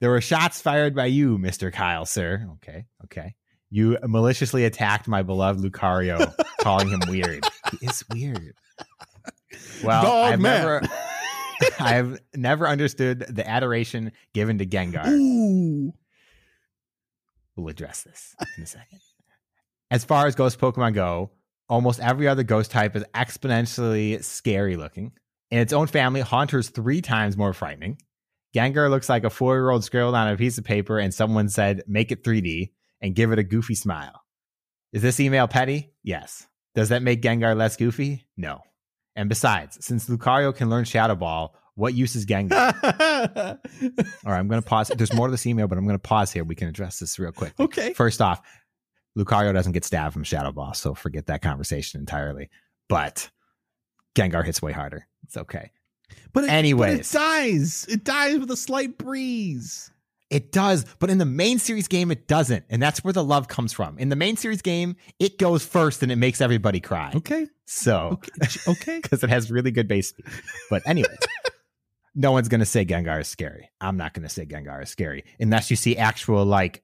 [0.00, 1.72] there were shots fired by you, Mr.
[1.72, 2.48] Kyle, sir.
[2.54, 3.34] Okay, okay.
[3.70, 7.44] You maliciously attacked my beloved Lucario, calling him weird.
[7.80, 8.54] He is weird.
[9.82, 10.60] Well, Dog I've man.
[10.60, 10.82] never,
[11.80, 15.08] I've never understood the adoration given to Gengar.
[15.08, 15.92] Ooh.
[17.56, 19.00] We'll address this in a second.
[19.90, 21.30] As far as ghost Pokemon go,
[21.68, 25.12] almost every other ghost type is exponentially scary looking.
[25.50, 27.98] In its own family, Haunter's three times more frightening.
[28.54, 31.48] Gengar looks like a four year old scribbled on a piece of paper and someone
[31.48, 34.22] said, make it 3D and give it a goofy smile.
[34.92, 35.92] Is this email petty?
[36.02, 36.46] Yes.
[36.74, 38.26] Does that make Gengar less goofy?
[38.36, 38.60] No.
[39.16, 42.74] And besides, since Lucario can learn Shadow Ball, what use is Gengar?
[44.24, 44.88] All right, I'm going to pause.
[44.88, 46.44] There's more to this email, but I'm going to pause here.
[46.44, 47.54] We can address this real quick.
[47.58, 47.92] okay.
[47.94, 48.40] First off,
[49.18, 52.50] Lucario doesn't get stabbed from Shadow Ball, so forget that conversation entirely.
[52.88, 53.30] But
[54.16, 55.06] Gengar hits way harder.
[55.24, 55.70] It's okay.
[56.32, 57.86] But but it dies.
[57.88, 59.90] It dies with a slight breeze.
[60.30, 62.64] It does, but in the main series game, it doesn't.
[62.68, 63.98] And that's where the love comes from.
[63.98, 67.12] In the main series game, it goes first and it makes everybody cry.
[67.14, 67.46] Okay.
[67.66, 68.60] So, Okay.
[68.68, 68.98] Okay.
[69.02, 70.26] because it has really good base speed.
[70.70, 71.16] But anyway,
[72.14, 73.70] no one's going to say Gengar is scary.
[73.80, 76.82] I'm not going to say Gengar is scary unless you see actual like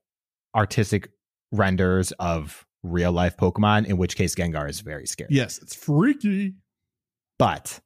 [0.55, 1.11] artistic
[1.53, 5.29] renders of real life Pokemon, in which case Gengar is very scary.
[5.33, 6.55] yes, it's freaky.
[7.39, 7.81] But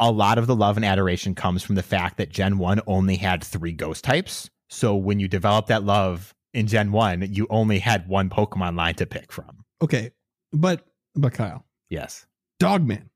[0.00, 3.16] a lot of the love and adoration comes from the fact that Gen 1 only
[3.16, 4.50] had three ghost types.
[4.70, 8.94] So when you develop that love in Gen 1, you only had one Pokemon line
[8.96, 9.64] to pick from.
[9.82, 10.10] Okay.
[10.52, 11.64] But but Kyle.
[11.90, 12.26] Yes.
[12.58, 13.10] Dogman.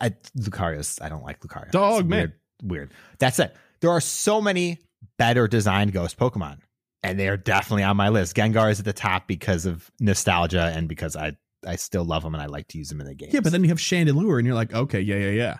[0.00, 1.70] I, Lucario's, I don't like Lucario.
[1.70, 2.32] Dog, It's man.
[2.62, 2.92] Weird.
[3.18, 3.54] That's it.
[3.80, 4.78] There are so many
[5.18, 6.58] better designed ghost Pokemon,
[7.02, 8.36] and they are definitely on my list.
[8.36, 12.34] Gengar is at the top because of nostalgia and because I, I still love them
[12.34, 13.30] and I like to use them in the game.
[13.32, 15.56] Yeah, but then you have Chandelure and you're like, okay, yeah, yeah, yeah.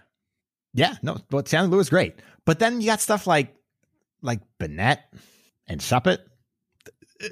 [0.74, 2.16] Yeah, no, but Santa is great.
[2.44, 3.54] But then you got stuff like
[4.20, 5.00] like Banette
[5.66, 6.18] and Shuppet.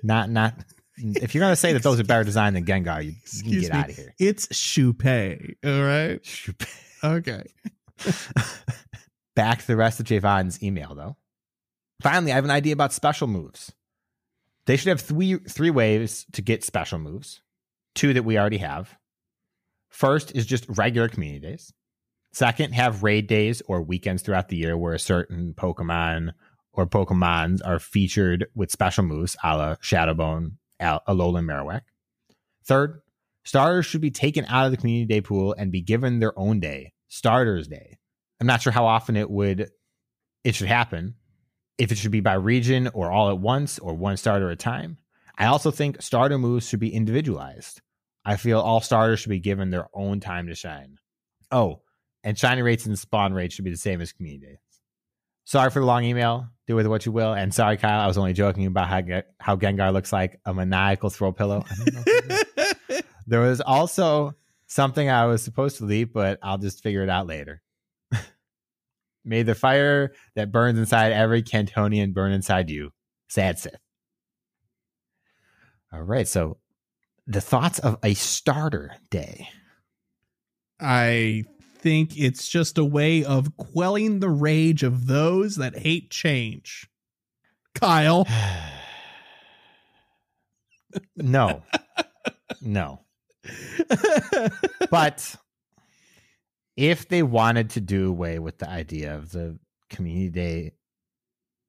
[0.02, 0.54] Not not
[0.96, 3.14] if you're gonna say that those are better designed than Gengar, you,
[3.44, 3.78] you get me.
[3.78, 4.14] out of here.
[4.18, 5.56] It's Shupei.
[5.64, 6.20] All right.
[7.04, 7.44] Okay.
[9.36, 11.16] Back to the rest of Javon's email though.
[12.02, 13.72] Finally, I have an idea about special moves.
[14.66, 17.42] They should have three three ways to get special moves.
[17.94, 18.96] Two that we already have.
[19.88, 21.72] First is just regular community days.
[22.32, 26.32] Second, have raid days or weekends throughout the year where a certain Pokemon
[26.72, 31.82] or Pokemons are featured with special moves, a la Shadowbone, Al- Alolan Marowak.
[32.64, 33.02] Third,
[33.44, 36.58] starters should be taken out of the community day pool and be given their own
[36.58, 37.98] day, Starters Day.
[38.40, 39.70] I'm not sure how often it would
[40.42, 41.14] it should happen.
[41.78, 44.56] If it should be by region or all at once or one starter at a
[44.56, 44.98] time.
[45.36, 47.80] I also think starter moves should be individualized.
[48.24, 50.98] I feel all starters should be given their own time to shine.
[51.50, 51.82] Oh,
[52.22, 54.58] and shiny rates and spawn rates should be the same as community days.
[55.44, 56.48] Sorry for the long email.
[56.66, 57.34] Do with it what you will.
[57.34, 61.10] And sorry, Kyle, I was only joking about how, how Gengar looks like a maniacal
[61.10, 61.64] throw pillow.
[61.70, 63.02] I don't know if it is.
[63.26, 64.34] There was also
[64.66, 67.62] something I was supposed to leave, but I'll just figure it out later.
[69.24, 72.90] May the fire that burns inside every Kantonian burn inside you.
[73.28, 73.76] Sad Sith.
[75.92, 76.28] All right.
[76.28, 76.58] So
[77.26, 79.48] the thoughts of a starter day.
[80.80, 81.44] I
[81.78, 86.88] think it's just a way of quelling the rage of those that hate change.
[87.74, 88.26] Kyle.
[91.16, 91.62] no.
[92.60, 93.00] No.
[94.90, 95.36] But
[96.76, 99.58] if they wanted to do away with the idea of the
[99.90, 100.72] community day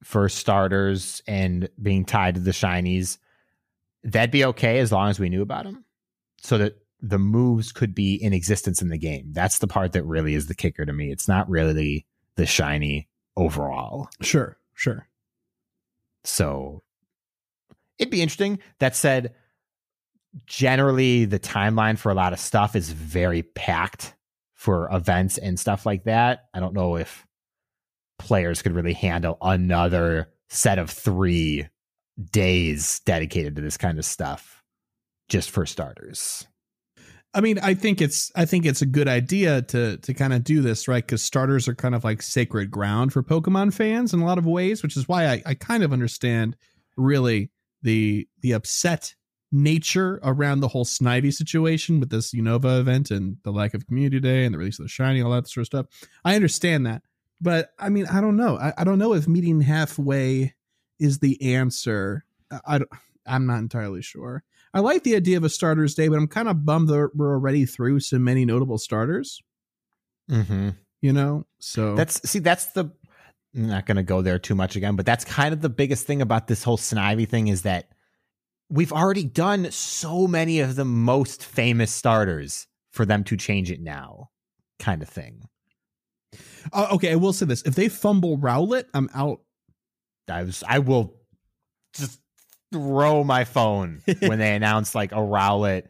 [0.03, 3.18] for starters and being tied to the shinies,
[4.03, 5.86] that'd be okay as long as we knew about them,
[6.41, 9.32] so that the moves could be in existence in the game.
[9.32, 11.11] That's the part that really is the kicker to me.
[11.11, 12.06] It's not really
[12.36, 13.07] the shiny
[13.38, 14.10] overall.
[14.22, 15.07] Sure, sure.
[16.23, 16.82] So
[17.99, 18.60] it'd be interesting.
[18.80, 19.36] That said,
[20.45, 24.15] generally the timeline for a lot of stuff is very packed
[24.66, 26.46] for events and stuff like that.
[26.52, 27.24] I don't know if
[28.18, 31.68] players could really handle another set of three
[32.32, 34.64] days dedicated to this kind of stuff
[35.30, 36.48] just for starters.
[37.32, 40.44] I mean, I think it's I think it's a good idea to to kind of
[40.44, 41.06] do this, right?
[41.06, 44.48] Because starters are kind of like sacred ground for Pokemon fans in a lot of
[44.48, 46.58] ways, which is why I, I kind of understand
[46.98, 47.52] really
[47.84, 49.14] the the upset
[49.56, 54.19] nature around the whole Snivy situation with this Unova event and the lack of community
[54.19, 55.86] day and the release of the shiny, all that sort of stuff.
[56.26, 57.03] I understand that.
[57.40, 58.57] But I mean, I don't know.
[58.57, 60.53] I, I don't know if meeting halfway
[60.99, 62.26] is the answer.
[62.52, 62.80] I, I,
[63.26, 64.44] I'm not entirely sure.
[64.73, 67.34] I like the idea of a starters day, but I'm kind of bummed that we're
[67.34, 69.41] already through so many notable starters.
[70.30, 70.69] Mm-hmm.
[71.02, 72.91] You know, so that's see, that's the.
[73.56, 76.06] I'm not going to go there too much again, but that's kind of the biggest
[76.06, 77.90] thing about this whole Snivy thing is that
[78.76, 83.81] we've already done so many of the most famous starters for them to change it
[83.81, 84.30] now,
[84.80, 85.41] kind of thing.
[86.73, 89.41] Uh, okay, I will say this: if they fumble Rowlet, I'm out.
[90.30, 91.15] I was, I will
[91.93, 92.19] just
[92.73, 95.84] throw my phone when they announce like a Rowlet.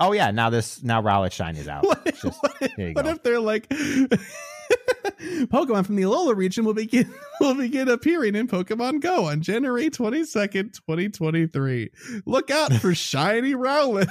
[0.00, 1.84] Oh yeah, now this now Rowlet Shine is out.
[1.86, 2.60] What, Just- what-
[2.94, 3.66] what if they're like
[5.20, 9.90] Pokemon from the Alola region will begin will begin appearing in Pokemon Go on January
[9.90, 11.90] 22nd, 2023.
[12.24, 14.08] Look out for shiny Rowlet.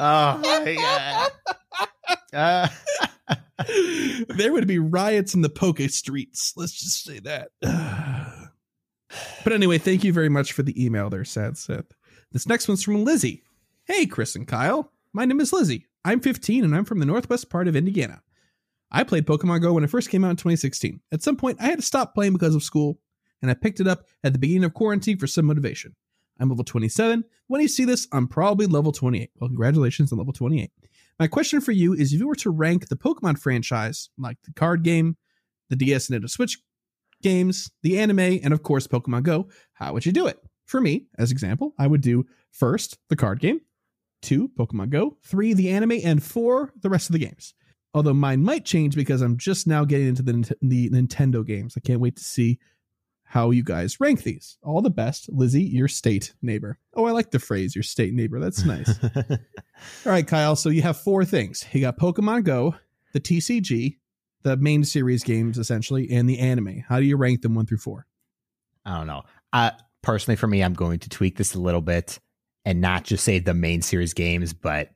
[0.00, 1.28] Oh my.
[2.32, 2.68] Uh,
[4.28, 6.52] there would be riots in the Poke streets.
[6.56, 7.50] Let's just say that.
[9.44, 11.94] but anyway, thank you very much for the email there, Sad Sith.
[12.32, 13.42] This next one's from Lizzie.
[13.84, 14.92] Hey, Chris and Kyle.
[15.12, 15.86] My name is Lizzie.
[16.04, 18.22] I'm 15 and I'm from the northwest part of Indiana.
[18.90, 21.00] I played Pokemon Go when it first came out in 2016.
[21.12, 22.98] At some point, I had to stop playing because of school,
[23.42, 25.94] and I picked it up at the beginning of quarantine for some motivation.
[26.40, 27.24] I'm level 27.
[27.48, 29.30] When you see this, I'm probably level 28.
[29.38, 30.70] Well, congratulations on level 28.
[31.18, 34.52] My question for you is if you were to rank the Pokemon franchise, like the
[34.52, 35.16] card game,
[35.68, 36.58] the DS and Nintendo Switch
[37.22, 40.38] games, the anime, and of course Pokemon Go, how would you do it?
[40.66, 43.60] For me, as example, I would do first the card game,
[44.22, 47.54] two Pokemon Go, three the anime, and four the rest of the games.
[47.94, 51.74] Although mine might change because I'm just now getting into the, the Nintendo games.
[51.76, 52.58] I can't wait to see
[53.24, 54.56] how you guys rank these.
[54.62, 56.78] All the best, Lizzie, your state neighbor.
[56.94, 58.40] Oh, I like the phrase, your state neighbor.
[58.40, 58.98] That's nice.
[59.30, 59.38] All
[60.06, 60.56] right, Kyle.
[60.56, 61.64] So you have four things.
[61.72, 62.74] You got Pokemon Go,
[63.12, 63.98] the TCG,
[64.42, 66.84] the main series games essentially, and the anime.
[66.88, 68.06] How do you rank them one through four?
[68.86, 69.24] I don't know.
[69.52, 72.18] Uh, personally, for me, I'm going to tweak this a little bit
[72.64, 74.90] and not just say the main series games, but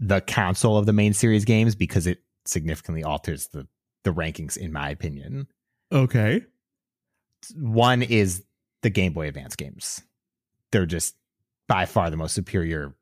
[0.00, 2.18] the console of the main series games because it
[2.50, 3.66] significantly alters the
[4.04, 5.46] the rankings, in my opinion.
[5.92, 6.44] Okay.
[7.54, 8.44] One is
[8.82, 10.02] the Game Boy Advance games.
[10.72, 11.16] They're just
[11.68, 12.94] by far the most superior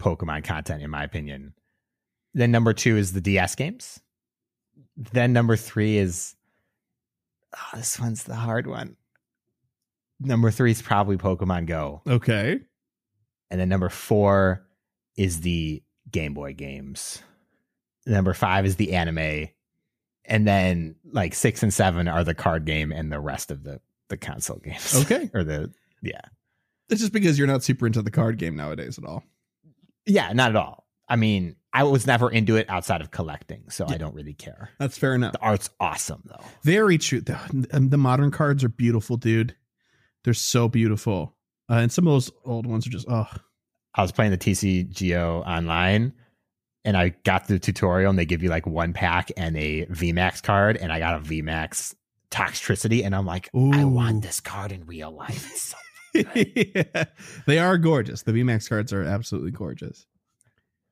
[0.00, 1.54] Pokemon content, in my opinion.
[2.34, 4.00] Then number two is the DS games.
[4.96, 6.34] Then number three is
[7.56, 8.96] oh, this one's the hard one.
[10.20, 12.02] Number three is probably Pokemon Go.
[12.06, 12.60] Okay.
[13.50, 14.66] And then number four
[15.16, 17.22] is the Game Boy games.
[18.06, 19.48] Number five is the anime.
[20.24, 23.80] And then like six and seven are the card game and the rest of the
[24.08, 24.94] the console games.
[25.04, 25.30] Okay.
[25.34, 25.72] or the
[26.02, 26.20] yeah.
[26.88, 29.24] It's just because you're not super into the card game nowadays at all.
[30.04, 30.86] Yeah, not at all.
[31.08, 34.70] I mean, I was never into it outside of collecting, so I don't really care.
[34.78, 35.32] That's fair enough.
[35.32, 36.44] The art's awesome though.
[36.62, 37.20] Very true.
[37.20, 39.54] The, um, the modern cards are beautiful, dude.
[40.24, 41.36] They're so beautiful.
[41.68, 43.28] Uh, and some of those old ones are just, oh,
[43.94, 46.12] I was playing the TCGO online
[46.86, 50.42] and I got the tutorial and they give you like one pack and a VMAX
[50.42, 51.94] card and I got a VMAX
[52.30, 53.88] Toxtricity and I'm like, I Ooh.
[53.88, 55.50] want this card in real life.
[55.50, 55.76] It's so
[56.34, 57.04] yeah,
[57.46, 58.22] they are gorgeous.
[58.22, 60.06] The VMAX cards are absolutely gorgeous.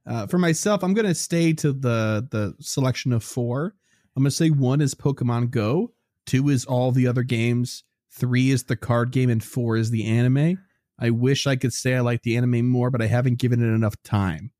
[0.06, 3.74] Uh, for myself, I'm going to stay to the the selection of four.
[4.16, 5.92] I'm going to say one is Pokemon Go,
[6.26, 10.04] two is all the other games, three is the card game, and four is the
[10.04, 10.58] anime.
[10.98, 13.74] I wish I could say I like the anime more, but I haven't given it
[13.74, 14.50] enough time.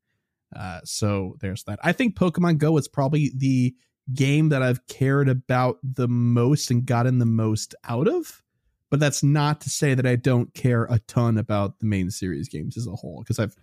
[0.55, 1.79] Uh, so there's that.
[1.83, 3.75] I think Pokemon Go is probably the
[4.13, 8.43] game that I've cared about the most and gotten the most out of
[8.89, 12.47] but that's not to say that I don't care a ton about the main series
[12.47, 13.55] games as a whole because I've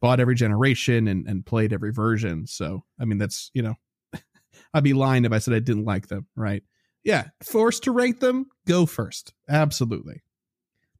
[0.00, 2.46] bought every generation and, and played every version.
[2.46, 3.74] So, I mean, that's, you know,
[4.74, 6.62] I'd be lying if I said I didn't like them, right?
[7.02, 9.32] Yeah, forced to rank them, go first.
[9.48, 10.22] Absolutely.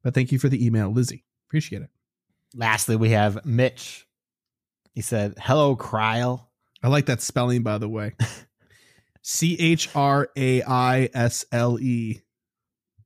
[0.02, 1.24] But thank you for the email, Lizzie.
[1.48, 1.90] Appreciate it.
[2.54, 4.05] Lastly, we have Mitch.
[4.96, 6.46] He said, "Hello, Kryle."
[6.82, 8.14] I like that spelling, by the way.
[9.22, 12.22] C H R A I S L E.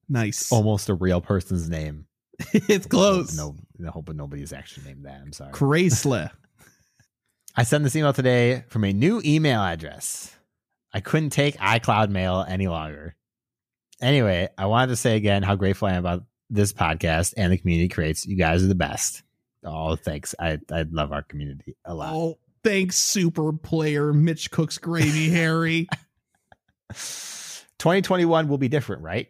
[0.08, 0.52] Nice.
[0.52, 2.06] Almost a real person's name.
[2.52, 3.36] it's close.
[3.36, 5.20] No, I hope nobody's actually named that.
[5.20, 5.52] I'm sorry.
[5.52, 6.30] Chrysler.
[7.56, 10.32] I sent this email today from a new email address.
[10.94, 13.16] I couldn't take iCloud mail any longer.
[14.00, 17.58] Anyway, I wanted to say again how grateful I am about this podcast and the
[17.58, 18.26] community creates.
[18.26, 19.24] You guys are the best.
[19.64, 20.34] Oh, thanks.
[20.38, 22.14] I I love our community a lot.
[22.14, 25.88] Oh, thanks, super player Mitch Cook's gravy, Harry.
[26.90, 29.28] 2021 will be different, right?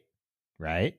[0.59, 0.95] Right?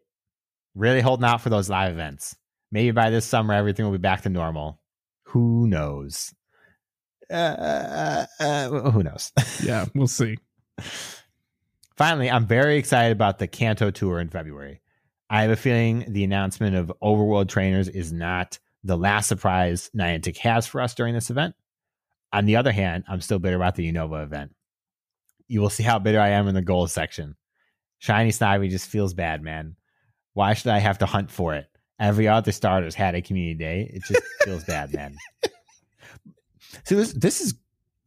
[0.75, 2.35] Really holding out for those live events.
[2.71, 4.79] Maybe by this summer, everything will be back to normal.
[5.25, 6.33] Who knows?
[7.29, 9.31] Uh, uh, uh, who knows?
[9.63, 10.37] yeah, we'll see.
[11.95, 14.81] Finally, I'm very excited about the Kanto tour in February.
[15.29, 20.37] I have a feeling the announcement of Overworld trainers is not the last surprise Niantic
[20.37, 21.55] has for us during this event.
[22.33, 24.55] On the other hand, I'm still bitter about the Unova event.
[25.47, 27.35] You will see how bitter I am in the goals section.
[27.99, 29.75] Shiny Snivy just feels bad, man.
[30.33, 31.67] Why should I have to hunt for it?
[31.99, 33.91] Every other starter's had a community day.
[33.93, 35.17] It just feels bad, man.
[36.85, 37.53] So this this is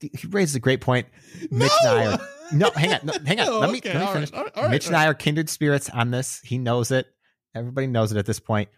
[0.01, 1.07] he raises a great point.
[1.51, 1.97] Mitch no!
[1.97, 2.19] and I are
[2.53, 3.49] no, hang on, no, hang on.
[3.49, 4.33] Oh, let me, okay, let me finish.
[4.33, 6.41] right, right, Mitch all and I are kindred spirits on this.
[6.45, 7.07] He knows it.
[7.55, 8.69] Everybody knows it at this point.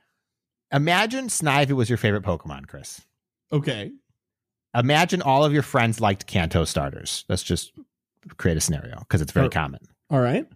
[0.72, 3.00] Imagine Snivy was your favorite Pokemon, Chris.
[3.52, 3.92] Okay.
[4.74, 7.24] Imagine all of your friends liked Kanto starters.
[7.28, 7.72] Let's just
[8.36, 9.50] create a scenario because it's very Oh.
[9.50, 9.80] common.
[10.10, 10.46] All right.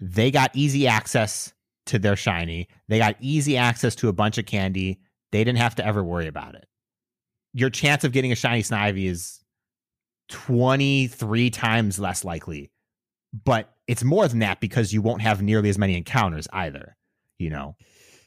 [0.00, 1.52] They got easy access
[1.86, 2.68] to their shiny.
[2.88, 5.00] They got easy access to a bunch of candy.
[5.32, 6.66] They didn't have to ever worry about it.
[7.52, 9.40] Your chance of getting a shiny Snivy is
[10.28, 12.70] 23 times less likely.
[13.44, 16.96] But it's more than that because you won't have nearly as many encounters either,
[17.38, 17.76] you know.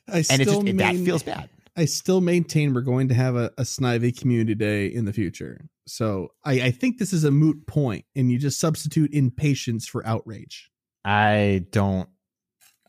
[0.07, 1.49] I And still just that feels bad.
[1.77, 5.67] I still maintain we're going to have a, a Snivy community day in the future.
[5.87, 10.05] So I, I think this is a moot point, and you just substitute impatience for
[10.07, 10.69] outrage
[11.03, 12.09] I don't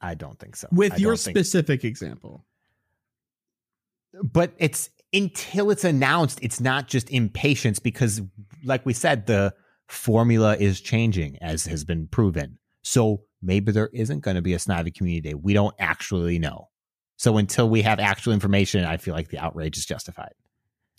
[0.01, 0.68] I don't think so.
[0.72, 2.44] with I your don't think- specific example.
[4.22, 8.20] but it's until it's announced, it's not just impatience because,
[8.64, 9.55] like we said, the
[9.88, 12.59] formula is changing as has been proven.
[12.82, 15.34] So maybe there isn't going to be a Snivy community day.
[15.34, 16.68] We don't actually know.
[17.16, 20.34] So until we have actual information, I feel like the outrage is justified.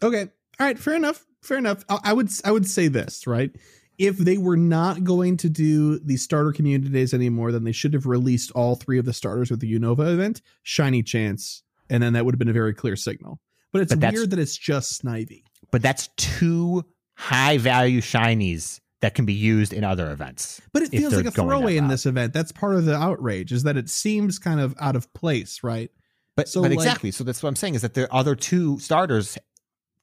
[0.01, 0.23] Okay.
[0.59, 0.77] All right.
[0.77, 1.25] Fair enough.
[1.41, 1.83] Fair enough.
[1.89, 3.51] I, I would I would say this right.
[3.97, 7.93] If they were not going to do the starter community days anymore, then they should
[7.93, 10.41] have released all three of the starters with the Unova event.
[10.61, 13.39] Shiny chance, and then that would have been a very clear signal.
[13.71, 15.43] But it's But weird that it's just Snivy.
[15.71, 16.85] But that's two
[17.15, 20.61] high value shinies that can be used in other events.
[20.73, 22.33] But it feels like a throwaway in this event.
[22.33, 25.91] That's part of the outrage is that it seems kind of out of place, right?
[26.37, 27.11] But So, but like- exactly.
[27.11, 29.37] So that's what I'm saying is that the other two starters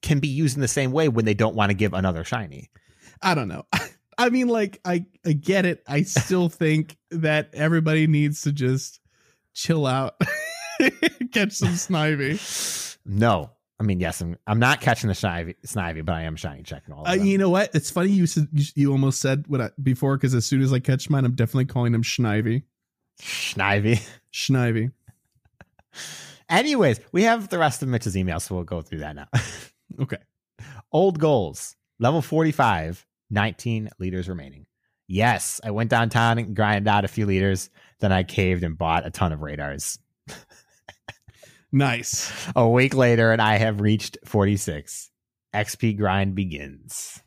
[0.02, 2.70] can be used in the same way when they don't want to give another shiny.
[3.22, 3.64] I don't know.
[4.18, 5.82] I mean, like, I, I get it.
[5.88, 9.00] I still think that everybody needs to just
[9.54, 10.20] chill out,
[11.32, 12.96] catch some Snivy.
[13.06, 13.50] No.
[13.80, 16.94] I mean, yes, I'm, I'm not catching the Snivy, Snivy, but I am shiny checking
[16.94, 17.26] all of Uh, them.
[17.26, 17.74] you know what?
[17.74, 20.72] It's funny you said you, you almost said what I, before because as soon as
[20.72, 22.62] I catch mine, I'm definitely calling him Snivy.
[23.20, 24.00] Snivy.
[24.32, 24.92] Snivy.
[26.48, 29.28] Anyways, we have the rest of Mitch's email, so we'll go through that now.
[30.00, 30.16] Okay.
[30.90, 31.76] Old goals.
[32.00, 34.66] Level 45, 19 liters remaining.
[35.06, 37.70] Yes, I went downtown and grinded out a few liters.
[38.00, 40.00] Then I caved and bought a ton of radars.
[41.74, 42.32] Nice.
[42.54, 45.10] A week later, and I have reached 46.
[45.52, 47.20] XP grind begins.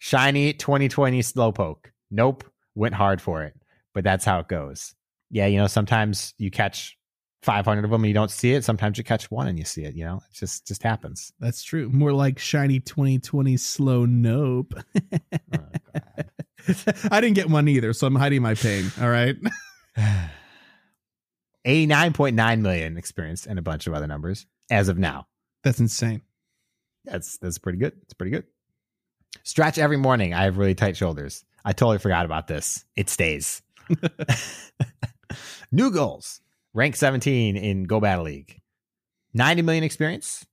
[0.00, 1.92] Shiny 2020 Slowpoke.
[2.10, 2.42] Nope.
[2.74, 3.54] Went hard for it.
[3.94, 4.92] But that's how it goes.
[5.30, 6.97] Yeah, you know, sometimes you catch
[7.42, 8.64] 500 of them and you don't see it.
[8.64, 9.94] Sometimes you catch one and you see it.
[9.94, 11.32] You know, it just just happens.
[11.38, 11.88] That's true.
[11.90, 14.74] More like shiny 2020 slow nope.
[14.76, 15.18] Oh,
[15.52, 16.30] God.
[17.10, 18.90] I didn't get one either, so I'm hiding my pain.
[19.00, 19.36] All right.
[21.66, 25.26] 89.9 million experience and a bunch of other numbers as of now.
[25.62, 26.22] That's insane.
[27.04, 27.94] That's that's pretty good.
[28.02, 28.44] It's pretty good.
[29.44, 30.34] Stretch every morning.
[30.34, 31.44] I have really tight shoulders.
[31.64, 32.84] I totally forgot about this.
[32.96, 33.62] It stays.
[35.72, 36.40] New goals.
[36.74, 38.60] Rank 17 in Go Battle League.
[39.34, 40.46] 90 million experience.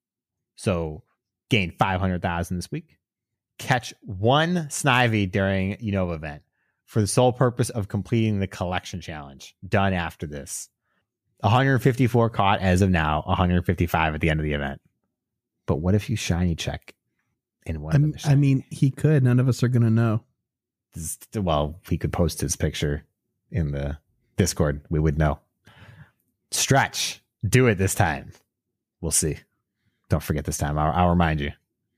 [0.56, 1.04] So
[1.50, 2.98] gain 500,000 this week.
[3.58, 6.44] Catch one Snivy during Unova event
[6.86, 9.56] for the sole purpose of completing the collection challenge.
[9.68, 10.70] Done after this.
[11.42, 14.82] 154 caught as of now, 155 at the end of the event.
[15.66, 16.96] But what if you shiny check
[17.66, 18.16] in one I'm-?
[18.26, 19.24] I mean, he could.
[19.24, 20.24] None of us are going to know.
[21.36, 23.06] Well, he could post his picture
[23.52, 23.98] in the
[24.38, 25.40] Discord, we would know.
[26.52, 28.32] Stretch, do it this time.
[29.02, 29.38] We'll see.
[30.10, 30.78] Don't forget this time.
[30.78, 31.52] I'll, I'll remind you.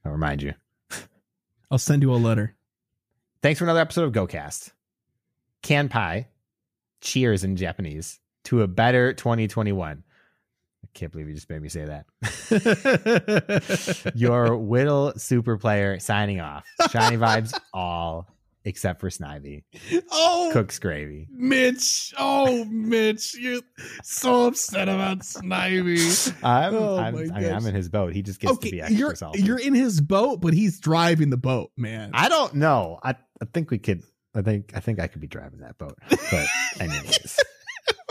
[0.05, 0.53] I'll remind you.
[1.71, 2.55] I'll send you a letter.
[3.41, 4.71] Thanks for another episode of GoCast.
[5.63, 6.25] Kanpai.
[7.01, 10.03] cheers in Japanese, to a better 2021.
[10.83, 12.05] I can't believe you just made me say that.
[14.15, 16.65] Your Whittle super player signing off.
[16.89, 18.27] Shiny vibes all
[18.67, 19.63] except for Snivy.
[20.11, 21.27] oh, Cook's gravy.
[21.31, 22.13] Mitch.
[22.17, 23.35] Oh, Mitch.
[23.35, 23.61] You're
[24.03, 26.33] so upset about Snivy.
[26.43, 27.53] I'm, Oh I'm, I mean.
[27.53, 28.13] I'm in his boat.
[28.13, 29.41] He just gets to be extra you're salty.
[29.41, 32.11] you're in his boat, but he's driving the boat, man.
[32.13, 32.99] I don't know.
[33.01, 33.11] I,
[33.41, 34.03] I think we could.
[34.35, 35.97] I think I think I could be driving that boat.
[36.09, 36.47] But
[36.79, 37.39] anyways,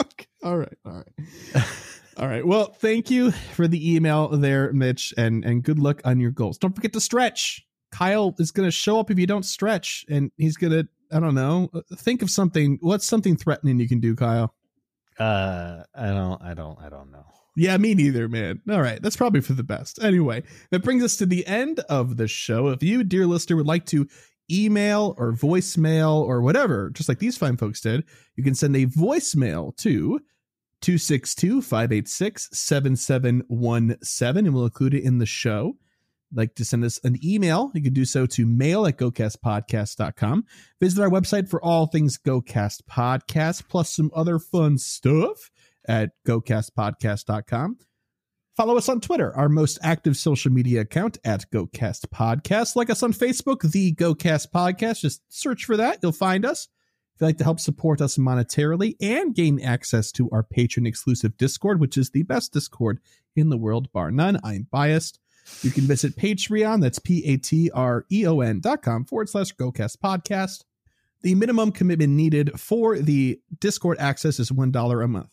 [0.01, 0.27] Okay.
[0.43, 0.79] All right.
[0.85, 1.65] All right.
[2.17, 2.47] All right.
[2.47, 6.57] Well, thank you for the email there, Mitch, and and good luck on your goals.
[6.59, 7.63] Don't forget to stretch.
[7.97, 11.21] Kyle is going to show up if you don't stretch, and he's going to I
[11.21, 12.79] don't know uh, think of something.
[12.81, 14.55] What's something threatening you can do, Kyle?
[15.19, 16.43] uh, I don't.
[16.43, 16.79] I don't.
[16.81, 17.25] I don't know.
[17.57, 18.61] Yeah, me neither, man.
[18.71, 20.03] All right, that's probably for the best.
[20.03, 22.69] Anyway, that brings us to the end of the show.
[22.69, 24.07] If you, dear listener, would like to
[24.51, 28.05] email or voicemail or whatever, just like these fine folks did,
[28.37, 30.21] you can send a voicemail to
[30.83, 35.77] 262 586 7717 and we'll include it in the show.
[36.35, 40.45] Like to send us an email, you can do so to mail at gocastpodcast.com.
[40.81, 45.51] Visit our website for all things GoCast Podcast, plus some other fun stuff
[45.89, 47.79] at gocastpodcast.com.
[48.57, 52.75] Follow us on Twitter, our most active social media account at GoCast Podcast.
[52.75, 55.01] Like us on Facebook, the GoCast Podcast.
[55.01, 55.99] Just search for that.
[56.03, 56.67] You'll find us.
[57.15, 61.37] If you'd like to help support us monetarily and gain access to our patron exclusive
[61.37, 62.99] Discord, which is the best Discord
[63.37, 65.19] in the world, bar none, I'm biased.
[65.63, 69.29] You can visit Patreon, that's P A T R E O N dot com forward
[69.29, 70.65] slash GoCast Podcast.
[71.23, 75.31] The minimum commitment needed for the Discord access is $1 a month.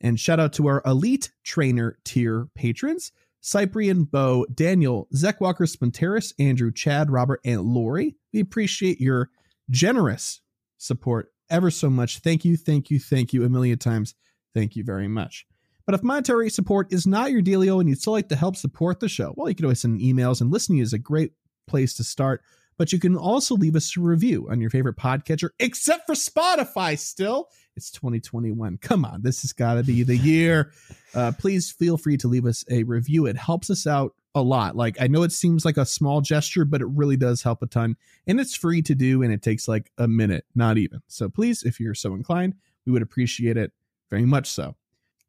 [0.00, 6.32] And shout out to our elite trainer tier patrons Cyprian, Bo, Daniel, Zach Walker, Splinteris,
[6.38, 8.16] Andrew, Chad, Robert, and Lori.
[8.32, 9.30] We appreciate your
[9.70, 10.40] generous
[10.76, 12.18] support ever so much.
[12.18, 14.14] Thank you, thank you, thank you a million times.
[14.54, 15.46] Thank you very much.
[15.88, 19.00] But if monetary support is not your dealio and you'd still like to help support
[19.00, 21.32] the show, well, you can always send emails, and listening is a great
[21.66, 22.42] place to start.
[22.76, 26.98] But you can also leave us a review on your favorite podcatcher, except for Spotify
[26.98, 27.48] still.
[27.74, 28.76] It's 2021.
[28.82, 30.72] Come on, this has got to be the year.
[31.14, 33.24] Uh, please feel free to leave us a review.
[33.24, 34.76] It helps us out a lot.
[34.76, 37.66] Like, I know it seems like a small gesture, but it really does help a
[37.66, 37.96] ton.
[38.26, 41.00] And it's free to do, and it takes like a minute, not even.
[41.08, 43.72] So please, if you're so inclined, we would appreciate it
[44.10, 44.76] very much so.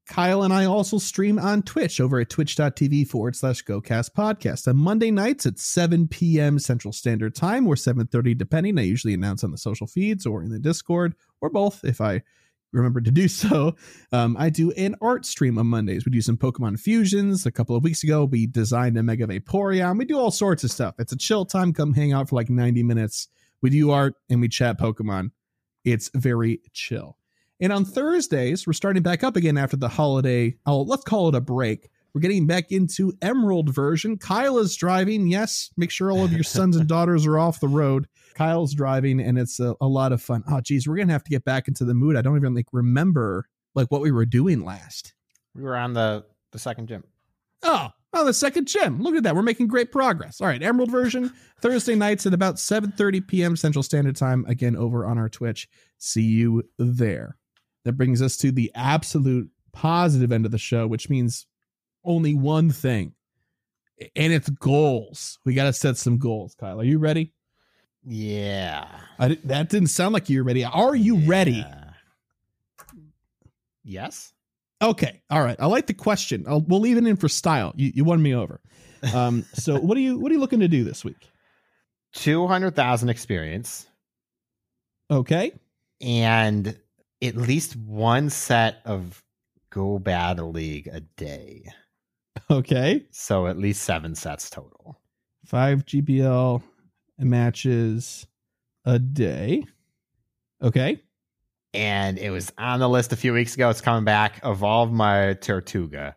[0.09, 4.75] Kyle and I also stream on Twitch over at twitch.tv forward slash GoCast podcast on
[4.75, 6.57] Monday nights at 7 p.m.
[6.57, 8.79] Central Standard Time or 7.30 depending.
[8.79, 12.23] I usually announce on the social feeds or in the Discord or both if I
[12.73, 13.75] remember to do so.
[14.11, 16.05] Um, I do an art stream on Mondays.
[16.05, 17.45] We do some Pokemon fusions.
[17.45, 19.99] A couple of weeks ago, we designed a Mega Vaporeon.
[19.99, 20.95] We do all sorts of stuff.
[20.97, 21.71] It's a chill time.
[21.71, 23.27] Come hang out for like 90 minutes.
[23.61, 25.29] We do art and we chat Pokemon.
[25.85, 27.18] It's very chill.
[27.61, 30.55] And on Thursdays, we're starting back up again after the holiday.
[30.65, 31.89] Oh, let's call it a break.
[32.13, 34.17] We're getting back into Emerald version.
[34.17, 35.27] Kyle is driving.
[35.27, 38.07] Yes, make sure all of your sons and daughters are off the road.
[38.33, 40.43] Kyle's driving, and it's a, a lot of fun.
[40.49, 42.15] Oh, geez, we're gonna have to get back into the mood.
[42.15, 43.45] I don't even like remember
[43.75, 45.13] like what we were doing last.
[45.53, 47.03] we were on the the second gym.
[47.61, 49.01] Oh, oh, the second gym.
[49.01, 49.35] Look at that.
[49.35, 50.39] We're making great progress.
[50.39, 51.31] All right, Emerald version
[51.61, 53.55] Thursday nights at about 7:30 p.m.
[53.57, 54.45] Central Standard Time.
[54.47, 55.67] Again, over on our Twitch.
[55.97, 57.35] See you there.
[57.85, 61.45] That brings us to the absolute positive end of the show, which means
[62.03, 63.13] only one thing,
[64.15, 65.39] and it's goals.
[65.45, 66.55] We got to set some goals.
[66.59, 67.33] Kyle, are you ready?
[68.05, 68.87] Yeah.
[69.17, 70.63] I, that didn't sound like you were ready.
[70.63, 71.65] Are you ready?
[73.83, 74.33] Yes.
[74.81, 75.21] Okay.
[75.29, 75.57] All right.
[75.59, 76.45] I like the question.
[76.47, 77.73] I'll, we'll leave it in for style.
[77.75, 78.61] You, you won me over.
[79.13, 81.29] Um, so what are you what are you looking to do this week?
[82.13, 83.85] Two hundred thousand experience
[85.11, 85.51] Okay.
[86.01, 86.77] and
[87.21, 89.23] at least one set of
[89.69, 91.65] Go Battle League a day.
[92.49, 93.05] Okay.
[93.11, 94.99] So at least seven sets total.
[95.45, 96.63] Five GBL
[97.19, 98.25] matches
[98.85, 99.65] a day.
[100.61, 101.01] Okay.
[101.73, 103.69] And it was on the list a few weeks ago.
[103.69, 104.39] It's coming back.
[104.43, 106.15] Evolve my Tirtouga.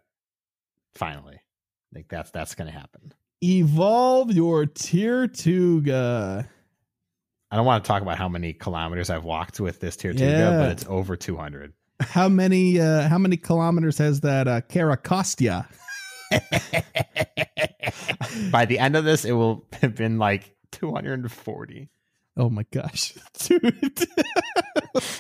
[0.95, 1.37] Finally.
[1.37, 3.13] I think that's that's gonna happen.
[3.43, 6.49] Evolve your Tirtouga.
[7.53, 10.59] I don't want to talk about how many kilometers I've walked with this Tirtouga, Yeah.
[10.59, 11.75] but it's over two hundred.
[12.01, 15.67] How many uh how many kilometers has that uh Carracosta?
[18.51, 21.89] By the end of this, it will have been like 240.
[22.39, 23.13] Oh my gosh.
[23.39, 23.99] Dude.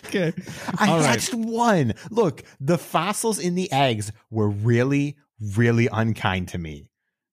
[0.06, 0.32] okay.
[0.78, 1.06] I All right.
[1.06, 1.94] hatched one.
[2.10, 5.16] Look, the fossils in the eggs were really,
[5.54, 6.88] really unkind to me.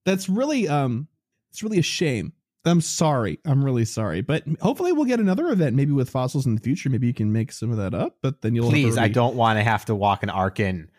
[0.05, 1.07] That's really um
[1.51, 2.33] it's really a shame.
[2.65, 3.39] I'm sorry.
[3.45, 4.21] I'm really sorry.
[4.21, 6.89] But hopefully we'll get another event maybe with fossils in the future.
[6.89, 9.07] Maybe you can make some of that up, but then you'll have to Please, I
[9.07, 10.89] don't want to have to walk an Archen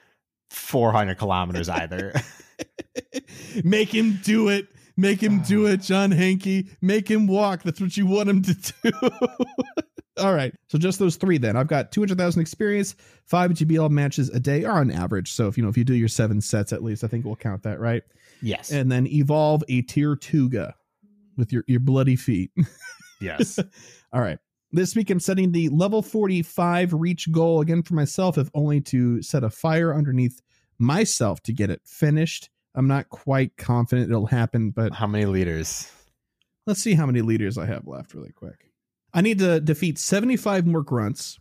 [0.51, 2.15] 400 kilometers either.
[3.65, 4.69] Make him do it.
[4.97, 6.69] Make him do it, John Hankey.
[6.83, 7.63] Make him walk.
[7.63, 8.91] That's what you want him to do.
[10.23, 10.53] All right.
[10.69, 11.57] So just those three then.
[11.57, 15.33] I've got 200,000 experience, five GBL matches a day or on average.
[15.33, 17.37] So if you know, if you do your seven sets at least, I think we'll
[17.37, 18.03] count that, right?
[18.43, 18.71] yes.
[18.71, 20.75] And then evolve a tier two Tuga
[21.37, 22.51] with your, your bloody feet.
[23.21, 23.59] yes.
[24.13, 24.39] All right.
[24.73, 29.21] This week I'm setting the level 45 reach goal again for myself, if only to
[29.23, 30.41] set a fire underneath
[30.79, 32.51] myself to get it finished.
[32.75, 35.91] I'm not quite confident it'll happen, but How many liters?
[36.67, 38.71] let's see how many liters I have left really quick.
[39.13, 41.41] I need to defeat 75 more grunts.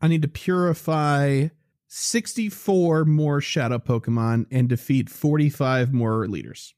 [0.00, 1.48] I need to purify
[1.88, 6.72] 64 more shadow Pokemon and defeat 45 more leaders.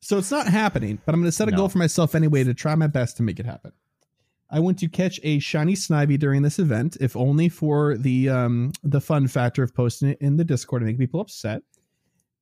[0.00, 1.58] So it's not happening, but I'm going to set a No.
[1.58, 3.72] goal for myself anyway to try my best to make it happen.
[4.50, 8.72] I want to catch a shiny Snivy during this event, if only for the um
[8.82, 11.62] the fun factor of posting it in the Discord and making people upset.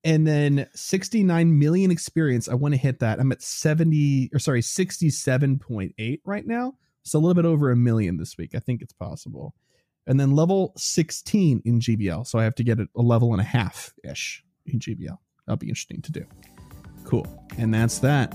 [0.05, 2.49] And then 69 million experience.
[2.49, 3.19] I want to hit that.
[3.21, 6.75] I'm at 70 or sorry, 67.8 right now.
[7.03, 8.55] So a little bit over a million this week.
[8.55, 9.55] I think it's possible.
[10.07, 12.27] And then level 16 in GBL.
[12.27, 15.19] So I have to get it a level and a half ish in GBL.
[15.47, 16.25] That'll be interesting to do.
[17.09, 17.27] Cool.
[17.57, 18.35] And that's that.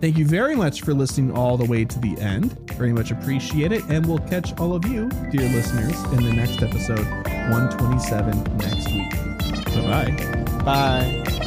[0.00, 2.56] Thank you very much for listening all the way to the end.
[2.74, 3.82] Very much appreciate it.
[3.88, 7.04] And we'll catch all of you, dear listeners, in the next episode
[7.50, 9.64] 127 next week.
[9.74, 10.14] Bye
[10.64, 10.64] bye.
[10.64, 11.44] Bye.